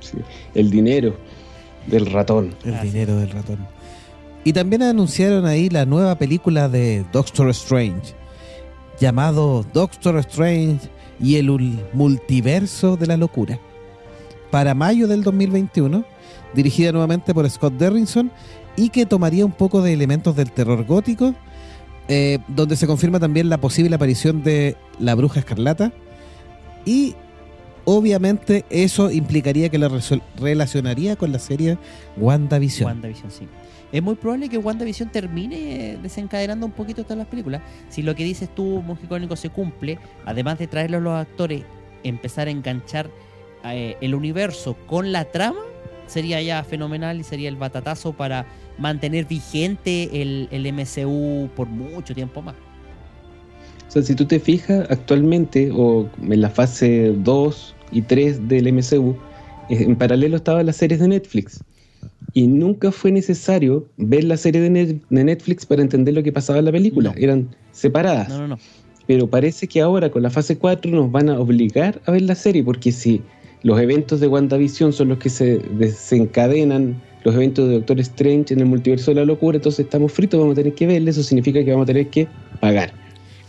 Sí. 0.00 0.18
El 0.54 0.70
dinero 0.70 1.16
del 1.86 2.06
ratón. 2.06 2.54
El 2.64 2.80
dinero 2.80 3.16
del 3.16 3.30
ratón. 3.30 3.58
Y 4.44 4.52
también 4.52 4.82
anunciaron 4.82 5.44
ahí 5.46 5.68
la 5.68 5.84
nueva 5.84 6.14
película 6.16 6.68
de 6.68 7.04
Doctor 7.12 7.50
Strange, 7.50 8.14
llamado 8.98 9.64
Doctor 9.74 10.16
Strange 10.18 10.88
y 11.20 11.36
el 11.36 11.50
ul- 11.50 11.78
multiverso 11.92 12.96
de 12.96 13.06
la 13.06 13.16
locura. 13.18 13.58
Para 14.50 14.74
mayo 14.74 15.06
del 15.06 15.22
2021, 15.22 16.04
dirigida 16.54 16.90
nuevamente 16.92 17.34
por 17.34 17.48
Scott 17.50 17.74
Derrickson 17.74 18.32
y 18.76 18.88
que 18.88 19.04
tomaría 19.06 19.44
un 19.44 19.52
poco 19.52 19.82
de 19.82 19.92
elementos 19.92 20.34
del 20.34 20.50
terror 20.50 20.84
gótico, 20.86 21.34
eh, 22.08 22.38
donde 22.48 22.76
se 22.76 22.86
confirma 22.86 23.20
también 23.20 23.48
la 23.50 23.58
posible 23.58 23.94
aparición 23.94 24.42
de 24.42 24.76
la 24.98 25.14
bruja 25.14 25.40
escarlata 25.40 25.92
y 26.84 27.14
obviamente 27.84 28.64
eso 28.70 29.10
implicaría 29.10 29.68
que 29.68 29.78
la 29.78 29.90
relacionaría 30.40 31.14
con 31.16 31.30
la 31.30 31.38
serie 31.38 31.78
WandaVision. 32.16 32.86
WandaVision, 32.88 33.30
sí. 33.30 33.46
Es 33.92 34.02
muy 34.02 34.14
probable 34.14 34.48
que 34.48 34.58
WandaVision 34.58 35.10
termine 35.10 35.98
desencadenando 36.02 36.66
un 36.66 36.72
poquito 36.72 37.02
todas 37.02 37.18
las 37.18 37.26
películas. 37.26 37.62
Si 37.88 38.02
lo 38.02 38.14
que 38.14 38.24
dices 38.24 38.48
tú, 38.54 38.82
Monje 38.82 39.04
Icónico, 39.06 39.34
se 39.36 39.50
cumple, 39.50 39.98
además 40.24 40.58
de 40.58 40.68
traerlo 40.68 40.98
a 40.98 41.00
los 41.00 41.14
actores, 41.14 41.64
empezar 42.04 42.48
a 42.48 42.50
enganchar 42.50 43.10
eh, 43.64 43.96
el 44.00 44.14
universo 44.14 44.76
con 44.86 45.12
la 45.12 45.24
trama, 45.24 45.60
sería 46.06 46.40
ya 46.40 46.62
fenomenal 46.62 47.20
y 47.20 47.24
sería 47.24 47.48
el 47.48 47.56
batatazo 47.56 48.12
para 48.12 48.46
mantener 48.78 49.26
vigente 49.26 50.22
el, 50.22 50.48
el 50.50 50.72
MCU 50.72 51.48
por 51.54 51.68
mucho 51.68 52.14
tiempo 52.14 52.42
más. 52.42 52.54
O 53.88 53.92
sea, 53.92 54.02
si 54.02 54.14
tú 54.14 54.24
te 54.24 54.38
fijas, 54.38 54.86
actualmente, 54.88 55.70
o 55.74 56.08
en 56.22 56.40
la 56.40 56.48
fase 56.48 57.12
2 57.12 57.74
y 57.90 58.02
3 58.02 58.46
del 58.46 58.72
MCU, 58.72 59.16
eh, 59.68 59.82
en 59.82 59.96
paralelo 59.96 60.36
estaban 60.36 60.64
las 60.66 60.76
series 60.76 61.00
de 61.00 61.08
Netflix. 61.08 61.64
Y 62.32 62.46
nunca 62.46 62.92
fue 62.92 63.10
necesario 63.12 63.86
ver 63.96 64.24
la 64.24 64.36
serie 64.36 64.60
de, 64.60 64.70
Net- 64.70 65.00
de 65.10 65.24
Netflix 65.24 65.66
para 65.66 65.82
entender 65.82 66.14
lo 66.14 66.22
que 66.22 66.32
pasaba 66.32 66.58
en 66.60 66.64
la 66.66 66.72
película. 66.72 67.10
No. 67.12 67.16
Eran 67.18 67.48
separadas. 67.72 68.28
No, 68.28 68.38
no, 68.38 68.48
no. 68.48 68.58
Pero 69.06 69.26
parece 69.28 69.66
que 69.66 69.80
ahora 69.80 70.10
con 70.10 70.22
la 70.22 70.30
fase 70.30 70.56
4 70.56 70.90
nos 70.90 71.10
van 71.10 71.28
a 71.28 71.38
obligar 71.40 72.00
a 72.06 72.12
ver 72.12 72.22
la 72.22 72.34
serie, 72.36 72.62
porque 72.62 72.92
si 72.92 73.20
los 73.62 73.80
eventos 73.80 74.20
de 74.20 74.28
WandaVision 74.28 74.92
son 74.92 75.08
los 75.08 75.18
que 75.18 75.28
se 75.30 75.58
desencadenan, 75.78 77.00
los 77.24 77.34
eventos 77.34 77.68
de 77.68 77.74
Doctor 77.74 78.00
Strange 78.00 78.54
en 78.54 78.60
el 78.60 78.66
multiverso 78.66 79.10
de 79.10 79.16
la 79.16 79.24
locura, 79.24 79.56
entonces 79.56 79.84
estamos 79.84 80.12
fritos, 80.12 80.38
vamos 80.40 80.52
a 80.52 80.56
tener 80.62 80.74
que 80.74 80.86
verle, 80.86 81.10
eso 81.10 81.22
significa 81.22 81.62
que 81.64 81.70
vamos 81.70 81.84
a 81.84 81.86
tener 81.86 82.08
que 82.08 82.28
pagar 82.60 82.92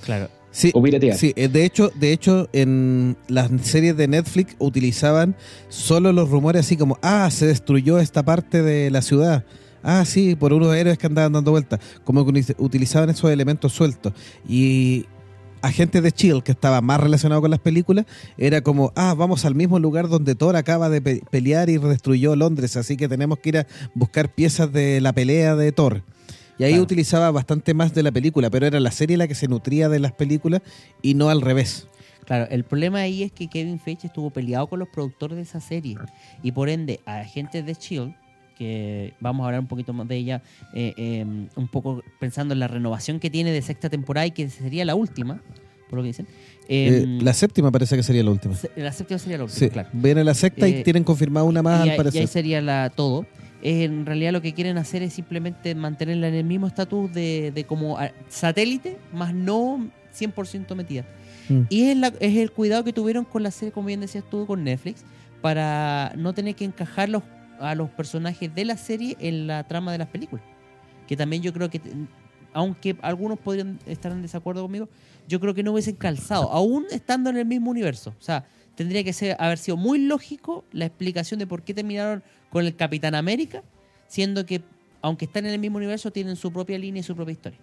Claro. 0.03 0.27
Sí, 0.51 0.71
o 0.73 0.81
piratear. 0.83 1.17
Sí, 1.17 1.33
eh, 1.35 1.47
de 1.47 1.63
hecho, 1.65 1.91
de 1.95 2.11
hecho, 2.11 2.49
en 2.51 3.15
las 3.27 3.49
series 3.61 3.95
de 3.95 4.07
Netflix 4.07 4.55
utilizaban 4.59 5.35
solo 5.69 6.11
los 6.11 6.29
rumores 6.29 6.65
así 6.65 6.75
como, 6.77 6.97
ah, 7.01 7.29
se 7.31 7.45
destruyó 7.47 7.99
esta 7.99 8.23
parte 8.23 8.61
de 8.61 8.91
la 8.91 9.01
ciudad. 9.01 9.45
Ah, 9.83 10.03
sí, 10.05 10.35
por 10.35 10.53
unos 10.53 10.75
héroes 10.75 10.97
que 10.97 11.07
andaban 11.07 11.31
dando 11.33 11.51
vueltas. 11.51 11.79
Como 12.03 12.23
que 12.25 12.31
utiliz- 12.33 12.55
utilizaban 12.59 13.09
esos 13.09 13.31
elementos 13.31 13.71
sueltos. 13.73 14.13
Y 14.47 15.05
agentes 15.61 16.03
de 16.03 16.11
Chill, 16.11 16.43
que 16.43 16.51
estaba 16.51 16.81
más 16.81 16.99
relacionado 16.99 17.39
con 17.41 17.49
las 17.51 17.59
películas, 17.59 18.05
era 18.37 18.61
como, 18.61 18.91
ah, 18.95 19.13
vamos 19.17 19.45
al 19.45 19.55
mismo 19.55 19.79
lugar 19.79 20.09
donde 20.09 20.35
Thor 20.35 20.55
acaba 20.55 20.89
de 20.89 21.01
pe- 21.01 21.21
pelear 21.31 21.69
y 21.69 21.77
destruyó 21.77 22.35
Londres, 22.35 22.75
así 22.77 22.97
que 22.97 23.07
tenemos 23.07 23.39
que 23.39 23.49
ir 23.49 23.57
a 23.59 23.67
buscar 23.95 24.33
piezas 24.33 24.71
de 24.73 24.99
la 25.01 25.13
pelea 25.13 25.55
de 25.55 25.71
Thor. 25.71 26.03
Y 26.61 26.63
ahí 26.65 26.71
Claro. 26.73 26.83
utilizaba 26.83 27.31
bastante 27.31 27.73
más 27.73 27.91
de 27.95 28.03
la 28.03 28.11
película, 28.11 28.51
pero 28.51 28.67
era 28.67 28.79
la 28.79 28.91
serie 28.91 29.17
la 29.17 29.27
que 29.27 29.33
se 29.33 29.47
nutría 29.47 29.89
de 29.89 29.97
las 29.99 30.11
películas 30.11 30.61
y 31.01 31.15
no 31.15 31.29
al 31.29 31.41
revés. 31.41 31.87
Claro, 32.25 32.47
el 32.51 32.63
problema 32.65 32.99
ahí 32.99 33.23
es 33.23 33.31
que 33.31 33.47
Kevin 33.47 33.79
Feige 33.79 34.05
estuvo 34.05 34.29
peleado 34.29 34.67
con 34.67 34.77
los 34.77 34.87
productores 34.89 35.37
de 35.37 35.41
esa 35.41 35.59
serie 35.59 35.97
y 36.43 36.51
por 36.51 36.69
ende 36.69 36.99
a 37.07 37.21
agentes 37.21 37.65
de 37.65 37.73
Shield 37.73 38.13
que 38.59 39.15
vamos 39.19 39.43
a 39.43 39.47
hablar 39.47 39.61
un 39.61 39.67
poquito 39.67 39.91
más 39.91 40.07
de 40.07 40.17
ella, 40.17 40.43
eh, 40.75 40.93
eh, 40.97 41.25
un 41.55 41.67
poco 41.67 42.03
pensando 42.19 42.53
en 42.53 42.59
la 42.59 42.67
renovación 42.67 43.19
que 43.19 43.31
tiene 43.31 43.51
de 43.51 43.63
sexta 43.63 43.89
temporada 43.89 44.27
y 44.27 44.31
que 44.31 44.47
sería 44.51 44.85
la 44.85 44.93
última, 44.93 45.41
por 45.89 45.97
lo 45.97 46.03
que 46.03 46.07
dicen. 46.09 46.27
Eh, 46.67 47.01
Eh, 47.03 47.23
la 47.23 47.33
séptima 47.33 47.71
parece 47.71 47.95
que 47.95 48.03
sería 48.03 48.23
la 48.23 48.29
última. 48.29 48.53
la 48.75 48.91
séptima 48.91 49.17
sería 49.17 49.39
la 49.39 49.45
última, 49.45 49.59
Sí, 49.59 49.69
claro. 49.71 49.89
viene 49.93 50.23
la 50.23 50.35
sexta 50.35 50.67
Eh, 50.67 50.81
y 50.81 50.83
tienen 50.83 51.03
confirmada 51.03 51.43
una 51.43 51.63
más 51.63 51.79
y, 51.79 51.81
al 51.81 51.89
ahí- 51.89 51.95
y 51.95 51.97
parecer. 51.97 52.21
ahí 52.21 52.27
sería 52.27 52.61
la 52.61 52.91
todo. 52.95 53.25
En 53.61 54.05
realidad 54.05 54.31
lo 54.31 54.41
que 54.41 54.53
quieren 54.53 54.77
hacer 54.77 55.03
es 55.03 55.13
simplemente 55.13 55.75
mantenerla 55.75 56.27
en 56.27 56.33
el 56.35 56.43
mismo 56.43 56.67
estatus 56.67 57.11
de, 57.13 57.51
de 57.53 57.63
como 57.65 57.97
ah, 57.99 58.11
satélite, 58.29 58.97
más 59.13 59.33
no 59.33 59.87
100% 60.17 60.75
metida. 60.75 61.05
Mm. 61.49 61.61
Y 61.69 61.83
es, 61.89 61.97
la- 61.97 62.13
es 62.19 62.37
el 62.37 62.51
cuidado 62.51 62.83
que 62.83 62.91
tuvieron 62.93 63.23
con 63.25 63.43
la 63.43 63.51
serie, 63.51 63.71
como 63.71 63.87
bien 63.87 64.01
decías 64.01 64.23
tú, 64.29 64.45
con 64.47 64.63
Netflix, 64.63 65.03
para 65.41 66.11
no 66.17 66.33
tener 66.33 66.55
que 66.55 66.65
encajar 66.65 67.09
los, 67.09 67.23
a 67.59 67.75
los 67.75 67.89
personajes 67.89 68.53
de 68.53 68.65
la 68.65 68.77
serie 68.77 69.15
en 69.19 69.47
la 69.47 69.63
trama 69.67 69.91
de 69.91 69.97
las 69.99 70.07
películas. 70.07 70.43
Que 71.07 71.15
también 71.15 71.41
yo 71.43 71.53
creo 71.53 71.69
que, 71.69 71.81
aunque 72.53 72.95
algunos 73.01 73.39
podrían 73.39 73.79
estar 73.85 74.11
en 74.11 74.21
desacuerdo 74.21 74.61
conmigo, 74.63 74.89
yo 75.27 75.39
creo 75.39 75.53
que 75.53 75.63
no 75.63 75.71
hubiesen 75.71 75.95
calzado, 75.95 76.51
aún 76.51 76.85
estando 76.91 77.29
en 77.29 77.37
el 77.37 77.45
mismo 77.45 77.69
universo. 77.71 78.13
O 78.19 78.21
sea, 78.23 78.45
tendría 78.81 79.03
que 79.03 79.13
ser, 79.13 79.35
haber 79.39 79.59
sido 79.59 79.77
muy 79.77 79.99
lógico 79.99 80.63
la 80.71 80.85
explicación 80.85 81.39
de 81.39 81.45
por 81.45 81.61
qué 81.61 81.73
terminaron 81.73 82.23
con 82.49 82.65
el 82.65 82.75
Capitán 82.75 83.13
América, 83.13 83.63
siendo 84.07 84.43
que, 84.45 84.61
aunque 85.03 85.25
están 85.25 85.45
en 85.45 85.53
el 85.53 85.59
mismo 85.59 85.77
universo, 85.77 86.09
tienen 86.09 86.35
su 86.35 86.51
propia 86.51 86.79
línea 86.79 87.01
y 87.01 87.03
su 87.03 87.15
propia 87.15 87.33
historia. 87.33 87.59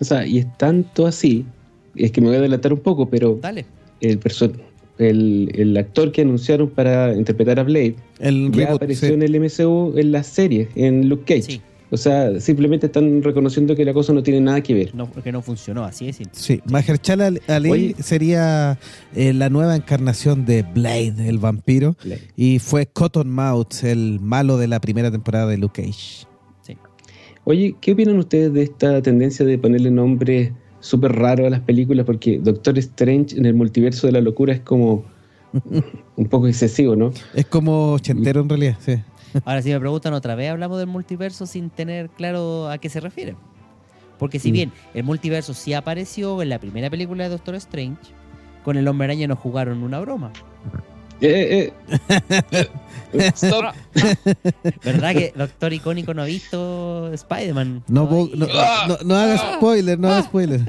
O 0.00 0.04
sea, 0.04 0.26
y 0.26 0.38
es 0.38 0.58
tanto 0.58 1.06
así, 1.06 1.46
es 1.94 2.10
que 2.10 2.20
me 2.20 2.26
voy 2.26 2.36
a 2.36 2.38
adelantar 2.40 2.72
un 2.72 2.80
poco, 2.80 3.08
pero 3.08 3.38
Dale. 3.40 3.64
el, 4.00 4.18
el, 4.98 5.52
el 5.54 5.76
actor 5.76 6.10
que 6.10 6.22
anunciaron 6.22 6.68
para 6.68 7.14
interpretar 7.14 7.60
a 7.60 7.62
Blade 7.62 7.94
El 8.18 8.50
ya 8.50 8.64
reboot, 8.64 8.76
apareció 8.76 9.08
sí. 9.08 9.14
en 9.14 9.22
el 9.22 9.40
MCU 9.40 9.96
en 9.96 10.10
la 10.10 10.24
serie, 10.24 10.68
en 10.74 11.08
Luke 11.08 11.24
Cage. 11.26 11.42
Sí, 11.42 11.62
O 11.92 11.96
sea, 11.98 12.40
simplemente 12.40 12.86
están 12.86 13.22
reconociendo 13.22 13.76
que 13.76 13.84
la 13.84 13.92
cosa 13.92 14.14
no 14.14 14.22
tiene 14.22 14.40
nada 14.40 14.62
que 14.62 14.72
ver. 14.72 14.94
no, 14.94 15.12
que 15.12 15.30
no 15.30 15.42
funcionó, 15.42 15.84
así 15.84 16.08
es. 16.08 16.20
Sí, 16.32 16.62
Mahershala 16.64 17.30
Ali 17.48 17.70
Oye. 17.70 17.94
sería 17.98 18.78
eh, 19.14 19.34
la 19.34 19.50
nueva 19.50 19.76
encarnación 19.76 20.46
de 20.46 20.62
Blade, 20.62 21.28
el 21.28 21.36
vampiro, 21.36 21.94
Blade. 22.02 22.22
y 22.34 22.60
fue 22.60 22.86
Cottonmouth, 22.86 23.84
el 23.84 24.20
malo 24.20 24.56
de 24.56 24.68
la 24.68 24.80
primera 24.80 25.10
temporada 25.10 25.46
de 25.48 25.58
Luke 25.58 25.82
Cage. 25.82 26.26
Sí. 26.62 26.78
Oye, 27.44 27.76
¿qué 27.78 27.92
opinan 27.92 28.18
ustedes 28.18 28.54
de 28.54 28.62
esta 28.62 29.02
tendencia 29.02 29.44
de 29.44 29.58
ponerle 29.58 29.90
nombres 29.90 30.50
súper 30.80 31.12
raros 31.12 31.46
a 31.46 31.50
las 31.50 31.60
películas? 31.60 32.06
Porque 32.06 32.38
Doctor 32.42 32.78
Strange 32.78 33.36
en 33.36 33.44
el 33.44 33.52
multiverso 33.52 34.06
de 34.06 34.14
la 34.14 34.22
locura 34.22 34.54
es 34.54 34.60
como 34.60 35.04
un 36.16 36.26
poco 36.26 36.48
excesivo, 36.48 36.96
¿no? 36.96 37.12
Es 37.34 37.44
como 37.44 37.92
ochentero 37.92 38.40
en 38.40 38.48
realidad, 38.48 38.78
sí. 38.80 38.94
Ahora, 39.44 39.62
si 39.62 39.70
me 39.70 39.80
preguntan 39.80 40.12
otra 40.14 40.34
vez, 40.34 40.50
hablamos 40.50 40.78
del 40.78 40.86
multiverso 40.88 41.46
sin 41.46 41.70
tener 41.70 42.08
claro 42.10 42.68
a 42.70 42.78
qué 42.78 42.88
se 42.88 43.00
refiere. 43.00 43.34
Porque 44.18 44.38
si 44.38 44.50
Mm. 44.50 44.52
bien 44.52 44.72
el 44.94 45.04
multiverso 45.04 45.54
sí 45.54 45.74
apareció 45.74 46.40
en 46.42 46.48
la 46.48 46.58
primera 46.58 46.88
película 46.90 47.24
de 47.24 47.30
Doctor 47.30 47.54
Strange, 47.56 47.98
con 48.64 48.76
el 48.76 48.86
hombre 48.86 49.06
araña 49.06 49.26
nos 49.26 49.38
jugaron 49.38 49.82
una 49.82 49.98
broma. 50.00 50.32
Eh, 51.20 51.72
eh. 52.52 52.68
Stop. 53.34 53.74
¿Verdad 54.84 55.12
que 55.12 55.32
Doctor 55.36 55.72
Icónico 55.72 56.14
no 56.14 56.22
ha 56.22 56.24
visto 56.26 57.12
Spider-Man? 57.12 57.84
No, 57.88 58.08
po- 58.08 58.30
no, 58.34 58.46
no, 58.88 58.98
no 59.04 59.16
haga 59.16 59.56
spoiler, 59.56 59.98
no 59.98 60.08
haga 60.08 60.22
spoiler. 60.22 60.60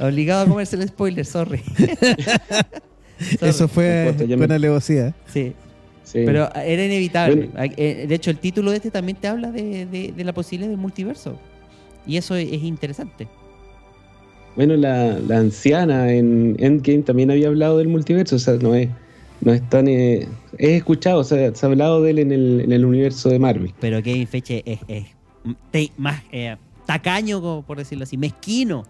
Obligado 0.00 0.42
a 0.42 0.46
comerse 0.48 0.76
el 0.76 0.88
spoiler, 0.88 1.24
sorry. 1.26 1.58
Sorry. 1.58 2.16
Eso 3.40 3.64
No 3.64 3.68
fue 3.68 4.12
buena 4.36 4.54
alevosía. 4.56 5.14
Sí, 5.26 5.54
Sí. 6.08 6.22
pero 6.24 6.48
era 6.54 6.84
inevitable. 6.86 7.50
Bueno. 7.52 7.72
Eh, 7.76 8.06
De 8.08 8.14
hecho, 8.14 8.30
el 8.30 8.38
título 8.38 8.70
de 8.70 8.78
este 8.78 8.90
también 8.90 9.18
te 9.18 9.28
habla 9.28 9.50
de, 9.52 9.84
de- 9.86 10.12
de 10.16 10.24
la 10.24 10.32
posibilidad 10.32 10.70
del 10.70 10.78
multiverso. 10.78 11.38
Y 12.06 12.16
eso 12.16 12.34
es, 12.34 12.50
es 12.50 12.62
interesante. 12.62 13.28
Bueno, 14.56 14.74
la, 14.76 15.18
la 15.18 15.38
anciana 15.38 16.10
en 16.12 16.56
Endgame 16.58 17.02
también 17.02 17.30
había 17.30 17.48
hablado 17.48 17.76
del 17.78 17.88
multiverso, 17.88 18.36
o 18.36 18.38
sea, 18.38 18.54
no 18.54 18.74
es, 18.74 18.88
no 19.42 19.52
es 19.52 19.62
tan... 19.68 19.86
eh, 19.86 20.26
es 20.56 20.70
escuchado, 20.70 21.20
o 21.20 21.24
sea, 21.24 21.54
se 21.54 21.66
ha 21.66 21.68
hablado 21.68 22.02
de 22.02 22.10
él 22.12 22.18
en 22.20 22.32
el, 22.32 22.62
en 22.62 22.72
el 22.72 22.84
universo 22.86 23.28
de 23.28 23.38
Marvel. 23.38 23.72
Pero 23.78 24.02
Kevin 24.02 24.26
Feige 24.26 24.62
es, 24.64 24.80
es 24.88 25.04
te- 25.70 25.92
más 25.98 26.22
eh, 26.32 26.56
tacaño, 26.86 27.40
como 27.42 27.62
por 27.62 27.76
decirlo 27.76 28.04
así, 28.04 28.16
mezquino. 28.16 28.84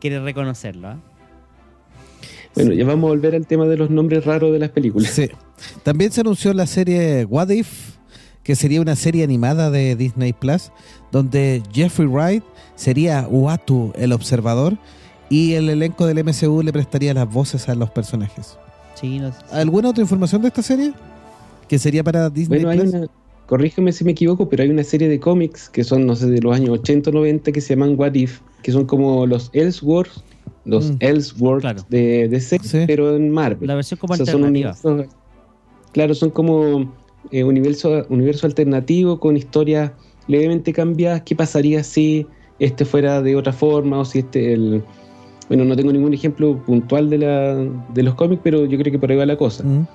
Quiere 0.00 0.20
reconocerlo. 0.20 0.88
¿ah? 0.88 0.98
Bueno, 2.54 2.72
ya 2.72 2.84
vamos 2.84 3.08
a 3.08 3.14
volver 3.14 3.34
al 3.34 3.46
tema 3.46 3.66
de 3.66 3.76
los 3.76 3.90
nombres 3.90 4.24
raros 4.24 4.52
de 4.52 4.58
las 4.58 4.70
películas. 4.70 5.10
Sí. 5.10 5.28
También 5.82 6.12
se 6.12 6.20
anunció 6.20 6.52
la 6.54 6.66
serie 6.66 7.24
What 7.24 7.48
If, 7.50 7.96
que 8.42 8.56
sería 8.56 8.80
una 8.80 8.96
serie 8.96 9.24
animada 9.24 9.70
de 9.70 9.94
Disney 9.96 10.32
Plus, 10.32 10.70
donde 11.12 11.62
Jeffrey 11.72 12.06
Wright 12.08 12.44
sería 12.76 13.26
Uatu, 13.28 13.92
el 13.96 14.12
observador, 14.12 14.76
y 15.30 15.54
el 15.54 15.68
elenco 15.68 16.06
del 16.06 16.24
MCU 16.24 16.62
le 16.62 16.72
prestaría 16.72 17.12
las 17.12 17.30
voces 17.30 17.68
a 17.68 17.74
los 17.74 17.90
personajes. 17.90 18.56
Sí, 18.94 19.18
no 19.18 19.30
sé. 19.32 19.38
¿Alguna 19.52 19.90
otra 19.90 20.02
información 20.02 20.40
de 20.42 20.48
esta 20.48 20.62
serie? 20.62 20.92
Que 21.68 21.78
sería 21.78 22.02
para 22.02 22.30
Disney 22.30 22.64
Bueno, 22.64 22.70
hay 22.70 22.78
Plus. 22.80 22.94
una, 22.94 23.06
corrígeme 23.46 23.92
si 23.92 24.04
me 24.04 24.12
equivoco, 24.12 24.48
pero 24.48 24.62
hay 24.62 24.70
una 24.70 24.84
serie 24.84 25.08
de 25.08 25.20
cómics 25.20 25.68
que 25.68 25.84
son, 25.84 26.06
no 26.06 26.16
sé, 26.16 26.26
de 26.28 26.40
los 26.40 26.56
años 26.56 26.70
80 26.70 27.10
o 27.10 27.12
90 27.12 27.52
que 27.52 27.60
se 27.60 27.74
llaman 27.74 27.94
What 27.98 28.14
If, 28.14 28.40
que 28.62 28.72
son 28.72 28.86
como 28.86 29.26
los 29.26 29.50
Elseworlds, 29.52 30.24
los 30.64 30.92
Mm. 30.92 30.96
Elseworlds 31.00 31.60
Claro. 31.62 31.86
de 31.90 32.28
DC, 32.28 32.58
Sí. 32.62 32.78
pero 32.86 33.14
en 33.14 33.30
Marvel. 33.30 33.68
La 33.68 33.74
versión 33.74 33.98
como 34.00 34.14
O 34.14 34.16
sea, 34.16 34.24
son 34.26 35.06
claro, 35.92 36.14
son 36.14 36.30
como 36.30 36.92
eh, 37.30 37.44
universo, 37.44 38.06
universo 38.08 38.46
alternativo 38.46 39.20
con 39.20 39.36
historias 39.36 39.92
levemente 40.26 40.72
cambiadas. 40.72 41.22
¿Qué 41.22 41.34
pasaría 41.34 41.82
si 41.82 42.26
este 42.58 42.84
fuera 42.84 43.22
de 43.22 43.36
otra 43.36 43.52
forma 43.52 43.98
o 43.98 44.04
si 44.04 44.20
este 44.20 44.52
el 44.52 44.82
bueno, 45.48 45.64
no 45.64 45.74
tengo 45.76 45.92
ningún 45.92 46.12
ejemplo 46.12 46.62
puntual 46.64 47.08
de 47.08 47.18
la 47.18 47.56
de 47.94 48.02
los 48.02 48.14
cómics, 48.14 48.42
pero 48.44 48.66
yo 48.66 48.78
creo 48.78 48.92
que 48.92 48.98
por 48.98 49.10
ahí 49.10 49.16
va 49.16 49.26
la 49.26 49.36
cosa. 49.36 49.64
Mm. 49.64 49.86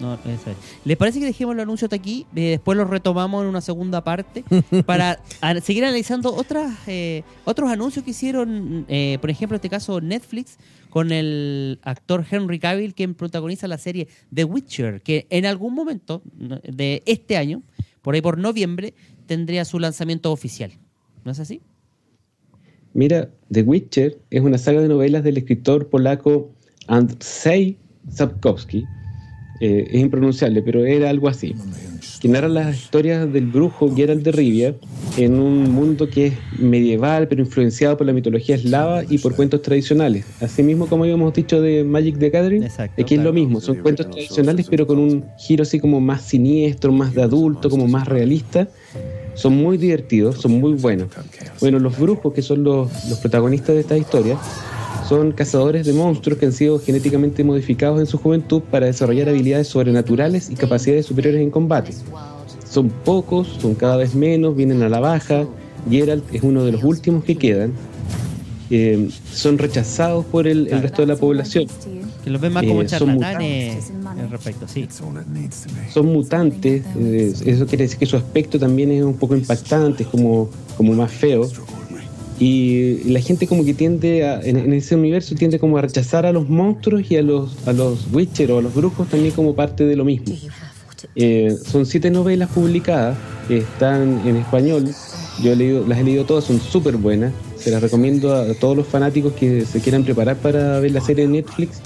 No, 0.00 0.14
eso 0.14 0.50
es. 0.50 0.56
¿Les 0.84 0.96
parece 0.96 1.20
que 1.20 1.26
dejemos 1.26 1.54
el 1.54 1.60
anuncio 1.60 1.84
hasta 1.84 1.96
aquí? 1.96 2.26
Eh, 2.34 2.50
después 2.50 2.76
lo 2.76 2.86
retomamos 2.86 3.42
en 3.42 3.48
una 3.48 3.60
segunda 3.60 4.02
parte 4.02 4.44
para 4.86 5.20
seguir 5.62 5.84
analizando 5.84 6.34
otras 6.34 6.72
eh, 6.86 7.22
otros 7.44 7.70
anuncios 7.70 8.04
que 8.04 8.12
hicieron, 8.12 8.86
eh, 8.88 9.18
por 9.20 9.30
ejemplo, 9.30 9.54
en 9.54 9.58
este 9.58 9.68
caso 9.68 10.00
Netflix, 10.00 10.58
con 10.90 11.12
el 11.12 11.78
actor 11.82 12.24
Henry 12.30 12.58
Cavill, 12.58 12.94
quien 12.94 13.14
protagoniza 13.14 13.68
la 13.68 13.78
serie 13.78 14.08
The 14.34 14.44
Witcher, 14.44 15.00
que 15.00 15.26
en 15.30 15.46
algún 15.46 15.74
momento 15.74 16.22
de 16.36 17.02
este 17.06 17.36
año, 17.36 17.62
por 18.02 18.14
ahí 18.14 18.20
por 18.20 18.38
noviembre, 18.38 18.94
tendría 19.26 19.64
su 19.64 19.78
lanzamiento 19.78 20.32
oficial. 20.32 20.72
¿No 21.24 21.30
es 21.30 21.40
así? 21.40 21.62
Mira, 22.92 23.30
The 23.50 23.62
Witcher 23.62 24.18
es 24.30 24.42
una 24.42 24.58
saga 24.58 24.80
de 24.80 24.88
novelas 24.88 25.22
del 25.22 25.38
escritor 25.38 25.88
polaco 25.88 26.50
Andrzej 26.88 27.76
Sapkowski. 28.08 28.84
Eh, 29.60 29.86
es 29.90 30.00
impronunciable, 30.00 30.62
pero 30.62 30.84
era 30.84 31.10
algo 31.10 31.28
así. 31.28 31.54
Que 32.20 32.28
narra 32.28 32.48
las 32.48 32.76
historias 32.76 33.32
del 33.32 33.46
brujo 33.46 33.94
Geralt 33.94 34.22
de 34.22 34.30
Rivia 34.30 34.74
en 35.16 35.40
un 35.40 35.70
mundo 35.72 36.08
que 36.08 36.26
es 36.26 36.34
medieval, 36.58 37.28
pero 37.28 37.40
influenciado 37.40 37.96
por 37.96 38.06
la 38.06 38.12
mitología 38.12 38.56
eslava 38.56 39.02
y 39.08 39.18
por 39.18 39.34
cuentos 39.34 39.62
tradicionales. 39.62 40.26
Asimismo, 40.40 40.86
como 40.86 41.04
habíamos 41.04 41.32
dicho 41.32 41.62
de 41.62 41.82
Magic 41.82 42.18
the 42.18 42.28
Gathering, 42.28 42.62
Exacto, 42.64 43.00
aquí 43.02 43.14
es 43.14 43.22
lo 43.22 43.32
mismo. 43.32 43.60
Son 43.60 43.76
cuentos 43.76 44.10
tradicionales, 44.10 44.66
pero 44.68 44.86
con 44.86 44.98
un 44.98 45.24
giro 45.38 45.62
así 45.62 45.80
como 45.80 46.00
más 46.00 46.22
siniestro, 46.22 46.92
más 46.92 47.14
de 47.14 47.22
adulto, 47.22 47.70
como 47.70 47.88
más 47.88 48.06
realista. 48.06 48.68
Son 49.34 49.56
muy 49.56 49.78
divertidos, 49.78 50.36
son 50.36 50.60
muy 50.60 50.74
buenos. 50.74 51.08
Bueno, 51.60 51.78
los 51.78 51.98
brujos, 51.98 52.34
que 52.34 52.42
son 52.42 52.62
los, 52.62 52.90
los 53.08 53.18
protagonistas 53.18 53.74
de 53.74 53.80
esta 53.80 53.96
historia, 53.96 54.36
son 55.08 55.32
cazadores 55.32 55.86
de 55.86 55.92
monstruos 55.92 56.38
que 56.38 56.46
han 56.46 56.52
sido 56.52 56.78
genéticamente 56.78 57.42
modificados 57.42 58.00
en 58.00 58.06
su 58.06 58.18
juventud 58.18 58.62
para 58.70 58.86
desarrollar 58.86 59.28
habilidades 59.28 59.68
sobrenaturales 59.68 60.50
y 60.50 60.54
capacidades 60.54 61.06
superiores 61.06 61.40
en 61.40 61.50
combate. 61.50 61.92
Son 62.68 62.88
pocos, 62.88 63.48
son 63.60 63.74
cada 63.74 63.96
vez 63.96 64.14
menos, 64.14 64.54
vienen 64.54 64.82
a 64.82 64.88
la 64.88 65.00
baja. 65.00 65.46
Geralt 65.88 66.24
es 66.32 66.42
uno 66.42 66.64
de 66.64 66.72
los 66.72 66.84
últimos 66.84 67.24
que 67.24 67.36
quedan. 67.36 67.72
Eh, 68.70 69.08
son 69.32 69.58
rechazados 69.58 70.24
por 70.26 70.46
el, 70.46 70.68
el 70.68 70.80
resto 70.82 71.02
de 71.02 71.08
la 71.08 71.16
población. 71.16 71.66
Que 72.22 72.30
los 72.30 72.40
ven 72.40 72.52
más 72.52 72.64
como 72.64 72.82
Eh, 72.82 72.88
son 72.88 73.24
al 74.20 74.30
respecto, 74.30 74.68
sí. 74.68 74.86
son 75.92 76.06
mutantes, 76.06 76.84
eh, 76.98 77.32
eso 77.46 77.66
quiere 77.66 77.84
decir 77.84 77.98
que 77.98 78.06
su 78.06 78.16
aspecto 78.16 78.58
también 78.58 78.92
es 78.92 79.02
un 79.02 79.14
poco 79.14 79.34
impactante, 79.34 80.02
es 80.02 80.08
como, 80.08 80.50
como 80.76 80.92
más 80.92 81.10
feo. 81.10 81.48
Y 82.40 83.04
la 83.04 83.20
gente 83.20 83.46
como 83.46 83.64
que 83.66 83.74
tiende 83.74 84.26
a, 84.26 84.40
en, 84.40 84.56
en 84.56 84.72
ese 84.72 84.96
universo 84.96 85.34
tiende 85.34 85.58
como 85.58 85.76
a 85.76 85.82
rechazar 85.82 86.24
a 86.24 86.32
los 86.32 86.48
monstruos 86.48 87.10
y 87.10 87.16
a 87.16 87.22
los, 87.22 87.50
a 87.68 87.72
los 87.74 88.06
Witcher 88.12 88.50
o 88.52 88.58
a 88.58 88.62
los 88.62 88.74
brujos 88.74 89.08
también 89.08 89.32
como 89.34 89.54
parte 89.54 89.84
de 89.84 89.94
lo 89.94 90.04
mismo. 90.06 90.34
Eh, 91.16 91.54
son 91.70 91.84
siete 91.86 92.10
novelas 92.10 92.48
publicadas, 92.50 93.16
que 93.46 93.58
están 93.58 94.22
en 94.26 94.36
español. 94.36 94.88
Yo 95.42 95.52
he 95.52 95.56
leído, 95.56 95.86
las 95.86 95.98
he 95.98 96.04
leído 96.04 96.24
todas, 96.24 96.44
son 96.44 96.60
súper 96.60 96.96
buenas. 96.96 97.32
Se 97.58 97.70
las 97.70 97.82
recomiendo 97.82 98.34
a, 98.34 98.54
todos 98.54 98.74
los 98.74 98.86
fanáticos 98.86 99.34
que 99.34 99.66
se 99.66 99.80
quieran 99.80 100.02
preparar 100.04 100.36
para 100.36 100.80
ver 100.80 100.92
la 100.92 101.00
serie 101.02 101.26
de 101.26 101.32
Netflix 101.32 101.80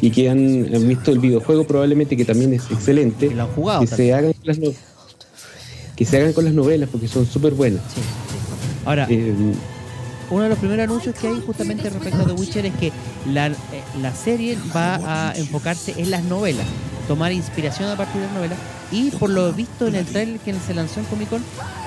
y 0.00 0.10
que 0.10 0.30
han, 0.30 0.74
han 0.74 0.88
visto 0.88 1.10
el 1.12 1.18
videojuego 1.18 1.64
probablemente 1.64 2.16
que 2.16 2.24
también 2.24 2.54
es 2.54 2.70
excelente. 2.70 3.28
Que 3.28 3.34
lo 3.34 3.42
han 3.42 3.48
jugado 3.48 3.80
que 3.82 3.86
también. 3.86 4.08
se 4.08 4.14
hagan 4.14 4.32
con 4.32 4.46
las 4.46 4.58
no- 4.58 4.72
que 5.96 6.04
se 6.06 6.16
hagan 6.16 6.32
con 6.32 6.44
las 6.46 6.54
novelas 6.54 6.88
porque 6.90 7.06
son 7.08 7.26
súper 7.26 7.52
buenas. 7.52 7.82
Sí. 7.94 8.00
Ahora, 8.86 9.06
Eh, 9.10 9.34
uno 10.30 10.44
de 10.44 10.48
los 10.48 10.58
primeros 10.58 10.84
anuncios 10.84 11.14
que 11.14 11.28
hay 11.28 11.42
justamente 11.44 11.90
respecto 11.90 12.22
a 12.22 12.26
The 12.26 12.32
Witcher 12.32 12.66
es 12.66 12.74
que 12.74 12.92
la, 13.26 13.48
eh, 13.48 13.54
la 14.00 14.14
serie 14.14 14.56
va 14.74 15.28
a 15.30 15.36
enfocarse 15.36 15.94
en 15.96 16.10
las 16.10 16.22
novelas, 16.24 16.66
tomar 17.08 17.32
inspiración 17.32 17.90
a 17.90 17.96
partir 17.96 18.20
de 18.20 18.26
las 18.26 18.34
novelas 18.34 18.58
y 18.92 19.10
por 19.10 19.30
lo 19.30 19.52
visto 19.52 19.86
en 19.86 19.94
el 19.94 20.06
trailer 20.06 20.40
que 20.40 20.52
se 20.54 20.74
lanzó 20.74 21.00
en 21.00 21.06
Comic 21.06 21.28
Con, 21.28 21.42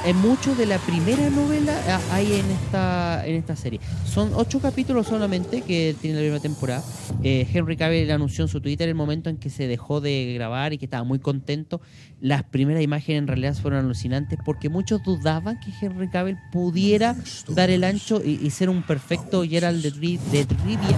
en 0.05 0.17
mucho 0.17 0.55
de 0.55 0.65
la 0.65 0.77
primera 0.79 1.29
novela 1.29 1.73
ah, 1.87 1.99
hay 2.11 2.33
en 2.33 2.49
esta 2.51 3.25
en 3.25 3.35
esta 3.35 3.55
serie. 3.55 3.79
Son 4.05 4.31
ocho 4.35 4.59
capítulos 4.59 5.07
solamente 5.07 5.61
que 5.61 5.95
tiene 5.99 6.17
la 6.17 6.21
primera 6.21 6.41
temporada. 6.41 6.83
Eh, 7.23 7.47
Henry 7.51 7.77
Cavill 7.77 8.09
anunció 8.11 8.43
en 8.43 8.47
su 8.47 8.61
Twitter 8.61 8.87
el 8.87 8.95
momento 8.95 9.29
en 9.29 9.37
que 9.37 9.49
se 9.49 9.67
dejó 9.67 10.01
de 10.01 10.33
grabar 10.35 10.73
y 10.73 10.77
que 10.77 10.85
estaba 10.85 11.03
muy 11.03 11.19
contento. 11.19 11.81
Las 12.19 12.43
primeras 12.43 12.83
imágenes 12.83 13.19
en 13.19 13.27
realidad 13.27 13.55
fueron 13.55 13.85
alucinantes 13.85 14.39
porque 14.45 14.69
muchos 14.69 15.03
dudaban 15.03 15.59
que 15.59 15.71
Henry 15.81 16.09
Cavill 16.09 16.37
pudiera 16.51 17.15
dar 17.49 17.69
el 17.69 17.83
ancho 17.83 18.21
y, 18.23 18.49
ser 18.49 18.69
un 18.69 18.83
perfecto 18.83 19.43
Gerald 19.43 19.81
de, 19.81 19.89
de 19.91 20.47
Rivia 20.63 20.97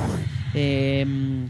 eh, 0.54 1.48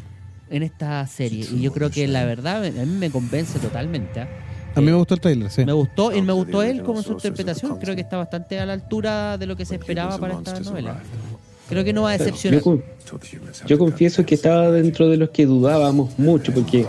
en 0.50 0.64
esta 0.64 1.06
serie. 1.08 1.46
Y 1.52 1.62
yo 1.62 1.72
creo 1.74 1.90
que 1.90 2.08
la 2.08 2.26
verdad 2.26 2.66
a 2.66 2.70
mí 2.70 2.86
me 2.98 3.10
convence 3.12 3.60
totalmente. 3.60 4.22
¿ah? 4.22 4.28
A 4.76 4.82
mí 4.82 4.88
Eh, 4.88 4.92
me 4.92 4.98
gustó 4.98 5.14
el 5.16 5.22
trailer, 5.22 5.50
sí. 5.50 5.66
me 5.66 5.72
gustó 5.74 6.14
y 6.16 6.22
me 6.22 6.34
gustó 6.34 6.62
él 6.64 6.84
como 6.84 7.02
su 7.02 7.14
interpretación. 7.14 7.78
Creo 7.80 7.96
que 7.96 8.02
está 8.02 8.18
bastante 8.18 8.60
a 8.60 8.66
la 8.66 8.74
altura 8.74 9.38
de 9.38 9.46
lo 9.46 9.56
que 9.56 9.66
se 9.66 9.76
esperaba 9.76 10.18
para 10.18 10.34
esta 10.36 10.60
novela. 10.60 11.00
Creo 11.70 11.84
que 11.84 11.94
no 11.94 12.04
va 12.04 12.10
a 12.12 12.18
decepcionar. 12.18 12.60
yo, 12.60 12.64
con- 12.64 12.84
yo 13.66 13.78
confieso 13.80 14.24
que 14.26 14.36
estaba 14.36 14.70
dentro 14.72 15.10
de 15.10 15.18
los 15.18 15.30
que 15.32 15.46
dudábamos 15.48 16.18
mucho 16.20 16.54
porque, 16.54 16.86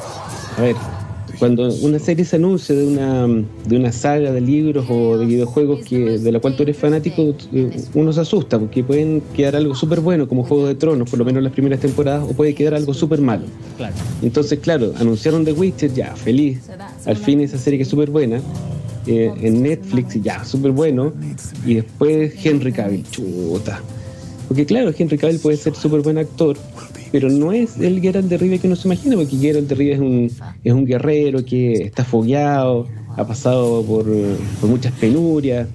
a 0.56 0.60
ver, 0.60 0.76
cuando 1.38 1.68
una 1.82 1.98
serie 1.98 2.24
se 2.24 2.36
anuncia 2.36 2.74
de 2.74 2.86
una, 2.86 3.26
de 3.66 3.76
una 3.76 3.92
saga 3.92 4.32
de 4.32 4.40
libros 4.40 4.86
o 4.88 5.18
de 5.18 5.26
videojuegos 5.26 5.84
que 5.84 6.18
de 6.18 6.32
la 6.32 6.40
cual 6.40 6.56
tú 6.56 6.62
eres 6.62 6.76
fanático, 6.76 7.34
eh, 7.52 7.70
uno 7.94 8.12
se 8.12 8.20
asusta 8.20 8.58
porque 8.58 8.82
pueden 8.82 9.22
quedar 9.34 9.56
algo 9.56 9.74
súper 9.74 10.00
bueno 10.00 10.28
como 10.28 10.44
Juego 10.44 10.66
de 10.66 10.74
Tronos, 10.74 11.08
por 11.10 11.18
lo 11.18 11.24
menos 11.24 11.42
las 11.42 11.52
primeras 11.52 11.80
temporadas, 11.80 12.24
o 12.28 12.32
puede 12.32 12.54
quedar 12.54 12.74
algo 12.74 12.94
súper 12.94 13.20
malo. 13.20 13.44
Claro. 13.76 13.94
Entonces, 14.22 14.58
claro, 14.60 14.92
anunciaron 14.98 15.44
The 15.44 15.52
Witcher, 15.52 15.92
ya, 15.92 16.14
feliz. 16.16 16.60
Al 17.04 17.16
fin 17.16 17.40
esa 17.40 17.58
serie 17.58 17.78
que 17.78 17.82
es 17.82 17.88
súper 17.88 18.10
buena. 18.10 18.40
eh, 19.06 19.32
en 19.40 19.62
Netflix, 19.62 20.20
ya, 20.22 20.44
súper 20.44 20.72
bueno. 20.72 21.12
Y 21.64 21.74
después 21.74 22.34
Henry 22.44 22.72
Cavill, 22.72 23.04
chuta. 23.10 23.80
Porque 24.48 24.64
claro, 24.66 24.92
Henry 24.96 25.18
Cavill 25.18 25.38
puede 25.40 25.56
ser 25.56 25.74
súper 25.74 26.00
buen 26.02 26.18
actor, 26.18 26.56
pero 27.12 27.28
no 27.28 27.52
es 27.52 27.76
el 27.78 28.00
Geralt 28.00 28.28
de 28.28 28.38
Rivia 28.38 28.58
que 28.58 28.66
uno 28.66 28.76
se 28.76 28.86
imagina, 28.88 29.16
porque 29.16 29.36
Geralt 29.36 29.68
de 29.68 29.74
Rivia 29.74 29.94
es 29.94 30.00
un, 30.00 30.30
es 30.62 30.72
un 30.72 30.84
guerrero 30.86 31.44
que 31.44 31.72
está 31.84 32.04
fogueado, 32.04 32.86
ha 33.16 33.26
pasado 33.26 33.82
por, 33.82 34.04
por 34.60 34.70
muchas 34.70 34.92
penurias, 34.92 35.66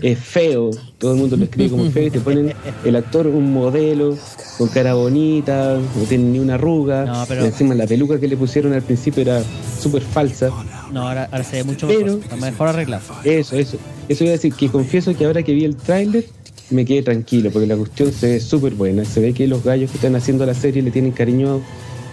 es 0.00 0.18
feo, 0.18 0.70
todo 0.98 1.14
el 1.14 1.18
mundo 1.18 1.36
lo 1.36 1.44
escribe 1.44 1.70
como 1.70 1.90
feo 1.90 2.06
y 2.06 2.10
te 2.10 2.20
ponen 2.20 2.52
el 2.84 2.96
actor 2.96 3.26
un 3.26 3.52
modelo, 3.52 4.16
con 4.58 4.68
cara 4.68 4.94
bonita, 4.94 5.76
no 5.96 6.02
tiene 6.04 6.24
ni 6.24 6.38
una 6.38 6.54
arruga, 6.54 7.04
No, 7.04 7.24
pero- 7.26 7.42
y 7.42 7.46
encima 7.46 7.74
la 7.74 7.86
peluca 7.86 8.20
que 8.20 8.28
le 8.28 8.36
pusieron 8.36 8.72
al 8.74 8.82
principio 8.82 9.22
era 9.22 9.42
súper 9.80 10.02
falsa. 10.02 10.50
No, 10.92 11.08
ahora, 11.08 11.28
ahora 11.32 11.42
se 11.42 11.56
ve 11.56 11.64
mucho 11.64 11.88
Pero- 11.88 12.18
mejor. 12.18 12.38
Mejor 12.38 12.68
arreglado. 12.68 13.02
Eso, 13.24 13.56
eso. 13.56 13.78
Eso 14.08 14.24
iba 14.24 14.32
a 14.32 14.36
decir 14.36 14.52
que 14.52 14.68
confieso 14.68 15.16
que 15.16 15.24
ahora 15.24 15.42
que 15.42 15.52
vi 15.54 15.64
el 15.64 15.74
tráiler 15.74 16.26
me 16.72 16.84
quedé 16.84 17.02
tranquilo 17.02 17.50
porque 17.50 17.66
la 17.66 17.76
cuestión 17.76 18.12
se 18.12 18.32
ve 18.32 18.40
súper 18.40 18.74
buena. 18.74 19.04
Se 19.04 19.20
ve 19.20 19.32
que 19.32 19.46
los 19.46 19.62
gallos 19.64 19.90
que 19.90 19.96
están 19.96 20.16
haciendo 20.16 20.46
la 20.46 20.54
serie 20.54 20.82
le 20.82 20.90
tienen 20.90 21.12
cariño 21.12 21.60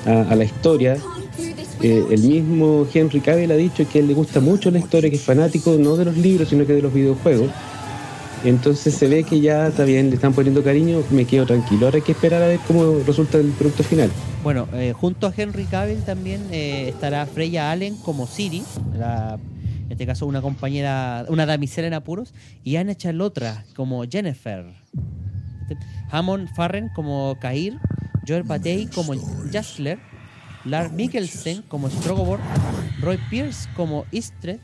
a, 0.05 0.35
la 0.35 0.43
historia. 0.43 0.97
Eh, 1.81 2.05
el 2.11 2.21
mismo 2.23 2.85
Henry 2.93 3.21
Cavill 3.21 3.51
ha 3.51 3.55
dicho 3.55 3.87
que 3.87 3.99
a 3.99 4.01
él 4.01 4.07
le 4.07 4.13
gusta 4.13 4.39
mucho 4.39 4.69
la 4.71 4.79
historia, 4.79 5.09
que 5.09 5.15
es 5.15 5.21
fanático 5.21 5.77
no 5.79 5.95
de 5.95 6.05
los 6.05 6.17
libros, 6.17 6.49
sino 6.49 6.65
que 6.65 6.73
de 6.73 6.81
los 6.81 6.93
videojuegos. 6.93 7.49
Entonces 8.43 8.93
se 8.93 9.07
ve 9.07 9.23
que 9.23 9.41
ya 9.41 9.67
está 9.67 9.83
bien, 9.83 10.09
le 10.09 10.15
están 10.15 10.33
poniendo 10.33 10.63
cariño, 10.63 11.03
me 11.11 11.25
quedo 11.25 11.45
tranquilo. 11.45 11.87
Ahora 11.87 11.97
hay 11.97 12.01
que 12.01 12.13
esperar 12.13 12.41
a 12.41 12.47
ver 12.47 12.59
cómo 12.67 12.99
resulta 13.05 13.37
el 13.37 13.47
producto 13.51 13.83
final. 13.83 14.09
Bueno, 14.43 14.67
eh, 14.73 14.93
junto 14.95 15.27
a 15.27 15.33
Henry 15.35 15.65
Cavill 15.65 16.01
también 16.03 16.41
eh, 16.51 16.87
estará 16.87 17.25
Freya 17.25 17.71
Allen 17.71 17.95
como 17.97 18.27
Siri, 18.27 18.63
en 19.89 19.93
este 19.93 20.05
caso 20.05 20.27
una 20.27 20.41
compañera, 20.41 21.25
una 21.29 21.45
damisela 21.47 21.87
en 21.87 21.95
apuros, 21.95 22.33
y 22.63 22.75
Anna 22.75 22.93
Chalotra 22.95 23.65
como 23.75 24.03
Jennifer. 24.09 24.65
Este, 25.61 25.77
Hammond 26.11 26.47
Farren 26.55 26.89
como 26.95 27.35
Kair, 27.41 27.77
Joel 28.27 28.43
Batey 28.43 28.85
como 28.87 29.13
Jaskler, 29.51 29.97
Lars 30.63 30.91
Mikkelsen 30.91 31.63
como 31.63 31.89
Strogobor, 31.89 32.39
Roy 33.01 33.17
Pierce 33.29 33.67
como 33.75 34.05
Istred, 34.11 34.59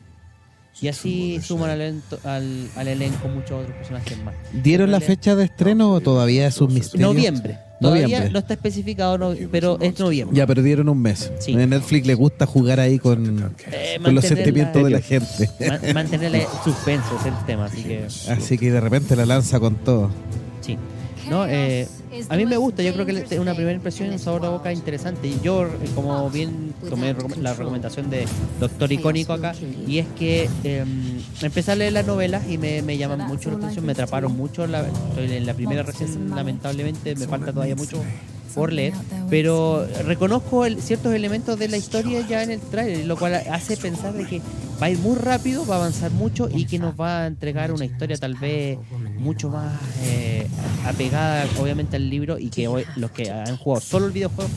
Y 0.82 0.90
así 0.90 1.40
suman 1.42 1.70
al, 1.72 1.80
elenco- 1.82 2.20
al, 2.26 2.70
al 2.76 2.88
elenco 2.88 3.28
muchos 3.30 3.64
otros 3.64 3.76
personajes 3.78 4.22
más. 4.24 4.36
¿Dieron 4.54 4.92
la 4.92 5.00
fecha 5.00 5.36
de 5.36 5.46
estreno 5.46 5.92
o 5.92 6.02
todavía 6.02 6.48
es 6.48 6.60
un 6.62 6.74
misterio? 6.74 7.08
Noviembre. 7.08 7.60
Todavía 7.86 8.04
Noviembre. 8.04 8.32
no 8.34 8.40
está 8.40 8.54
especificado, 8.56 9.18
no- 9.18 9.34
pero 9.52 9.78
es 9.82 9.98
noviembre. 10.00 10.38
Ya, 10.38 10.46
pero 10.48 10.62
dieron 10.62 10.90
un 10.90 11.02
mes. 11.02 11.32
Sí. 11.40 11.54
A 11.54 11.66
Netflix 11.66 12.06
le 12.08 12.14
gusta 12.16 12.46
jugar 12.46 12.80
ahí 12.80 13.00
con, 13.00 13.54
Eh, 13.72 13.98
con 14.04 14.14
los 14.16 14.26
sentimientos 14.26 14.82
la- 14.82 14.88
de 14.88 14.94
la 14.96 15.02
gente. 15.02 15.50
Ma- 15.68 15.94
mantenerle 15.94 16.48
suspenso 16.64 17.18
es 17.20 17.26
el 17.28 17.46
tema, 17.46 17.66
así 17.66 17.84
que 17.84 18.06
Así 18.30 18.58
que 18.58 18.72
de 18.72 18.80
repente 18.82 19.16
la 19.16 19.26
lanza 19.26 19.60
con 19.60 19.76
todo. 19.76 20.10
sí. 20.62 20.78
No, 21.30 21.48
eh, 21.48 21.88
a 22.30 22.36
mí 22.38 22.46
me 22.46 22.58
gusta, 22.58 22.84
yo 22.84 22.94
creo 22.94 23.06
que 23.06 23.26
es 23.30 23.40
una 23.40 23.54
primera 23.54 23.76
impresión 23.76 24.10
y 24.10 24.12
un 24.14 24.20
sabor 24.20 24.42
de 24.42 24.48
boca 24.50 24.72
interesante. 24.74 25.28
Y 25.28 25.40
yo, 25.44 25.64
eh, 25.66 25.70
como 25.96 26.30
bien 26.30 26.74
tomé 26.90 27.16
recom- 27.16 27.38
la 27.38 27.54
recomendación 27.54 28.10
de 28.10 28.26
Doctor 28.60 28.92
Icónico 28.92 29.34
acá, 29.34 29.54
y 29.88 30.00
es 30.00 30.08
que 30.18 30.50
eh, 30.64 30.84
empecé 31.42 31.72
a 31.72 31.76
leer 31.76 31.94
las 31.94 32.06
novelas 32.06 32.44
y 32.50 32.58
me, 32.58 32.82
me 32.82 32.98
llaman 32.98 33.28
mucho 33.28 33.50
la 33.52 33.58
atención, 33.58 33.86
me 33.86 33.92
atraparon 33.94 34.36
mucho. 34.36 34.68
La, 34.68 34.88
estoy 34.88 35.32
en 35.32 35.46
la 35.46 35.54
primera 35.54 35.84
recién, 35.84 36.30
lamentablemente, 36.36 37.16
me 37.16 37.28
falta 37.28 37.52
todavía 37.54 37.76
mucho 37.76 38.02
por 38.56 38.72
leer, 38.74 38.94
pero 39.30 39.86
reconozco 40.06 40.66
el- 40.66 40.82
ciertos 40.82 41.14
elementos 41.14 41.60
de 41.60 41.68
la 41.68 41.78
historia 41.78 42.22
ya 42.28 42.42
en 42.44 42.52
el 42.52 42.60
trailer, 42.62 43.06
lo 43.06 43.18
cual 43.18 43.36
hace 43.52 43.76
pensar 43.78 44.14
de 44.14 44.26
que 44.26 44.42
va 44.82 44.88
a 44.88 44.90
ir 44.90 44.98
muy 45.00 45.16
rápido, 45.18 45.66
va 45.66 45.76
a 45.76 45.78
avanzar 45.80 46.12
mucho 46.12 46.50
y 46.52 46.66
que 46.66 46.80
nos 46.80 47.00
va 47.00 47.22
a 47.24 47.28
entregar 47.28 47.72
una 47.72 47.86
historia 47.86 48.18
tal 48.18 48.36
vez 48.36 48.78
mucho 49.18 49.50
más 49.50 49.74
eh, 50.04 50.48
apegada 50.86 51.46
obviamente 51.60 51.96
al 51.96 52.10
libro 52.10 52.38
y 52.38 52.50
que 52.50 52.68
hoy 52.68 52.86
los 52.98 53.12
que 53.12 53.32
han 53.32 53.56
jugado 53.58 53.82
solo 53.82 54.08
el 54.08 54.12
videojuego 54.12 54.50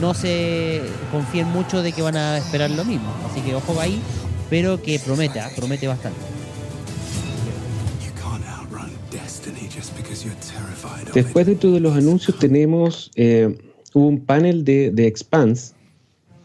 no 0.00 0.14
se 0.14 0.82
confíen 1.12 1.48
mucho 1.48 1.82
de 1.82 1.92
que 1.92 2.02
van 2.02 2.16
a 2.16 2.38
esperar 2.38 2.70
lo 2.70 2.84
mismo, 2.84 3.08
así 3.30 3.40
que 3.42 3.54
ojo 3.54 3.78
ahí, 3.80 4.00
pero 4.50 4.80
que 4.82 4.98
promete, 4.98 5.40
ah, 5.40 5.50
promete 5.54 5.86
bastante. 5.86 6.18
Después 11.16 11.46
dentro 11.46 11.72
de 11.72 11.80
los 11.80 11.96
anuncios 11.96 12.38
tenemos, 12.38 13.10
eh, 13.16 13.56
hubo 13.94 14.06
un 14.06 14.20
panel 14.20 14.64
de, 14.64 14.90
de 14.90 15.06
Expanse, 15.06 15.74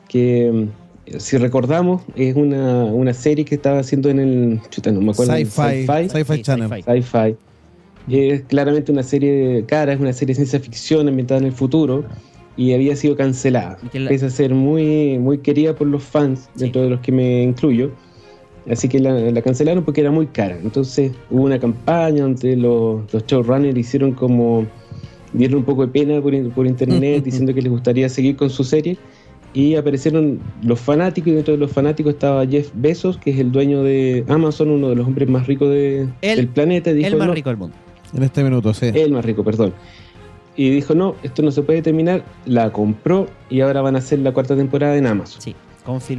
que 0.08 0.50
mm, 0.50 1.18
si 1.20 1.38
recordamos 1.38 2.04
es 2.16 2.36
una, 2.38 2.86
una 2.86 3.14
serie 3.14 3.44
que 3.44 3.56
estaba 3.56 3.80
haciendo 3.80 4.10
en 4.10 4.20
el, 4.20 4.62
chuta, 4.70 4.92
no 4.92 5.02
me 5.02 5.12
acuerdo, 5.12 5.34
Sci-Fi, 5.36 6.10
Sci-Fi 6.10 6.36
Sí, 6.38 6.42
Channel. 6.44 6.70
sci-fi. 6.84 7.36
Es 8.10 8.44
claramente 8.44 8.92
una 8.94 9.04
serie 9.04 9.66
cara, 9.68 9.92
es 9.94 10.00
una 10.00 10.14
serie 10.14 10.32
de 10.34 10.36
ciencia 10.38 10.60
ficción 10.62 11.08
ambientada 11.10 11.40
en 11.42 11.48
el 11.48 11.52
futuro 11.52 12.06
y 12.56 12.74
había 12.74 12.96
sido 12.96 13.16
cancelada. 13.18 13.78
La- 13.94 14.10
Pese 14.10 14.26
a 14.28 14.30
ser 14.30 14.54
muy, 14.56 15.20
muy 15.20 15.40
querida 15.40 15.76
por 15.76 15.88
los 15.88 16.02
fans, 16.04 16.50
dentro 16.56 16.82
de 16.82 16.90
los 16.92 17.02
que 17.02 17.12
me 17.12 17.44
incluyo. 17.44 17.92
Así 18.70 18.88
que 18.88 19.00
la, 19.00 19.12
la 19.14 19.42
cancelaron 19.42 19.84
porque 19.84 20.02
era 20.02 20.12
muy 20.12 20.28
cara. 20.28 20.58
Entonces 20.62 21.12
hubo 21.30 21.44
una 21.44 21.60
campaña 21.60 22.24
donde 22.24 22.56
los, 22.56 23.12
los 23.12 23.26
showrunners 23.26 23.78
hicieron 23.78 24.12
como. 24.12 24.66
dieron 25.34 25.60
un 25.60 25.64
poco 25.66 25.86
de 25.86 25.92
pena 25.92 26.22
por, 26.22 26.34
in- 26.34 26.52
por 26.52 26.68
internet 26.68 27.24
diciendo 27.26 27.54
que 27.54 27.62
les 27.62 27.72
gustaría 27.72 28.08
seguir 28.10 28.36
con 28.36 28.50
su 28.50 28.64
serie. 28.64 28.98
Y 29.54 29.76
aparecieron 29.76 30.40
los 30.64 30.80
fanáticos, 30.80 31.30
y 31.30 31.36
dentro 31.36 31.54
de 31.54 31.58
los 31.60 31.72
fanáticos 31.72 32.14
estaba 32.14 32.46
Jeff 32.48 32.70
Bezos, 32.74 33.18
que 33.18 33.32
es 33.32 33.40
el 33.40 33.52
dueño 33.52 33.84
de 33.84 34.24
Amazon, 34.30 34.70
uno 34.70 34.88
de 34.90 34.96
los 34.96 35.06
hombres 35.06 35.28
más 35.28 35.46
ricos 35.48 35.68
de- 35.70 36.08
El- 36.22 36.38
del 36.38 36.48
planeta. 36.48 36.94
Dijo, 36.94 37.08
El 37.10 37.18
más 37.18 37.28
"No, 37.28 37.34
rico 37.34 37.50
del 37.50 37.58
mundo. 37.58 37.76
En 38.16 38.24
este 38.24 38.44
minuto, 38.44 38.74
sí. 38.74 38.86
el 38.94 39.12
más 39.12 39.26
rico, 39.26 39.44
perdón. 39.44 39.74
Y 40.56 40.70
dijo, 40.70 40.94
no, 40.96 41.16
esto 41.24 41.42
no 41.42 41.52
se 41.52 41.62
puede 41.64 41.82
terminar. 41.82 42.24
La 42.46 42.72
compró 42.72 43.28
y 43.50 43.62
ahora 43.62 43.82
van 43.82 43.96
a 43.96 44.00
hacer 44.00 44.20
la 44.20 44.32
cuarta 44.34 44.56
temporada 44.56 44.96
en 44.98 45.08
Amazon. 45.08 45.42
Sí, 45.42 45.56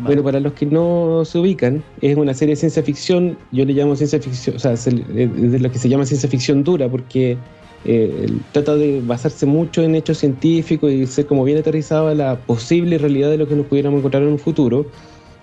Bueno, 0.08 0.22
para 0.24 0.40
los 0.40 0.52
que 0.54 0.66
no 0.66 1.24
se 1.24 1.38
ubican, 1.38 1.82
es 2.00 2.16
una 2.16 2.34
serie 2.34 2.54
de 2.54 2.56
ciencia 2.60 2.82
ficción. 2.82 3.36
Yo 3.52 3.64
le 3.64 3.72
llamo 3.72 3.94
ciencia 3.94 4.20
ficción, 4.20 4.56
o 4.56 4.58
sea, 4.58 4.76
se- 4.76 4.90
es 5.14 5.52
de 5.52 5.58
lo 5.60 5.70
que 5.70 5.78
se 5.78 5.88
llama 5.88 6.04
ciencia 6.04 6.28
ficción 6.28 6.64
dura, 6.64 6.88
porque 6.88 7.36
eh, 7.84 8.28
trata 8.52 8.76
de 8.76 9.00
basarse 9.04 9.44
mucho 9.46 9.82
en 9.82 9.94
hechos 9.96 10.18
científicos 10.18 10.90
y 10.92 11.04
ser 11.06 11.26
como 11.26 11.42
bien 11.44 11.58
aterrizado 11.58 12.08
a 12.08 12.14
la 12.14 12.36
posible 12.36 12.96
realidad 12.98 13.30
de 13.30 13.38
lo 13.38 13.48
que 13.48 13.56
nos 13.56 13.66
pudiéramos 13.66 13.98
encontrar 13.98 14.22
en 14.22 14.28
un 14.30 14.38
futuro, 14.38 14.86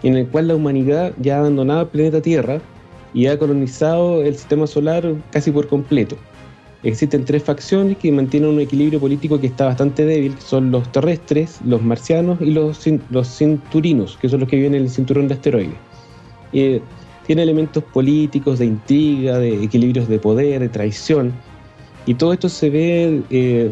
en 0.03 0.15
el 0.15 0.27
cual 0.27 0.47
la 0.47 0.55
humanidad 0.55 1.13
ya 1.19 1.35
ha 1.35 1.39
abandonado 1.39 1.81
el 1.81 1.87
planeta 1.87 2.21
Tierra 2.21 2.61
y 3.13 3.25
ha 3.27 3.37
colonizado 3.39 4.21
el 4.23 4.35
sistema 4.35 4.67
solar 4.67 5.15
casi 5.31 5.51
por 5.51 5.67
completo. 5.67 6.15
Existen 6.81 7.25
tres 7.25 7.43
facciones 7.43 7.97
que 7.97 8.09
mantienen 8.11 8.51
un 8.51 8.59
equilibrio 8.61 9.01
político 9.01 9.39
que 9.39 9.47
está 9.47 9.65
bastante 9.65 10.05
débil, 10.05 10.35
son 10.39 10.71
los 10.71 10.89
terrestres, 10.91 11.59
los 11.65 11.81
marcianos 11.81 12.39
y 12.39 12.51
los, 12.51 12.85
los 13.09 13.37
cinturinos, 13.37 14.17
que 14.21 14.29
son 14.29 14.39
los 14.39 14.49
que 14.49 14.55
viven 14.55 14.75
en 14.75 14.83
el 14.83 14.89
cinturón 14.89 15.27
de 15.27 15.33
asteroides. 15.33 15.75
Eh, 16.53 16.81
tiene 17.27 17.43
elementos 17.43 17.83
políticos, 17.83 18.59
de 18.59 18.65
intriga, 18.65 19.37
de 19.39 19.61
equilibrios 19.61 20.07
de 20.07 20.19
poder, 20.19 20.61
de 20.61 20.69
traición, 20.69 21.33
y 22.05 22.13
todo 22.13 22.31
esto 22.31 22.47
se 22.47 22.69
ve 22.69 23.21
eh, 23.29 23.71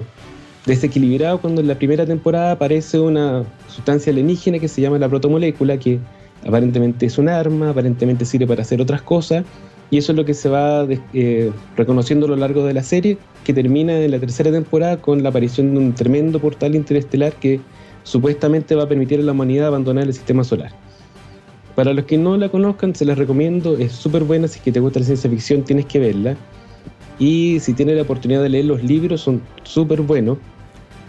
desequilibrado 0.66 1.39
cuando 1.39 1.62
en 1.62 1.68
la 1.68 1.76
primera 1.76 2.05
temporada 2.05 2.51
aparece 2.51 2.99
una 2.99 3.45
sustancia 3.70 4.12
alienígena 4.12 4.60
que 4.60 4.68
se 4.68 4.82
llama 4.82 4.99
la 4.99 5.08
protomolécula, 5.08 5.78
que 5.78 5.99
aparentemente 6.45 7.05
es 7.05 7.18
un 7.18 7.30
arma, 7.30 7.70
aparentemente 7.70 8.26
sirve 8.26 8.45
para 8.45 8.64
hacer 8.64 8.82
otras 8.82 9.01
cosas, 9.01 9.45
y 9.90 9.98
eso 9.98 10.12
es 10.12 10.18
lo 10.18 10.26
que 10.26 10.34
se 10.34 10.50
va 10.50 10.86
eh, 11.14 11.52
reconociendo 11.76 12.26
a 12.26 12.30
lo 12.30 12.36
largo 12.36 12.66
de 12.66 12.74
la 12.74 12.84
serie, 12.84 13.18
que 13.46 13.54
termina 13.54 13.98
en 13.98 14.12
la 14.12 14.20
tercera 14.20 14.52
temporada 14.52 14.98
con 14.98 15.24
la 15.24 15.30
aparición 15.30 15.74
de 15.74 15.80
un 15.80 15.94
tremendo 15.94 16.40
portal 16.40 16.76
interestelar 16.76 17.34
que 17.34 17.62
supuestamente 18.04 18.76
va 18.76 18.84
a 18.84 18.90
permitir 18.90 19.20
a 19.20 19.24
la 19.24 19.32
humanidad 19.32 19.68
abandonar 19.68 20.06
el 20.06 20.14
sistema 20.14 20.44
solar. 20.44 20.72
Para 21.76 21.94
los 21.94 22.06
que 22.06 22.18
no 22.18 22.36
la 22.38 22.50
conozcan, 22.50 22.96
se 22.96 23.06
las 23.06 23.18
recomiendo, 23.18 23.78
es 23.78 23.92
súper 23.92 24.24
buena, 24.24 24.48
si 24.48 24.58
es 24.58 24.64
que 24.64 24.72
te 24.72 24.80
gusta 24.80 25.00
la 25.00 25.06
ciencia 25.06 25.30
ficción 25.30 25.64
tienes 25.64 25.86
que 25.86 26.00
verla. 26.00 26.36
Y 27.20 27.60
si 27.60 27.74
tienes 27.74 27.96
la 27.96 28.02
oportunidad 28.02 28.42
de 28.42 28.50
leer 28.50 28.66
los 28.66 28.84
libros, 28.84 29.22
son 29.22 29.42
súper 29.64 30.02
buenos. 30.02 30.38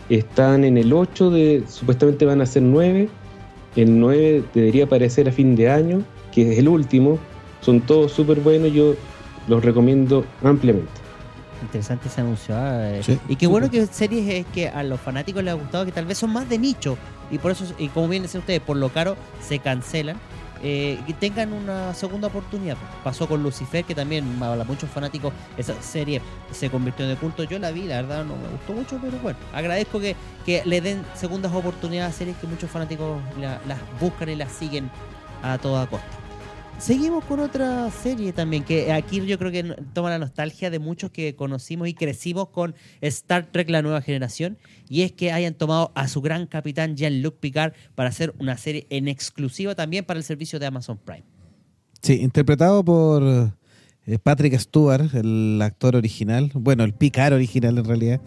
Están 0.09 0.65
en 0.65 0.79
el 0.79 0.93
8, 0.93 1.31
de, 1.31 1.65
supuestamente 1.69 2.25
van 2.25 2.41
a 2.41 2.47
ser 2.47 2.63
9. 2.63 3.09
El 3.77 3.99
9 3.99 4.45
debería 4.55 4.85
aparecer 4.85 5.29
a 5.29 5.33
fin 5.33 5.57
de 5.57 5.69
año, 5.69 6.03
que 6.33 6.53
es 6.53 6.59
el 6.59 6.69
último. 6.69 7.19
Son 7.61 7.81
todos 7.81 8.13
súper 8.13 8.41
buenos, 8.41 8.73
yo 8.73 8.95
los 9.47 9.65
recomiendo 9.65 10.25
ampliamente. 10.43 10.91
Interesante 11.63 12.09
ese 12.09 12.21
anuncio. 12.21 12.55
ah, 12.57 12.89
eh. 12.91 13.03
Sí. 13.05 13.19
y 13.29 13.35
qué 13.37 13.47
bueno 13.49 13.69
que 13.71 13.85
series 13.87 14.29
es 14.33 14.47
que 14.55 14.69
a 14.69 14.83
los 14.85 15.01
fanáticos 15.01 15.43
les 15.43 15.53
ha 15.53 15.57
gustado, 15.57 15.85
que 15.85 15.93
tal 15.93 16.05
vez 16.07 16.17
son 16.19 16.31
más 16.33 16.49
de 16.49 16.59
nicho. 16.59 16.97
Y 17.31 17.39
por 17.39 17.51
eso, 17.51 17.65
y 17.79 17.89
como 17.89 18.09
bien 18.09 18.23
dicen 18.23 18.41
ustedes, 18.41 18.61
por 18.61 18.77
lo 18.77 18.89
caro 18.91 19.17
se 19.41 19.59
cancelan. 19.59 20.17
eh, 20.61 20.99
que 21.07 21.15
tengan 21.15 21.53
una 21.53 21.95
segunda 21.95 22.27
oportunidad. 22.27 22.77
Pasó 23.05 23.29
con 23.29 23.45
Lucifer, 23.45 23.85
que 23.85 23.95
también 23.95 24.25
a 24.43 24.65
muchos 24.65 24.91
fanáticos 24.91 25.33
esa 25.57 25.81
serie 25.81 26.21
se 26.51 26.69
convirtió 26.69 27.05
en 27.05 27.13
de 27.13 27.17
culto. 27.17 27.45
Yo 27.45 27.61
la 27.61 27.71
vi, 27.71 27.85
la 27.85 28.03
verdad 28.03 28.25
no 28.25 28.35
me 28.35 28.49
gustó 28.49 28.73
mucho, 28.73 28.99
pero 29.01 29.19
bueno, 29.23 29.39
agradezco 29.55 30.01
que, 30.01 30.17
que 30.45 30.63
le 30.65 30.81
den 30.81 31.05
segundas 31.15 31.53
oportunidades 31.55 32.13
a 32.13 32.19
series 32.19 32.37
que 32.39 32.49
muchos 32.49 32.69
fanáticos 32.69 33.21
la- 33.41 33.61
las 33.69 33.79
buscan 34.01 34.31
y 34.31 34.35
las 34.35 34.51
siguen 34.51 34.91
a 35.45 35.59
toda 35.59 35.87
costa. 35.87 36.07
Seguimos 36.79 37.25
con 37.25 37.41
otra 37.41 37.91
serie 37.91 38.33
también, 38.33 38.63
que 38.63 38.93
aquí 38.93 39.21
yo 39.27 39.37
creo 39.37 39.51
que 39.51 39.65
toma 39.93 40.11
la 40.11 40.19
nostalgia 40.19 40.71
de 40.71 40.79
muchos 40.79 41.11
que 41.11 41.35
conocimos 41.35 41.89
y 41.89 41.93
crecimos 41.93 42.51
con 42.51 42.77
Star 43.01 43.47
Trek 43.51 43.69
La 43.69 43.83
Nueva 43.83 44.01
Generación, 44.01 44.59
y 44.89 45.03
es 45.03 45.11
que 45.11 45.33
hayan 45.33 45.55
tomado 45.55 45.91
a 45.97 46.07
su 46.07 46.23
gran 46.23 46.47
capitán 46.47 46.97
Jean-Luc 46.97 47.41
Picard 47.41 47.73
para 47.97 48.11
hacer 48.11 48.33
una 48.39 48.57
serie 48.57 48.87
en 48.91 49.09
exclusiva 49.09 49.75
también 49.75 50.05
para 50.05 50.19
el 50.19 50.25
servicio 50.25 50.61
de 50.61 50.67
Amazon 50.67 50.99
Prime. 50.99 51.25
Sí, 52.01 52.21
interpretado 52.23 52.85
por 52.85 53.25
eh, 54.07 54.19
Patrick 54.21 54.57
Stewart, 54.57 55.13
el 55.15 55.61
actor 55.61 55.97
original. 55.97 56.53
Bueno, 56.55 56.85
el 56.85 56.95
Picard 56.95 57.35
original 57.35 57.77
en 57.77 57.85
realidad. 57.85 58.21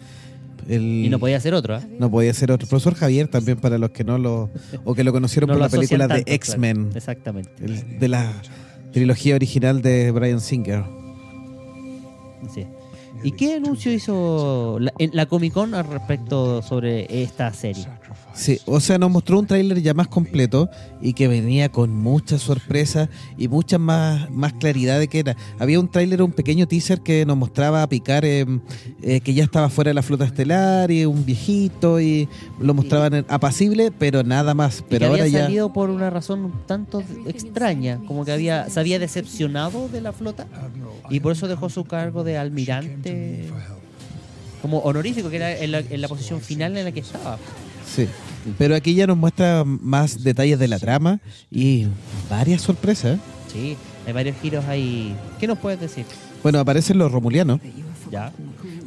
El- 0.68 1.04
Y 1.04 1.08
no 1.08 1.18
podía 1.18 1.38
ser 1.40 1.54
otro, 1.54 1.74
¿ah? 1.76 1.82
no 1.98 2.10
podía 2.10 2.32
ser 2.34 2.52
otro. 2.52 2.68
Profesor 2.68 2.94
Javier 2.94 3.28
también 3.28 3.58
para 3.58 3.78
los 3.78 3.90
que 3.90 4.04
no 4.04 4.18
lo... 4.18 4.50
O 4.84 4.94
que 4.94 5.04
lo 5.04 5.12
conocieron 5.12 5.48
No 5.48 5.54
por 5.54 5.58
lo 5.60 5.66
la 5.66 5.70
película 5.70 6.08
de 6.08 6.22
X-Men. 6.26 6.76
claro. 6.84 6.96
Exactamente. 6.98 7.50
el- 7.64 7.98
de 7.98 8.08
la 8.08 8.32
trilogía 8.92 9.34
original 9.34 9.82
de 9.82 10.10
Brian 10.10 10.40
Singer. 10.40 10.84
Sí. 12.54 12.66
¿Y 13.24 13.32
qué 13.32 13.54
anuncio 13.54 13.92
hizo 13.92 14.78
la, 14.80 14.92
en 14.98 15.10
la 15.12 15.26
Comic 15.26 15.52
Con 15.52 15.74
al 15.74 15.86
respecto 15.86 16.60
sobre 16.62 17.22
esta 17.22 17.52
serie? 17.52 17.86
Sí, 18.34 18.58
o 18.66 18.80
sea, 18.80 18.98
nos 18.98 19.10
mostró 19.10 19.38
un 19.38 19.46
tráiler 19.46 19.82
ya 19.82 19.94
más 19.94 20.08
completo 20.08 20.70
y 21.00 21.12
que 21.12 21.28
venía 21.28 21.70
con 21.70 21.94
muchas 21.94 22.42
sorpresas 22.42 23.08
y 23.36 23.48
mucha 23.48 23.78
más, 23.78 24.30
más 24.30 24.52
claridad 24.54 24.98
de 24.98 25.08
que 25.08 25.20
era. 25.20 25.36
Había 25.58 25.78
un 25.78 25.90
tráiler, 25.90 26.22
un 26.22 26.32
pequeño 26.32 26.66
teaser 26.66 27.00
que 27.00 27.26
nos 27.26 27.36
mostraba 27.36 27.82
a 27.82 27.88
Picar 27.88 28.24
eh, 28.24 28.46
eh, 29.02 29.20
que 29.20 29.34
ya 29.34 29.44
estaba 29.44 29.68
fuera 29.68 29.90
de 29.90 29.94
la 29.94 30.02
flota 30.02 30.24
estelar 30.24 30.90
y 30.90 31.04
un 31.04 31.24
viejito 31.24 32.00
y 32.00 32.28
lo 32.58 32.74
mostraban 32.74 33.26
apacible, 33.28 33.90
pero 33.90 34.22
nada 34.22 34.54
más. 34.54 34.80
Y 34.80 34.84
Pero 34.88 35.00
que 35.00 35.06
ahora 35.06 35.22
había 35.24 35.38
ya... 35.38 35.44
salido 35.44 35.72
por 35.72 35.90
una 35.90 36.10
razón 36.10 36.44
un 36.44 36.66
tanto 36.66 37.02
extraña, 37.26 38.00
como 38.06 38.24
que 38.24 38.32
había 38.32 38.68
se 38.70 38.80
había 38.80 38.98
decepcionado 38.98 39.88
de 39.88 40.00
la 40.00 40.12
flota 40.12 40.46
y 41.10 41.20
por 41.20 41.32
eso 41.32 41.48
dejó 41.48 41.68
su 41.68 41.84
cargo 41.84 42.24
de 42.24 42.38
almirante 42.38 43.48
como 44.62 44.78
honorífico, 44.78 45.28
que 45.28 45.36
era 45.36 45.58
en 45.58 45.72
la, 45.72 45.80
en 45.80 46.00
la 46.00 46.08
posición 46.08 46.40
final 46.40 46.76
en 46.76 46.84
la 46.84 46.92
que 46.92 47.00
estaba. 47.00 47.36
Sí, 47.94 48.06
pero 48.58 48.74
aquí 48.74 48.94
ya 48.94 49.06
nos 49.06 49.16
muestra 49.16 49.64
más 49.64 50.22
detalles 50.24 50.58
de 50.58 50.68
la 50.68 50.78
trama 50.78 51.20
y 51.50 51.86
varias 52.30 52.62
sorpresas. 52.62 53.18
Sí, 53.52 53.76
Hay 54.06 54.12
varios 54.12 54.36
giros 54.42 54.64
ahí. 54.66 55.14
¿Qué 55.38 55.46
nos 55.46 55.58
puedes 55.58 55.78
decir? 55.78 56.04
Bueno, 56.42 56.58
aparecen 56.58 56.98
los 56.98 57.12
romulianos. 57.12 57.60
Ya. 58.10 58.32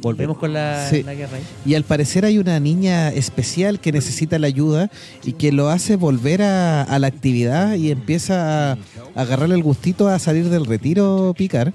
Volvemos 0.02 0.36
con 0.38 0.52
la, 0.52 0.86
Sí. 0.90 1.02
la 1.02 1.14
guerra 1.14 1.36
ahí. 1.38 1.42
Y 1.64 1.74
al 1.74 1.84
parecer 1.84 2.24
hay 2.26 2.38
una 2.38 2.60
niña 2.60 3.08
especial 3.10 3.80
que 3.80 3.92
necesita 3.92 4.38
la 4.38 4.46
ayuda 4.46 4.90
y 5.24 5.32
que 5.32 5.52
lo 5.52 5.70
hace 5.70 5.96
volver 5.96 6.42
a, 6.42 6.82
a 6.82 6.98
la 6.98 7.06
actividad 7.06 7.74
y 7.76 7.90
empieza 7.90 8.72
a, 8.72 8.78
a 9.14 9.20
agarrarle 9.22 9.54
el 9.54 9.62
gustito 9.62 10.08
a 10.08 10.18
salir 10.18 10.48
del 10.50 10.66
retiro 10.66 11.34
picar 11.36 11.72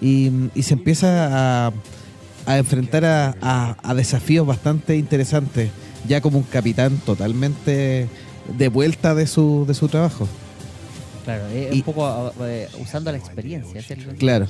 y, 0.00 0.30
y 0.54 0.62
se 0.62 0.74
empieza 0.74 1.66
a, 1.68 1.72
a 2.46 2.58
enfrentar 2.58 3.04
a 3.04 3.94
desafíos 3.94 4.46
bastante 4.46 4.96
interesantes, 4.96 5.70
ya 6.08 6.20
como 6.20 6.38
un 6.38 6.44
capitán 6.44 6.98
totalmente 7.04 8.08
de 8.56 8.68
vuelta 8.68 9.14
de 9.14 9.26
su, 9.26 9.64
de 9.66 9.74
su 9.74 9.88
trabajo. 9.88 10.26
Claro, 11.24 11.46
es 11.48 11.74
Y- 11.74 11.78
un 11.78 11.82
poco 11.82 12.32
eh, 12.42 12.68
usando 12.80 13.12
la 13.12 13.18
experiencia. 13.18 13.82
¿cierto? 13.82 14.12
Claro. 14.18 14.46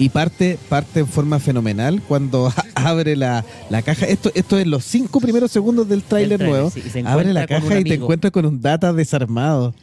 Y 0.00 0.10
parte, 0.10 0.58
parte 0.68 1.00
en 1.00 1.06
forma 1.08 1.38
fenomenal 1.40 2.00
cuando 2.02 2.52
abre 2.74 3.16
la, 3.16 3.44
la 3.70 3.82
caja. 3.82 4.06
Esto, 4.06 4.30
esto 4.34 4.58
es 4.58 4.66
los 4.66 4.84
cinco 4.84 5.20
primeros 5.20 5.50
segundos 5.50 5.88
del 5.88 6.02
tráiler 6.02 6.40
nuevo. 6.40 6.70
sí, 6.70 6.82
abre 7.04 7.32
la 7.32 7.46
caja 7.46 7.80
y 7.80 7.84
te 7.84 7.94
encuentras 7.94 8.30
con 8.32 8.46
un 8.46 8.60
data 8.60 8.92
desarmado. 8.92 9.74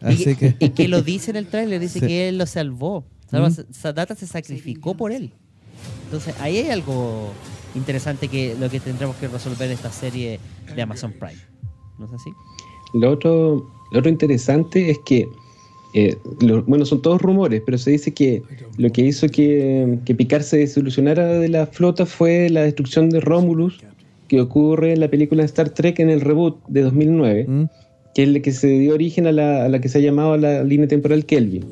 Así 0.00 0.30
y, 0.30 0.34
que. 0.34 0.56
y 0.58 0.70
que 0.70 0.88
lo 0.88 1.02
dice 1.02 1.30
en 1.30 1.36
el 1.36 1.46
tráiler, 1.46 1.78
dice 1.80 1.98
Sí. 2.00 2.06
que 2.06 2.28
él 2.28 2.38
lo 2.38 2.46
salvó. 2.46 3.04
Salva- 3.30 3.50
Mm. 3.50 3.72
Sadata 3.72 4.14
se 4.16 4.26
sacrificó 4.26 4.94
por 4.96 5.12
él. 5.12 5.30
Entonces, 6.06 6.34
ahí 6.40 6.56
hay 6.58 6.70
algo 6.70 7.32
interesante 7.74 8.28
que 8.28 8.54
lo 8.58 8.68
que 8.70 8.80
tendremos 8.80 9.16
que 9.16 9.28
resolver 9.28 9.66
en 9.68 9.74
esta 9.74 9.90
serie 9.92 10.38
de 10.74 10.82
Amazon 10.82 11.12
Prime. 11.12 11.40
¿No 11.98 12.06
es 12.06 12.12
así? 12.12 12.30
Lo 12.94 13.10
otro, 13.10 13.66
lo 13.92 13.98
otro 13.98 14.10
interesante 14.10 14.90
es 14.90 14.98
que, 15.00 15.28
eh, 15.94 16.16
lo- 16.40 16.62
bueno, 16.64 16.84
son 16.84 17.02
todos 17.02 17.20
rumores, 17.22 17.62
pero 17.64 17.78
se 17.78 17.90
dice 17.92 18.12
que 18.12 18.42
lo 18.78 18.90
que 18.90 19.02
hizo 19.02 19.28
que, 19.28 19.98
que 20.04 20.14
Picard 20.14 20.42
se 20.42 20.58
desilusionara 20.58 21.26
de 21.26 21.48
la 21.48 21.66
flota 21.66 22.06
fue 22.06 22.48
la 22.50 22.62
destrucción 22.62 23.10
de 23.10 23.20
Romulus, 23.20 23.80
que 24.28 24.40
ocurre 24.40 24.92
en 24.92 25.00
la 25.00 25.08
película 25.08 25.44
Star 25.44 25.70
Trek 25.70 25.98
en 25.98 26.08
el 26.10 26.20
reboot 26.20 26.56
de 26.68 26.82
2009, 26.82 27.44
¿Mm? 27.48 27.64
que 28.14 28.22
es 28.24 28.28
la 28.28 28.40
que 28.40 28.52
se 28.52 28.68
dio 28.68 28.94
origen 28.94 29.26
a 29.26 29.32
la, 29.32 29.64
a 29.64 29.68
la 29.68 29.80
que 29.80 29.88
se 29.88 29.98
ha 29.98 30.00
llamado 30.00 30.36
la 30.36 30.62
línea 30.64 30.86
temporal 30.88 31.24
Kelvin. 31.26 31.64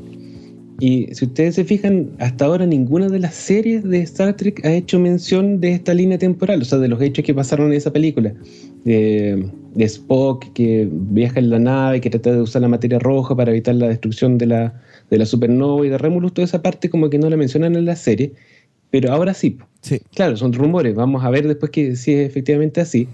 Y 0.81 1.09
si 1.13 1.25
ustedes 1.25 1.57
se 1.57 1.65
fijan, 1.65 2.11
hasta 2.21 2.45
ahora 2.45 2.65
ninguna 2.65 3.09
de 3.09 3.19
las 3.19 3.35
series 3.35 3.83
de 3.83 4.01
Star 4.03 4.37
Trek 4.37 4.65
ha 4.65 4.71
hecho 4.71 5.01
mención 5.01 5.61
de 5.61 5.73
esta 5.73 5.93
línea 5.93 6.19
temporal, 6.19 6.63
o 6.63 6.65
sea, 6.65 6.79
de 6.79 6.87
los 6.87 7.03
hechos 7.03 7.25
que 7.25 7.35
pasaron 7.35 7.69
en 7.69 7.73
esa 7.73 7.93
película. 7.93 8.33
De, 8.85 9.51
de 9.75 9.85
Spock 9.85 10.53
que 10.53 10.89
viaja 10.91 11.41
en 11.41 11.51
la 11.51 11.59
nave, 11.59 12.01
que 12.01 12.11
trata 12.11 12.33
de 12.33 12.43
usar 12.43 12.63
la 12.63 12.69
materia 12.69 13.01
roja 13.01 13.35
para 13.35 13.51
evitar 13.51 13.75
la 13.75 13.89
destrucción 13.89 14.39
de 14.39 14.47
la, 14.47 14.81
de 15.11 15.19
la 15.19 15.27
supernova 15.27 15.85
y 15.85 15.89
de 15.89 15.99
Remulus, 15.99 16.33
toda 16.33 16.45
esa 16.45 16.63
parte 16.63 16.89
como 16.89 17.11
que 17.11 17.19
no 17.19 17.29
la 17.29 17.37
mencionan 17.37 17.75
en 17.75 17.85
la 17.85 17.97
serie, 17.97 18.33
pero 18.91 19.13
ahora 19.13 19.35
sí. 19.35 19.59
Sí. 19.81 20.01
Claro, 20.15 20.37
son 20.37 20.53
rumores, 20.53 20.95
vamos 20.95 21.25
a 21.25 21.31
ver 21.31 21.49
después 21.49 21.73
que 21.73 21.97
si 21.97 22.13
es 22.13 22.29
efectivamente 22.29 22.81
así, 22.81 23.09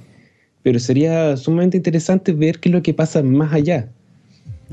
pero 0.63 0.79
sería 0.79 1.37
sumamente 1.39 1.79
interesante 1.79 2.33
ver 2.33 2.59
qué 2.59 2.69
es 2.69 2.75
lo 2.75 2.83
que 2.83 2.93
pasa 2.93 3.23
más 3.23 3.55
allá 3.55 3.91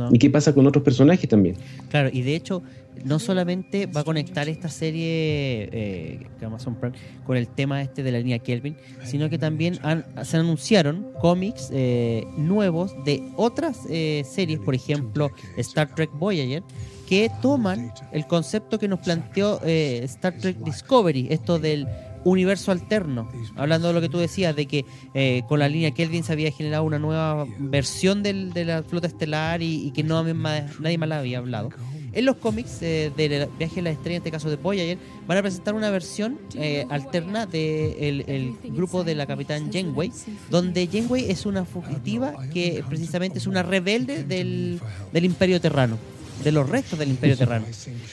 ¿No? 0.10 0.16
y 0.16 0.18
qué 0.20 0.30
pasa 0.30 0.54
con 0.54 0.66
otros 0.68 0.84
personajes 0.84 1.30
también. 1.30 1.56
Claro, 1.90 2.10
y 2.12 2.22
de 2.22 2.36
hecho, 2.36 2.62
no 3.06 3.20
solamente 3.20 3.86
va 3.88 4.02
a 4.02 4.04
conectar 4.04 4.48
esta 4.50 4.68
serie 4.70 5.70
eh, 5.72 6.20
Amazon 6.46 6.76
Prime 6.76 6.96
con 7.26 7.38
el 7.38 7.48
tema 7.48 7.82
este 7.82 8.04
de 8.04 8.12
la 8.12 8.18
línea 8.20 8.40
Kelvin, 8.40 8.76
sino 9.04 9.30
que 9.30 9.38
también 9.38 9.80
han- 9.82 10.06
se 10.24 10.38
anunciaron 10.38 11.08
cómics 11.20 11.70
eh, 11.72 12.26
nuevos 12.38 12.94
de 13.06 13.24
otras 13.38 13.80
eh, 13.90 14.24
series, 14.30 14.60
por 14.60 14.76
ejemplo, 14.76 15.30
Star 15.58 15.94
Trek 15.96 16.10
Voyager, 16.14 16.64
que 17.08 17.30
toman 17.42 17.92
el 18.12 18.26
concepto 18.28 18.78
que 18.80 18.88
nos 18.88 19.00
planteó 19.00 19.60
eh, 19.66 20.02
Star 20.04 20.38
Trek 20.38 20.58
Discovery, 20.58 21.28
esto 21.30 21.60
del 21.60 21.88
universo 22.24 22.72
alterno, 22.72 23.30
hablando 23.56 23.88
de 23.88 23.94
lo 23.94 24.02
que 24.02 24.10
tú 24.10 24.18
decías, 24.18 24.56
de 24.56 24.66
que 24.68 24.86
eh, 25.14 25.44
con 25.48 25.60
la 25.60 25.68
línea 25.70 25.92
Kelvin 25.92 26.24
se 26.24 26.32
había 26.34 26.52
generado 26.52 26.84
una 26.84 27.00
nueva 27.00 27.46
versión 27.60 28.24
del- 28.24 28.54
de 28.54 28.66
la 28.66 28.84
flota 28.84 29.08
estelar 29.08 29.62
y, 29.62 29.88
y 29.88 29.92
que 29.92 30.04
no 30.04 30.24
nadie 30.24 30.98
más 30.98 31.10
la 31.10 31.20
había 31.20 31.38
hablado. 31.40 31.70
En 32.14 32.26
los 32.26 32.36
cómics 32.36 32.80
eh, 32.82 33.10
del 33.16 33.48
viaje 33.58 33.80
a 33.80 33.84
la 33.84 33.90
estrella, 33.92 34.18
en 34.18 34.22
este 34.22 34.32
caso 34.32 34.50
de 34.50 34.58
Voyager, 34.58 34.98
van 35.28 35.38
a 35.38 35.42
presentar 35.42 35.74
una 35.76 35.90
versión 35.90 36.38
eh, 36.56 36.86
alterna 36.90 37.46
del 37.46 38.26
el 38.28 38.54
grupo 38.74 39.06
de 39.06 39.16
la 39.16 39.26
capitán 39.26 39.72
Janeway, 39.72 40.12
donde 40.50 40.88
Janeway 40.92 41.32
es 41.32 41.46
una 41.46 41.64
fugitiva 41.64 42.34
que 42.54 42.84
precisamente 42.90 43.38
es 43.40 43.48
una 43.48 43.64
rebelde 43.64 44.26
del, 44.26 44.82
del 45.14 45.24
Imperio 45.24 45.62
Terrano, 45.62 45.98
de 46.44 46.52
los 46.52 46.70
restos 46.70 46.98
del 47.00 47.10
Imperio 47.10 47.38
Terrano. 47.38 47.66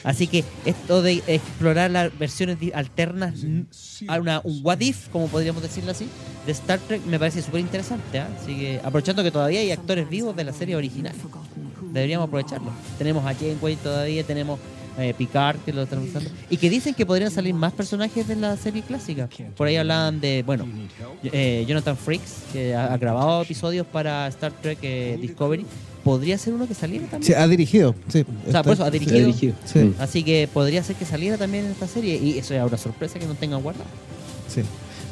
Así 0.03 0.27
que 0.27 0.43
esto 0.65 1.01
de 1.01 1.23
explorar 1.27 1.91
las 1.91 2.17
versiones 2.17 2.57
alternas, 2.73 3.43
n- 3.43 3.65
a 4.07 4.19
una, 4.19 4.41
un 4.43 4.59
what 4.63 4.79
if, 4.81 5.09
como 5.09 5.27
podríamos 5.27 5.61
decirlo 5.61 5.91
así, 5.91 6.07
de 6.45 6.51
Star 6.51 6.79
Trek 6.79 7.05
me 7.05 7.19
parece 7.19 7.41
súper 7.41 7.61
interesante. 7.61 8.19
¿ah? 8.19 8.27
Así 8.41 8.55
que 8.57 8.79
aprovechando 8.83 9.23
que 9.23 9.31
todavía 9.31 9.59
hay 9.59 9.71
actores 9.71 10.09
vivos 10.09 10.35
de 10.35 10.43
la 10.43 10.53
serie 10.53 10.75
original, 10.75 11.13
deberíamos 11.93 12.27
aprovecharlo. 12.27 12.71
Tenemos 12.97 13.25
a 13.25 13.33
Janeway 13.33 13.75
todavía, 13.75 14.23
tenemos 14.23 14.59
eh, 14.97 15.13
Picard 15.17 15.57
que 15.59 15.71
lo 15.71 15.83
están 15.83 15.99
usando, 15.99 16.29
y 16.49 16.57
que 16.57 16.69
dicen 16.69 16.93
que 16.93 17.05
podrían 17.05 17.31
salir 17.31 17.53
más 17.53 17.71
personajes 17.73 18.27
de 18.27 18.35
la 18.35 18.57
serie 18.57 18.81
clásica. 18.81 19.29
Por 19.55 19.67
ahí 19.67 19.77
hablaban 19.77 20.19
de, 20.19 20.43
bueno, 20.45 20.67
eh, 21.23 21.63
Jonathan 21.67 21.95
Frakes, 21.95 22.43
que 22.51 22.75
ha, 22.75 22.93
ha 22.93 22.97
grabado 22.97 23.41
episodios 23.43 23.87
para 23.87 24.27
Star 24.27 24.51
Trek 24.51 24.79
eh, 24.81 25.17
Discovery. 25.21 25.65
Podría 26.09 26.37
ser 26.39 26.53
uno 26.55 26.67
que 26.67 26.73
saliera 26.73 27.05
también. 27.07 27.23
Sí, 27.27 27.33
ha 27.33 27.47
dirigido. 27.47 27.93
Sí, 28.07 28.25
O 28.47 28.51
sea, 28.51 28.63
por 28.63 28.73
eso 28.73 28.83
ha 28.83 28.85
Se 28.85 28.89
ha 28.89 28.91
dirigido. 28.99 29.19
dirigido. 29.19 29.53
Sí. 29.65 29.79
Mm. 29.79 29.93
Así 29.99 30.23
que 30.23 30.49
podría 30.51 30.83
ser 30.83 30.95
que 30.95 31.05
saliera 31.05 31.37
también 31.37 31.65
en 31.65 31.71
esta 31.71 31.87
serie. 31.87 32.17
Y 32.17 32.37
eso 32.39 32.53
es 32.55 32.63
una 32.63 32.77
sorpresa 32.77 33.19
que 33.19 33.25
no 33.27 33.35
tengan 33.35 33.61
guardado. 33.61 33.85
Sí. 34.47 34.61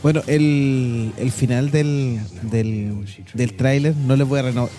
Bueno, 0.01 0.21
el, 0.27 1.11
el 1.17 1.31
final 1.31 1.69
del, 1.71 2.19
del, 2.43 3.05
del 3.33 3.53
tráiler, 3.55 3.95
no 3.95 4.15
les 4.15 4.27
voy 4.27 4.39
a 4.39 4.43
reno- 4.43 4.69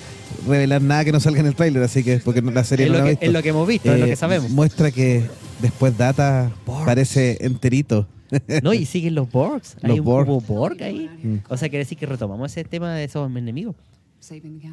revelar 0.47 0.81
nada 0.83 1.05
que 1.05 1.13
no 1.13 1.21
salga 1.21 1.41
en 1.41 1.47
el 1.47 1.55
tráiler, 1.55 1.83
así 1.83 2.03
que 2.05 2.19
porque 2.19 2.41
la 2.43 2.63
serie 2.65 2.87
Es 2.87 2.93
no 2.93 2.99
lo, 2.99 3.05
la 3.05 3.05
que, 3.07 3.11
visto. 3.13 3.27
es 3.27 3.33
lo 3.33 3.43
que 3.43 3.49
hemos 3.49 3.67
visto, 3.69 3.93
es 3.93 3.99
lo 4.01 4.07
Eh, 4.07 4.11
que 4.11 4.17
sabemos. 4.17 4.51
Muestra 4.51 4.91
que 4.91 5.23
después 5.61 5.97
Data 5.99 6.51
parece 6.85 7.39
enterito. 7.41 8.07
No, 8.63 8.75
y 8.75 8.85
siguen 8.85 9.15
los 9.15 9.31
Borgs. 9.31 9.77
Hay 9.83 9.89
Los 9.89 9.99
un 10.01 10.05
Borg. 10.05 10.27
cubo 10.27 10.41
Borg 10.43 10.83
ahí. 10.83 11.09
Mm. 11.23 11.37
O 11.49 11.57
sea, 11.57 11.69
quiere 11.71 11.85
decir 11.85 11.97
que 11.97 12.05
retomamos 12.05 12.51
ese 12.53 12.63
tema 12.65 12.93
de 12.95 13.05
esos 13.05 13.27
enemigos. 13.35 13.75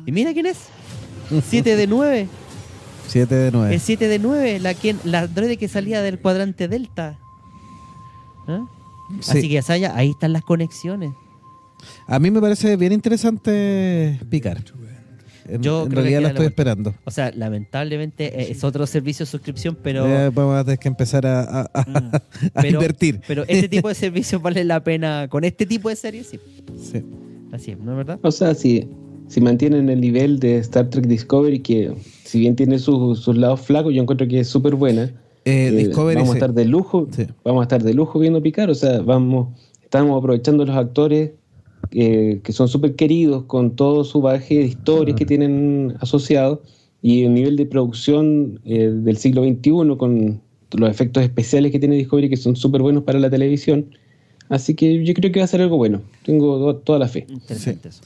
Y 0.05 0.11
mira 0.11 0.33
quién 0.33 0.47
es. 0.47 0.57
7 1.49 1.76
de 1.76 1.88
9. 1.88 2.28
7 3.07 3.36
de 3.36 3.51
9. 3.51 3.73
El 3.73 3.80
7 3.80 4.07
de 4.07 4.19
9. 4.19 4.59
La, 4.59 4.73
quien, 4.73 4.99
la 5.03 5.21
androide 5.21 5.57
que 5.57 5.67
salía 5.67 6.01
del 6.01 6.19
cuadrante 6.19 6.67
Delta. 6.67 7.17
¿Ah? 8.47 8.65
Sí. 9.21 9.32
Así 9.38 9.49
que 9.49 9.61
Saya, 9.61 9.95
ahí 9.95 10.11
están 10.11 10.34
las 10.34 10.43
conexiones. 10.43 11.11
A 12.07 12.17
mí 12.19 12.32
me 12.32 12.41
parece 12.41 12.76
bien 12.78 12.91
interesante 12.93 14.19
picar. 14.30 14.63
En, 15.47 15.61
Yo 15.61 15.84
en 15.84 15.89
creo 15.89 16.03
que 16.03 16.09
realidad 16.09 16.19
lo 16.21 16.23
la 16.23 16.30
estoy 16.30 16.45
esperando. 16.47 16.95
O 17.03 17.11
sea, 17.11 17.32
lamentablemente 17.36 18.41
eh, 18.41 18.47
es 18.51 18.63
otro 18.63 18.88
servicio 18.88 19.26
de 19.28 19.32
suscripción, 19.32 19.78
pero. 19.84 20.07
Eh, 20.07 20.32
vamos 20.34 20.55
a 20.55 20.63
tener 20.63 20.80
que 20.80 20.88
empezar 20.88 21.28
a, 21.28 21.41
a- 21.41 21.69
a- 21.71 21.86
Mm. 21.86 22.15
a 22.55 22.61
Pero- 22.61 22.69
invertir. 22.69 23.21
Pero 23.28 23.43
este 23.47 23.69
tipo 23.69 23.88
de 23.88 23.93
servicios 23.95 24.41
vale 24.41 24.63
la 24.63 24.84
pena. 24.84 25.28
Con 25.30 25.43
este 25.43 25.67
tipo 25.67 25.89
de 25.89 25.95
series, 25.95 26.26
sí. 26.28 26.39
Sí. 26.91 27.05
Así 27.51 27.71
es, 27.71 27.78
¿no 27.78 27.91
es 27.91 27.97
verdad? 27.97 28.19
O 28.23 28.32
sea, 28.32 28.55
si, 28.55 28.89
si 29.28 29.41
mantienen 29.41 29.89
el 29.89 30.01
nivel 30.01 30.39
de 30.39 30.57
Star 30.59 30.89
Trek 30.89 31.07
Discovery, 31.07 31.59
que 31.59 31.91
si 32.23 32.39
bien 32.39 32.55
tiene 32.55 32.80
sus, 32.80 33.19
sus 33.19 33.36
lados 33.38 33.61
flacos, 33.61 33.93
yo 33.93 34.01
encuentro 34.01 34.28
que 34.28 34.39
es 34.39 34.47
súper 34.47 34.76
buena. 34.76 35.03
Eh, 35.45 35.67
eh, 35.67 35.71
Discovery, 35.71 36.15
vamos 36.15 36.30
a 36.30 36.34
sí. 36.34 36.38
estar 36.38 36.53
de 36.53 36.65
lujo, 36.65 37.07
Sí. 37.11 37.23
vamos 37.43 37.61
a 37.61 37.63
estar 37.63 37.84
de 37.84 37.93
lujo 37.93 38.19
viendo 38.19 38.41
picar, 38.41 38.69
o 38.69 38.76
sea, 38.76 39.01
vamos, 39.01 39.49
estamos 39.84 40.17
aprovechando 40.17 40.65
los 40.65 40.76
actores 40.76 41.32
eh, 41.91 42.39
que 42.43 42.51
son 42.51 42.67
súper 42.67 42.95
queridos 42.95 43.43
con 43.43 43.76
todo 43.76 44.03
su 44.03 44.19
bagaje 44.21 44.55
de 44.55 44.63
historias 44.65 45.15
que 45.15 45.26
tienen 45.26 45.93
asociados 45.99 46.59
y 47.01 47.23
el 47.23 47.34
nivel 47.36 47.55
de 47.57 47.67
producción 47.67 48.59
eh, 48.65 48.89
del 48.89 49.17
siglo 49.17 49.43
XXI 49.43 49.95
con 49.97 50.41
los 50.76 50.89
efectos 50.89 51.21
especiales 51.23 51.71
que 51.71 51.78
tiene 51.80 51.95
Discovery 51.95 52.28
que 52.30 52.38
son 52.38 52.55
súper 52.55 52.82
buenos 52.82 53.03
para 53.03 53.19
la 53.19 53.30
televisión. 53.30 53.86
Así 54.49 54.73
que 54.73 55.03
yo 55.05 55.13
creo 55.13 55.32
que 55.32 55.39
va 55.39 55.45
a 55.45 55.47
ser 55.47 55.61
algo 55.61 55.78
bueno. 55.78 56.01
Tengo 56.26 56.57
to- 56.73 56.80
toda 56.80 56.99
la 56.99 57.07
fe. 57.07 57.26
Interesante 57.30 57.89
eso. 57.89 58.01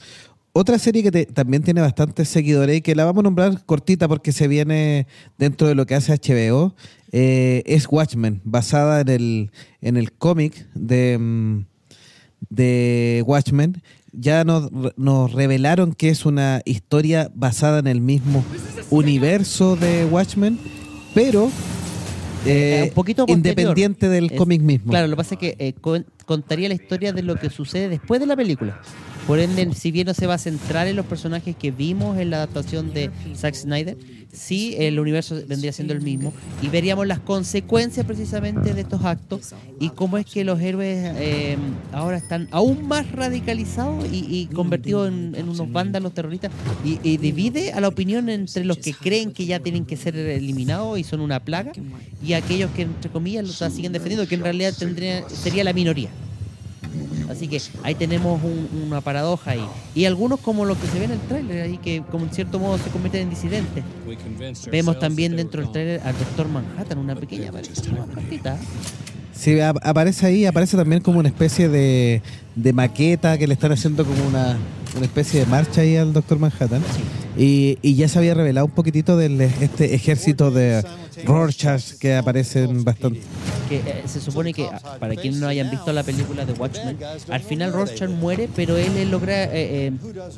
Otra 0.52 0.78
serie 0.80 1.02
que 1.04 1.12
te- 1.12 1.26
también 1.26 1.62
tiene 1.62 1.80
bastantes 1.80 2.28
seguidores 2.28 2.78
y 2.78 2.80
que 2.80 2.94
la 2.96 3.04
vamos 3.04 3.20
a 3.20 3.24
nombrar 3.24 3.64
cortita 3.66 4.08
porque 4.08 4.32
se 4.32 4.48
viene 4.48 5.06
dentro 5.38 5.68
de 5.68 5.76
lo 5.76 5.86
que 5.86 5.94
hace 5.94 6.12
HBO 6.12 6.74
eh, 7.12 7.62
es 7.66 7.86
Watchmen, 7.88 8.40
basada 8.44 9.00
en 9.00 9.08
el, 9.08 9.50
en 9.80 9.96
el 9.96 10.12
cómic 10.12 10.66
de, 10.74 11.18
mm, 11.18 11.64
de 12.48 13.22
Watchmen. 13.26 13.80
Ya 14.12 14.42
nos, 14.42 14.70
nos 14.96 15.32
revelaron 15.32 15.92
que 15.94 16.08
es 16.08 16.26
una 16.26 16.62
historia 16.64 17.30
basada 17.34 17.78
en 17.78 17.86
el 17.86 18.00
mismo 18.00 18.44
universo 18.90 19.76
de 19.76 20.04
Watchmen, 20.06 20.58
pero 21.14 21.46
eh, 22.44 22.80
Eh, 22.80 22.84
un 22.88 22.94
poquito 22.94 23.24
independiente 23.28 24.08
del 24.08 24.34
cómic 24.34 24.62
mismo. 24.62 24.90
Claro, 24.90 25.06
lo 25.06 25.12
que 25.12 25.16
pasa 25.16 25.34
es 25.34 25.38
que 25.40 25.54
eh, 25.60 25.74
con- 25.80 26.06
contaría 26.26 26.68
la 26.68 26.74
historia 26.74 27.12
de 27.12 27.22
lo 27.22 27.36
que 27.36 27.50
sucede 27.50 27.88
después 27.88 28.18
de 28.20 28.26
la 28.26 28.34
película. 28.34 28.80
Por 29.30 29.38
ende, 29.38 29.72
si 29.76 29.92
bien 29.92 30.08
no 30.08 30.14
se 30.14 30.26
va 30.26 30.34
a 30.34 30.38
centrar 30.38 30.88
en 30.88 30.96
los 30.96 31.06
personajes 31.06 31.54
que 31.54 31.70
vimos 31.70 32.18
en 32.18 32.30
la 32.30 32.38
adaptación 32.38 32.92
de 32.92 33.12
Zack 33.36 33.54
Snyder, 33.54 33.96
sí 34.32 34.74
el 34.76 34.98
universo 34.98 35.40
vendría 35.46 35.72
siendo 35.72 35.94
el 35.94 36.00
mismo 36.00 36.32
y 36.60 36.66
veríamos 36.66 37.06
las 37.06 37.20
consecuencias 37.20 38.04
precisamente 38.04 38.74
de 38.74 38.80
estos 38.80 39.04
actos 39.04 39.54
y 39.78 39.90
cómo 39.90 40.18
es 40.18 40.26
que 40.26 40.42
los 40.42 40.60
héroes 40.60 41.14
eh, 41.16 41.56
ahora 41.92 42.16
están 42.16 42.48
aún 42.50 42.88
más 42.88 43.08
radicalizados 43.12 44.04
y, 44.10 44.46
convertidos 44.46 45.06
en, 45.08 45.48
unos 45.48 45.70
vándalos 45.70 46.12
terroristas 46.12 46.50
y, 46.84 47.16
divide 47.18 47.72
a 47.72 47.80
la 47.80 47.86
opinión 47.86 48.28
entre 48.30 48.64
los 48.64 48.78
que 48.78 48.94
creen 48.94 49.30
que 49.30 49.46
ya 49.46 49.60
tienen 49.60 49.86
que 49.86 49.96
ser 49.96 50.16
eliminados 50.16 50.98
y 50.98 51.04
son 51.04 51.20
una 51.20 51.38
plaga 51.38 51.70
y 52.20 52.32
aquellos 52.32 52.72
que 52.72 52.82
entre 52.82 53.12
comillas 53.12 53.46
los 53.46 53.72
siguen 53.72 53.92
defendiendo 53.92 54.26
que 54.26 54.34
en 54.34 54.42
realidad 54.42 54.74
tendría, 54.76 55.28
sería 55.28 55.62
la 55.62 55.72
minoría. 55.72 56.10
Así 57.30 57.46
que 57.46 57.60
ahí 57.84 57.94
tenemos 57.94 58.40
una 58.84 59.00
paradoja 59.00 59.52
ahí. 59.52 59.64
Y 59.94 60.04
algunos 60.04 60.40
como 60.40 60.64
lo 60.64 60.78
que 60.78 60.86
se 60.88 60.98
ve 60.98 61.04
en 61.04 61.12
el 61.12 61.20
tráiler, 61.20 61.62
ahí 61.62 61.78
que 61.78 62.02
como 62.10 62.24
en 62.24 62.32
cierto 62.32 62.58
modo 62.58 62.76
se 62.78 62.90
convierten 62.90 63.22
en 63.22 63.30
disidentes. 63.30 63.84
Vemos 64.70 64.98
también 64.98 65.36
dentro 65.36 65.62
del 65.62 65.70
tráiler 65.70 66.00
al 66.04 66.18
Doctor 66.18 66.48
Manhattan, 66.48 66.98
una 66.98 67.14
pequeña 67.14 67.52
partita. 67.52 68.58
Sí, 69.32 69.58
aparece 69.60 70.26
ahí, 70.26 70.44
aparece 70.44 70.76
también 70.76 71.00
como 71.00 71.18
una 71.18 71.28
especie 71.28 71.68
de, 71.68 72.20
de 72.56 72.72
maqueta 72.72 73.38
que 73.38 73.46
le 73.46 73.54
están 73.54 73.72
haciendo 73.72 74.04
como 74.04 74.26
una, 74.26 74.58
una 74.96 75.06
especie 75.06 75.40
de 75.40 75.46
marcha 75.46 75.80
ahí 75.80 75.96
al 75.96 76.12
Doctor 76.12 76.38
Manhattan. 76.38 76.82
Y, 77.40 77.78
y, 77.80 77.94
ya 77.94 78.06
se 78.06 78.18
había 78.18 78.34
revelado 78.34 78.66
un 78.66 78.72
poquitito 78.72 79.16
de 79.16 79.50
este 79.62 79.94
ejército 79.94 80.50
de 80.50 80.84
Rorschach 81.24 81.94
que 81.94 82.14
aparecen 82.14 82.84
bastante. 82.84 83.22
Que 83.66 83.76
eh, 83.76 84.02
se 84.04 84.20
supone 84.20 84.52
que, 84.52 84.68
para 84.98 85.16
quienes 85.16 85.40
no 85.40 85.48
hayan 85.48 85.70
visto 85.70 85.90
la 85.90 86.02
película 86.02 86.44
de 86.44 86.52
Watchmen, 86.52 86.98
al 87.30 87.40
final 87.40 87.72
Rorschach 87.72 88.10
muere, 88.10 88.46
pero 88.54 88.76
él, 88.76 89.10
logra 89.10 89.44
eh, 89.44 89.50
eh, 89.54 89.92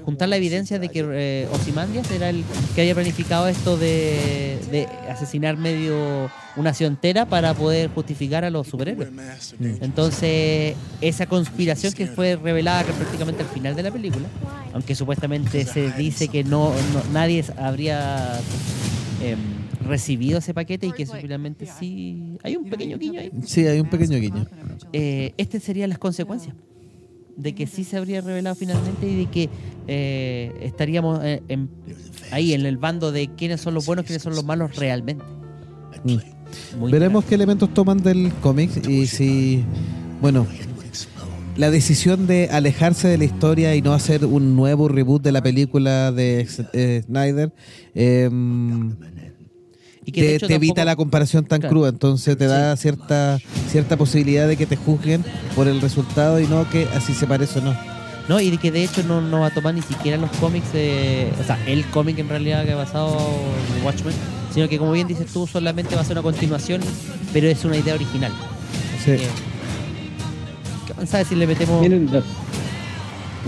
juntar 0.04 0.28
la 0.28 0.36
evidencia 0.36 0.78
de 0.78 0.90
que 0.90 1.04
eh, 1.04 1.48
Ozymandias 1.52 2.08
era 2.12 2.30
el 2.30 2.44
que 2.76 2.82
había 2.82 2.94
planificado 2.94 3.48
esto 3.48 3.76
de, 3.76 4.60
de 4.70 4.86
asesinar 5.08 5.56
medio 5.56 6.30
una 6.56 6.74
ciudad 6.74 6.92
entera 6.92 7.26
para 7.26 7.54
poder 7.54 7.90
justificar 7.90 8.44
a 8.44 8.50
los 8.50 8.66
superhéroes. 8.66 9.08
Entonces, 9.80 10.74
esa 11.00 11.26
conspiración 11.26 11.92
que 11.92 12.06
fue 12.06 12.36
revelada 12.36 12.84
prácticamente 12.84 13.42
al 13.42 13.48
final 13.48 13.74
de 13.74 13.82
la 13.82 13.90
película, 13.90 14.28
aunque 14.72 14.94
supuestamente 14.94 15.64
se 15.64 15.90
dice 15.92 16.28
que 16.28 16.44
no, 16.44 16.72
nadie 17.12 17.44
habría 17.56 18.40
em, 19.22 19.38
recibido 19.86 20.38
ese 20.38 20.54
paquete 20.54 20.86
y 20.86 20.92
que 20.92 21.06
simplemente 21.06 21.66
sí 21.66 22.36
hay 22.42 22.56
un 22.56 22.68
pequeño 22.68 22.98
guiño 22.98 23.20
ahí. 23.20 23.30
Sí, 23.46 23.66
hay 23.66 23.80
un 23.80 23.88
pequeño 23.88 24.18
guiño. 24.18 24.46
Eh, 24.92 25.34
estas 25.36 25.62
serían 25.62 25.90
las 25.90 25.98
consecuencias 25.98 26.54
de 27.36 27.54
que 27.54 27.66
sí 27.66 27.84
se 27.84 27.96
habría 27.96 28.20
revelado 28.20 28.54
finalmente 28.54 29.08
y 29.08 29.16
de 29.16 29.26
que 29.26 29.48
eh, 29.88 30.52
estaríamos 30.60 31.20
eh, 31.22 31.42
ahí 32.30 32.52
en 32.52 32.66
el 32.66 32.76
bando 32.76 33.10
de 33.10 33.28
quiénes 33.28 33.60
son 33.60 33.74
los 33.74 33.86
buenos, 33.86 34.04
quiénes 34.04 34.22
son 34.22 34.34
los 34.34 34.44
malos 34.44 34.76
realmente. 34.76 35.24
Mm. 36.04 36.90
Veremos 36.90 37.24
qué 37.24 37.34
elementos 37.34 37.72
toman 37.72 38.02
del 38.02 38.32
cómic 38.42 38.86
y 38.86 39.06
si, 39.06 39.64
bueno, 40.20 40.46
la 41.56 41.70
decisión 41.70 42.26
de 42.26 42.48
alejarse 42.50 43.08
de 43.08 43.18
la 43.18 43.24
historia 43.24 43.74
y 43.74 43.82
no 43.82 43.92
hacer 43.92 44.24
un 44.24 44.56
nuevo 44.56 44.88
reboot 44.88 45.22
de 45.22 45.32
la 45.32 45.42
película 45.42 46.12
de 46.12 46.48
eh, 46.72 47.02
Snyder 47.06 47.52
em, 47.94 48.96
y 50.04 50.12
que 50.12 50.38
te, 50.38 50.54
evita 50.54 50.84
la 50.84 50.96
comparación 50.96 51.44
tan 51.44 51.60
cruda, 51.60 51.90
entonces 51.90 52.36
te 52.36 52.46
da 52.46 52.76
cierta 52.76 53.38
cierta 53.68 53.96
posibilidad 53.96 54.48
de 54.48 54.56
que 54.56 54.66
te 54.66 54.76
juzguen 54.76 55.24
por 55.54 55.68
el 55.68 55.80
resultado 55.80 56.40
y 56.40 56.46
no 56.46 56.68
que 56.70 56.88
así 56.94 57.14
se 57.14 57.26
parece 57.26 57.60
o 57.60 57.62
no. 57.62 57.76
No, 58.28 58.40
y 58.40 58.56
que 58.56 58.70
de 58.70 58.84
hecho 58.84 59.02
no, 59.02 59.20
no 59.20 59.40
va 59.40 59.48
a 59.48 59.50
tomar 59.50 59.74
ni 59.74 59.82
siquiera 59.82 60.16
los 60.16 60.30
cómics, 60.36 60.68
o 60.68 61.44
sea, 61.44 61.58
el 61.66 61.84
cómic 61.86 62.18
en 62.18 62.28
realidad 62.28 62.64
que 62.64 62.72
ha 62.72 62.76
basado 62.76 63.16
en 63.76 63.84
Watchmen, 63.84 64.14
sino 64.54 64.68
que 64.68 64.78
como 64.78 64.92
bien 64.92 65.08
dices 65.08 65.26
tú, 65.32 65.46
solamente 65.46 65.94
va 65.96 66.02
a 66.02 66.04
ser 66.04 66.14
una 66.14 66.22
continuación, 66.22 66.80
pero 67.32 67.48
es 67.48 67.64
una 67.64 67.76
idea 67.76 67.94
original. 67.94 68.32
sí. 69.04 69.16
¿Sabes 71.06 71.28
si 71.28 71.34
le 71.34 71.46
metemos.? 71.46 71.86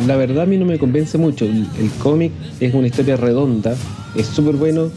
la, 0.07 0.17
verdad 0.17 0.45
a 0.45 0.47
mí 0.47 0.57
no 0.57 0.67
me 0.67 0.79
convence 0.79 1.19
mucho. 1.19 1.45
El, 1.45 1.67
cómic 1.99 2.33
es 2.61 2.75
una 2.75 2.87
historia 2.87 3.17
redonda, 3.17 3.77
es 4.15 4.27
súper 4.27 4.57
bueno 4.57 4.91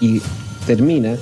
y 0.00 0.20
termina. 0.66 1.16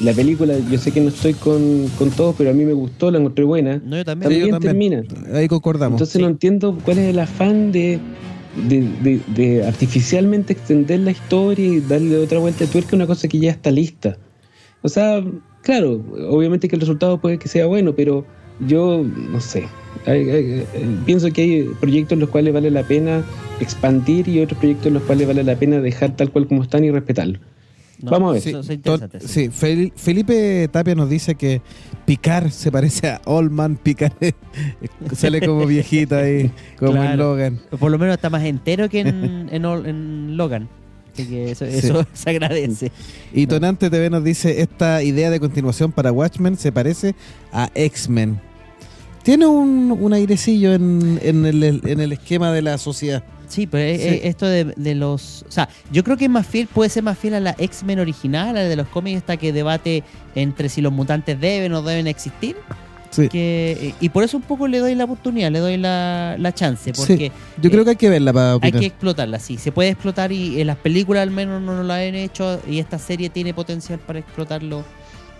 La 0.00 0.12
película, 0.12 0.54
yo 0.70 0.78
sé 0.78 0.92
que 0.92 1.00
no 1.00 1.08
estoy 1.08 1.34
con, 1.34 1.88
con 1.98 2.10
todos, 2.10 2.36
pero 2.38 2.50
a 2.50 2.52
mí 2.52 2.64
me 2.64 2.72
gustó, 2.72 3.10
la 3.10 3.18
encontré 3.18 3.44
buena. 3.44 3.80
No, 3.84 3.96
yo 3.96 4.04
también. 4.04 4.58
termina. 4.60 5.02
Ahí 5.34 5.48
concordamos. 5.48 5.96
Entonces 5.96 6.20
no 6.20 6.28
entiendo 6.28 6.78
cuál 6.84 6.98
es 6.98 7.10
el 7.10 7.18
afán 7.18 7.72
de, 7.72 7.98
de, 8.68 9.20
de, 9.26 9.66
artificialmente 9.66 10.52
extender 10.52 11.00
la 11.00 11.10
historia 11.10 11.66
y 11.66 11.80
darle 11.80 12.16
otra 12.18 12.38
vuelta 12.38 12.64
de 12.64 12.70
tuerca 12.70 12.90
a 12.92 12.96
una 12.96 13.06
cosa 13.08 13.26
que 13.26 13.40
ya 13.40 13.50
está 13.50 13.72
lista. 13.72 14.16
O 14.82 14.88
sea, 14.88 15.24
claro, 15.62 16.00
obviamente 16.28 16.68
que 16.68 16.76
el 16.76 16.80
resultado 16.80 17.20
puede 17.20 17.38
que 17.38 17.48
sea 17.48 17.66
bueno, 17.66 17.94
pero 17.96 18.24
yo 18.60 19.04
no 19.04 19.40
sé. 19.40 19.64
Pienso 21.04 21.30
que 21.32 21.42
hay 21.42 21.62
proyectos 21.80 22.12
en 22.12 22.20
los 22.20 22.28
cuales 22.28 22.54
vale 22.54 22.70
la 22.70 22.82
pena 22.82 23.22
expandir 23.60 24.28
y 24.28 24.40
otros 24.40 24.58
proyectos 24.58 24.86
en 24.86 24.94
los 24.94 25.02
cuales 25.02 25.26
vale 25.26 25.42
la 25.42 25.56
pena 25.56 25.80
dejar 25.80 26.16
tal 26.16 26.30
cual 26.30 26.46
como 26.46 26.62
están 26.62 26.84
y 26.84 26.90
respetarlo. 26.90 27.38
Vamos 28.00 28.30
a 28.30 28.50
ver. 28.50 29.20
Sí, 29.20 29.50
Felipe 29.50 30.68
Tapia 30.70 30.94
nos 30.94 31.10
dice 31.10 31.34
que 31.34 31.60
Picar 32.04 32.50
se 32.50 32.70
parece 32.70 33.08
a 33.08 33.20
Old 33.24 33.50
Man 33.50 33.76
Picar. 33.76 34.12
Sale 35.14 35.40
como 35.40 35.66
viejito 35.66 36.16
ahí, 36.16 36.50
como 36.78 37.02
en 37.02 37.16
Logan. 37.16 37.60
Por 37.78 37.90
lo 37.90 37.98
menos 37.98 38.14
está 38.14 38.30
más 38.30 38.44
entero 38.44 38.88
que 38.88 39.00
en, 39.00 39.48
en, 39.52 40.36
Logan. 40.36 40.68
Así 41.12 41.26
que 41.26 41.50
eso, 41.50 41.66
se 42.12 42.30
agradece. 42.30 42.92
Y 43.32 43.48
Tonante 43.48 43.90
TV 43.90 44.10
nos 44.10 44.22
dice, 44.22 44.60
esta 44.60 45.02
idea 45.02 45.30
de 45.30 45.40
continuación 45.40 45.90
para 45.90 46.12
Watchmen 46.12 46.56
se 46.56 46.70
parece 46.70 47.16
a 47.52 47.70
X-Men. 47.74 48.40
Tiene 49.28 49.44
un, 49.44 49.94
un 50.00 50.14
airecillo 50.14 50.72
en, 50.72 51.20
en, 51.22 51.44
el, 51.44 51.62
en 51.62 52.00
el 52.00 52.12
esquema 52.12 52.50
de 52.50 52.62
la 52.62 52.78
sociedad. 52.78 53.22
Sí, 53.46 53.66
pero 53.66 53.84
esto 53.84 54.46
de, 54.46 54.94
los... 54.94 55.44
O 55.46 55.50
sea, 55.50 55.68
yo 55.92 56.02
creo 56.02 56.16
que 56.16 56.24
es 56.24 56.30
más 56.30 56.46
fiel, 56.46 56.66
puede 56.66 56.88
ser 56.88 57.02
más 57.02 57.18
fiel 57.18 57.34
a 57.34 57.40
la 57.40 57.54
X-Men 57.58 57.98
original, 57.98 58.56
a 58.56 58.62
la 58.62 58.64
de 58.66 58.74
los 58.74 58.88
cómics, 58.88 59.18
esta 59.18 59.36
que 59.36 59.52
debate 59.52 60.02
entre 60.34 60.70
si 60.70 60.80
los 60.80 60.94
mutantes 60.94 61.38
deben 61.38 61.74
o 61.74 61.82
deben 61.82 62.06
existir. 62.06 62.56
Sí. 63.10 63.28
Que, 63.28 63.94
y 64.00 64.08
por 64.08 64.24
eso 64.24 64.38
un 64.38 64.44
poco 64.44 64.66
le 64.66 64.78
doy 64.78 64.94
la 64.94 65.04
oportunidad, 65.04 65.50
le 65.50 65.58
doy 65.58 65.76
la, 65.76 66.36
la 66.38 66.54
chance. 66.54 66.94
Porque 66.94 67.30
Yo 67.60 67.70
creo 67.70 67.84
que 67.84 67.90
hay 67.90 67.96
que 67.96 68.08
verla 68.08 68.32
para 68.32 68.56
Hay 68.62 68.72
que 68.72 68.86
explotarla, 68.86 69.38
sí. 69.40 69.58
Se 69.58 69.72
puede 69.72 69.90
explotar 69.90 70.32
y 70.32 70.58
en 70.58 70.68
las 70.68 70.78
películas 70.78 71.22
al 71.24 71.32
menos 71.32 71.60
no, 71.60 71.82
lo 71.82 71.92
han 71.92 72.14
hecho 72.14 72.62
y 72.66 72.78
esta 72.78 72.98
serie 72.98 73.28
tiene 73.28 73.52
potencial 73.52 73.98
para 73.98 74.20
explotarlo 74.20 74.86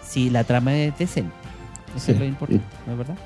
si 0.07 0.29
la 0.29 0.45
trama 0.45 0.77
es 0.77 0.99
decente. 0.99 1.33
Eso 1.97 2.13
es 2.13 2.19
lo 2.19 2.27
importante, 2.27 2.67
¿no 2.87 2.93
es 2.93 2.99
verdad? 2.99 3.17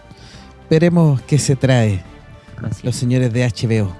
Veremos 0.73 1.21
qué 1.27 1.39
se 1.39 1.55
trae 1.55 2.03
los 2.83 2.97
señores 2.97 3.31
de 3.31 3.47
HBO. 3.47 3.95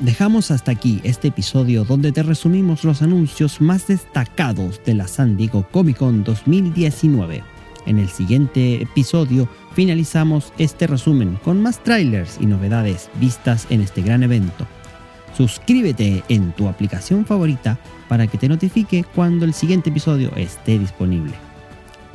Dejamos 0.00 0.50
hasta 0.50 0.72
aquí 0.72 1.00
este 1.04 1.28
episodio 1.28 1.84
donde 1.84 2.10
te 2.10 2.24
resumimos 2.24 2.82
los 2.82 3.00
anuncios 3.00 3.60
más 3.60 3.86
destacados 3.86 4.80
de 4.84 4.94
la 4.94 5.06
San 5.06 5.36
Diego 5.36 5.64
Comic 5.70 5.98
Con 5.98 6.24
2019. 6.24 7.44
En 7.86 8.00
el 8.00 8.08
siguiente 8.08 8.82
episodio 8.82 9.48
finalizamos 9.78 10.52
este 10.58 10.88
resumen 10.88 11.38
con 11.44 11.62
más 11.62 11.78
trailers 11.84 12.38
y 12.40 12.46
novedades 12.46 13.08
vistas 13.20 13.64
en 13.70 13.80
este 13.80 14.02
gran 14.02 14.24
evento. 14.24 14.66
Suscríbete 15.36 16.24
en 16.28 16.50
tu 16.50 16.66
aplicación 16.66 17.24
favorita 17.24 17.78
para 18.08 18.26
que 18.26 18.38
te 18.38 18.48
notifique 18.48 19.04
cuando 19.14 19.44
el 19.44 19.54
siguiente 19.54 19.90
episodio 19.90 20.32
esté 20.34 20.80
disponible. 20.80 21.34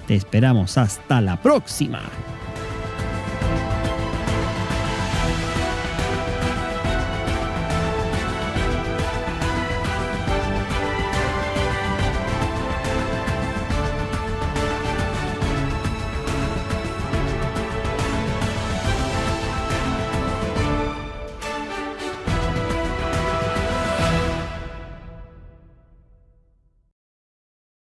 Te 0.07 0.15
esperamos 0.15 0.77
hasta 0.77 1.21
la 1.21 1.41
próxima. 1.41 2.01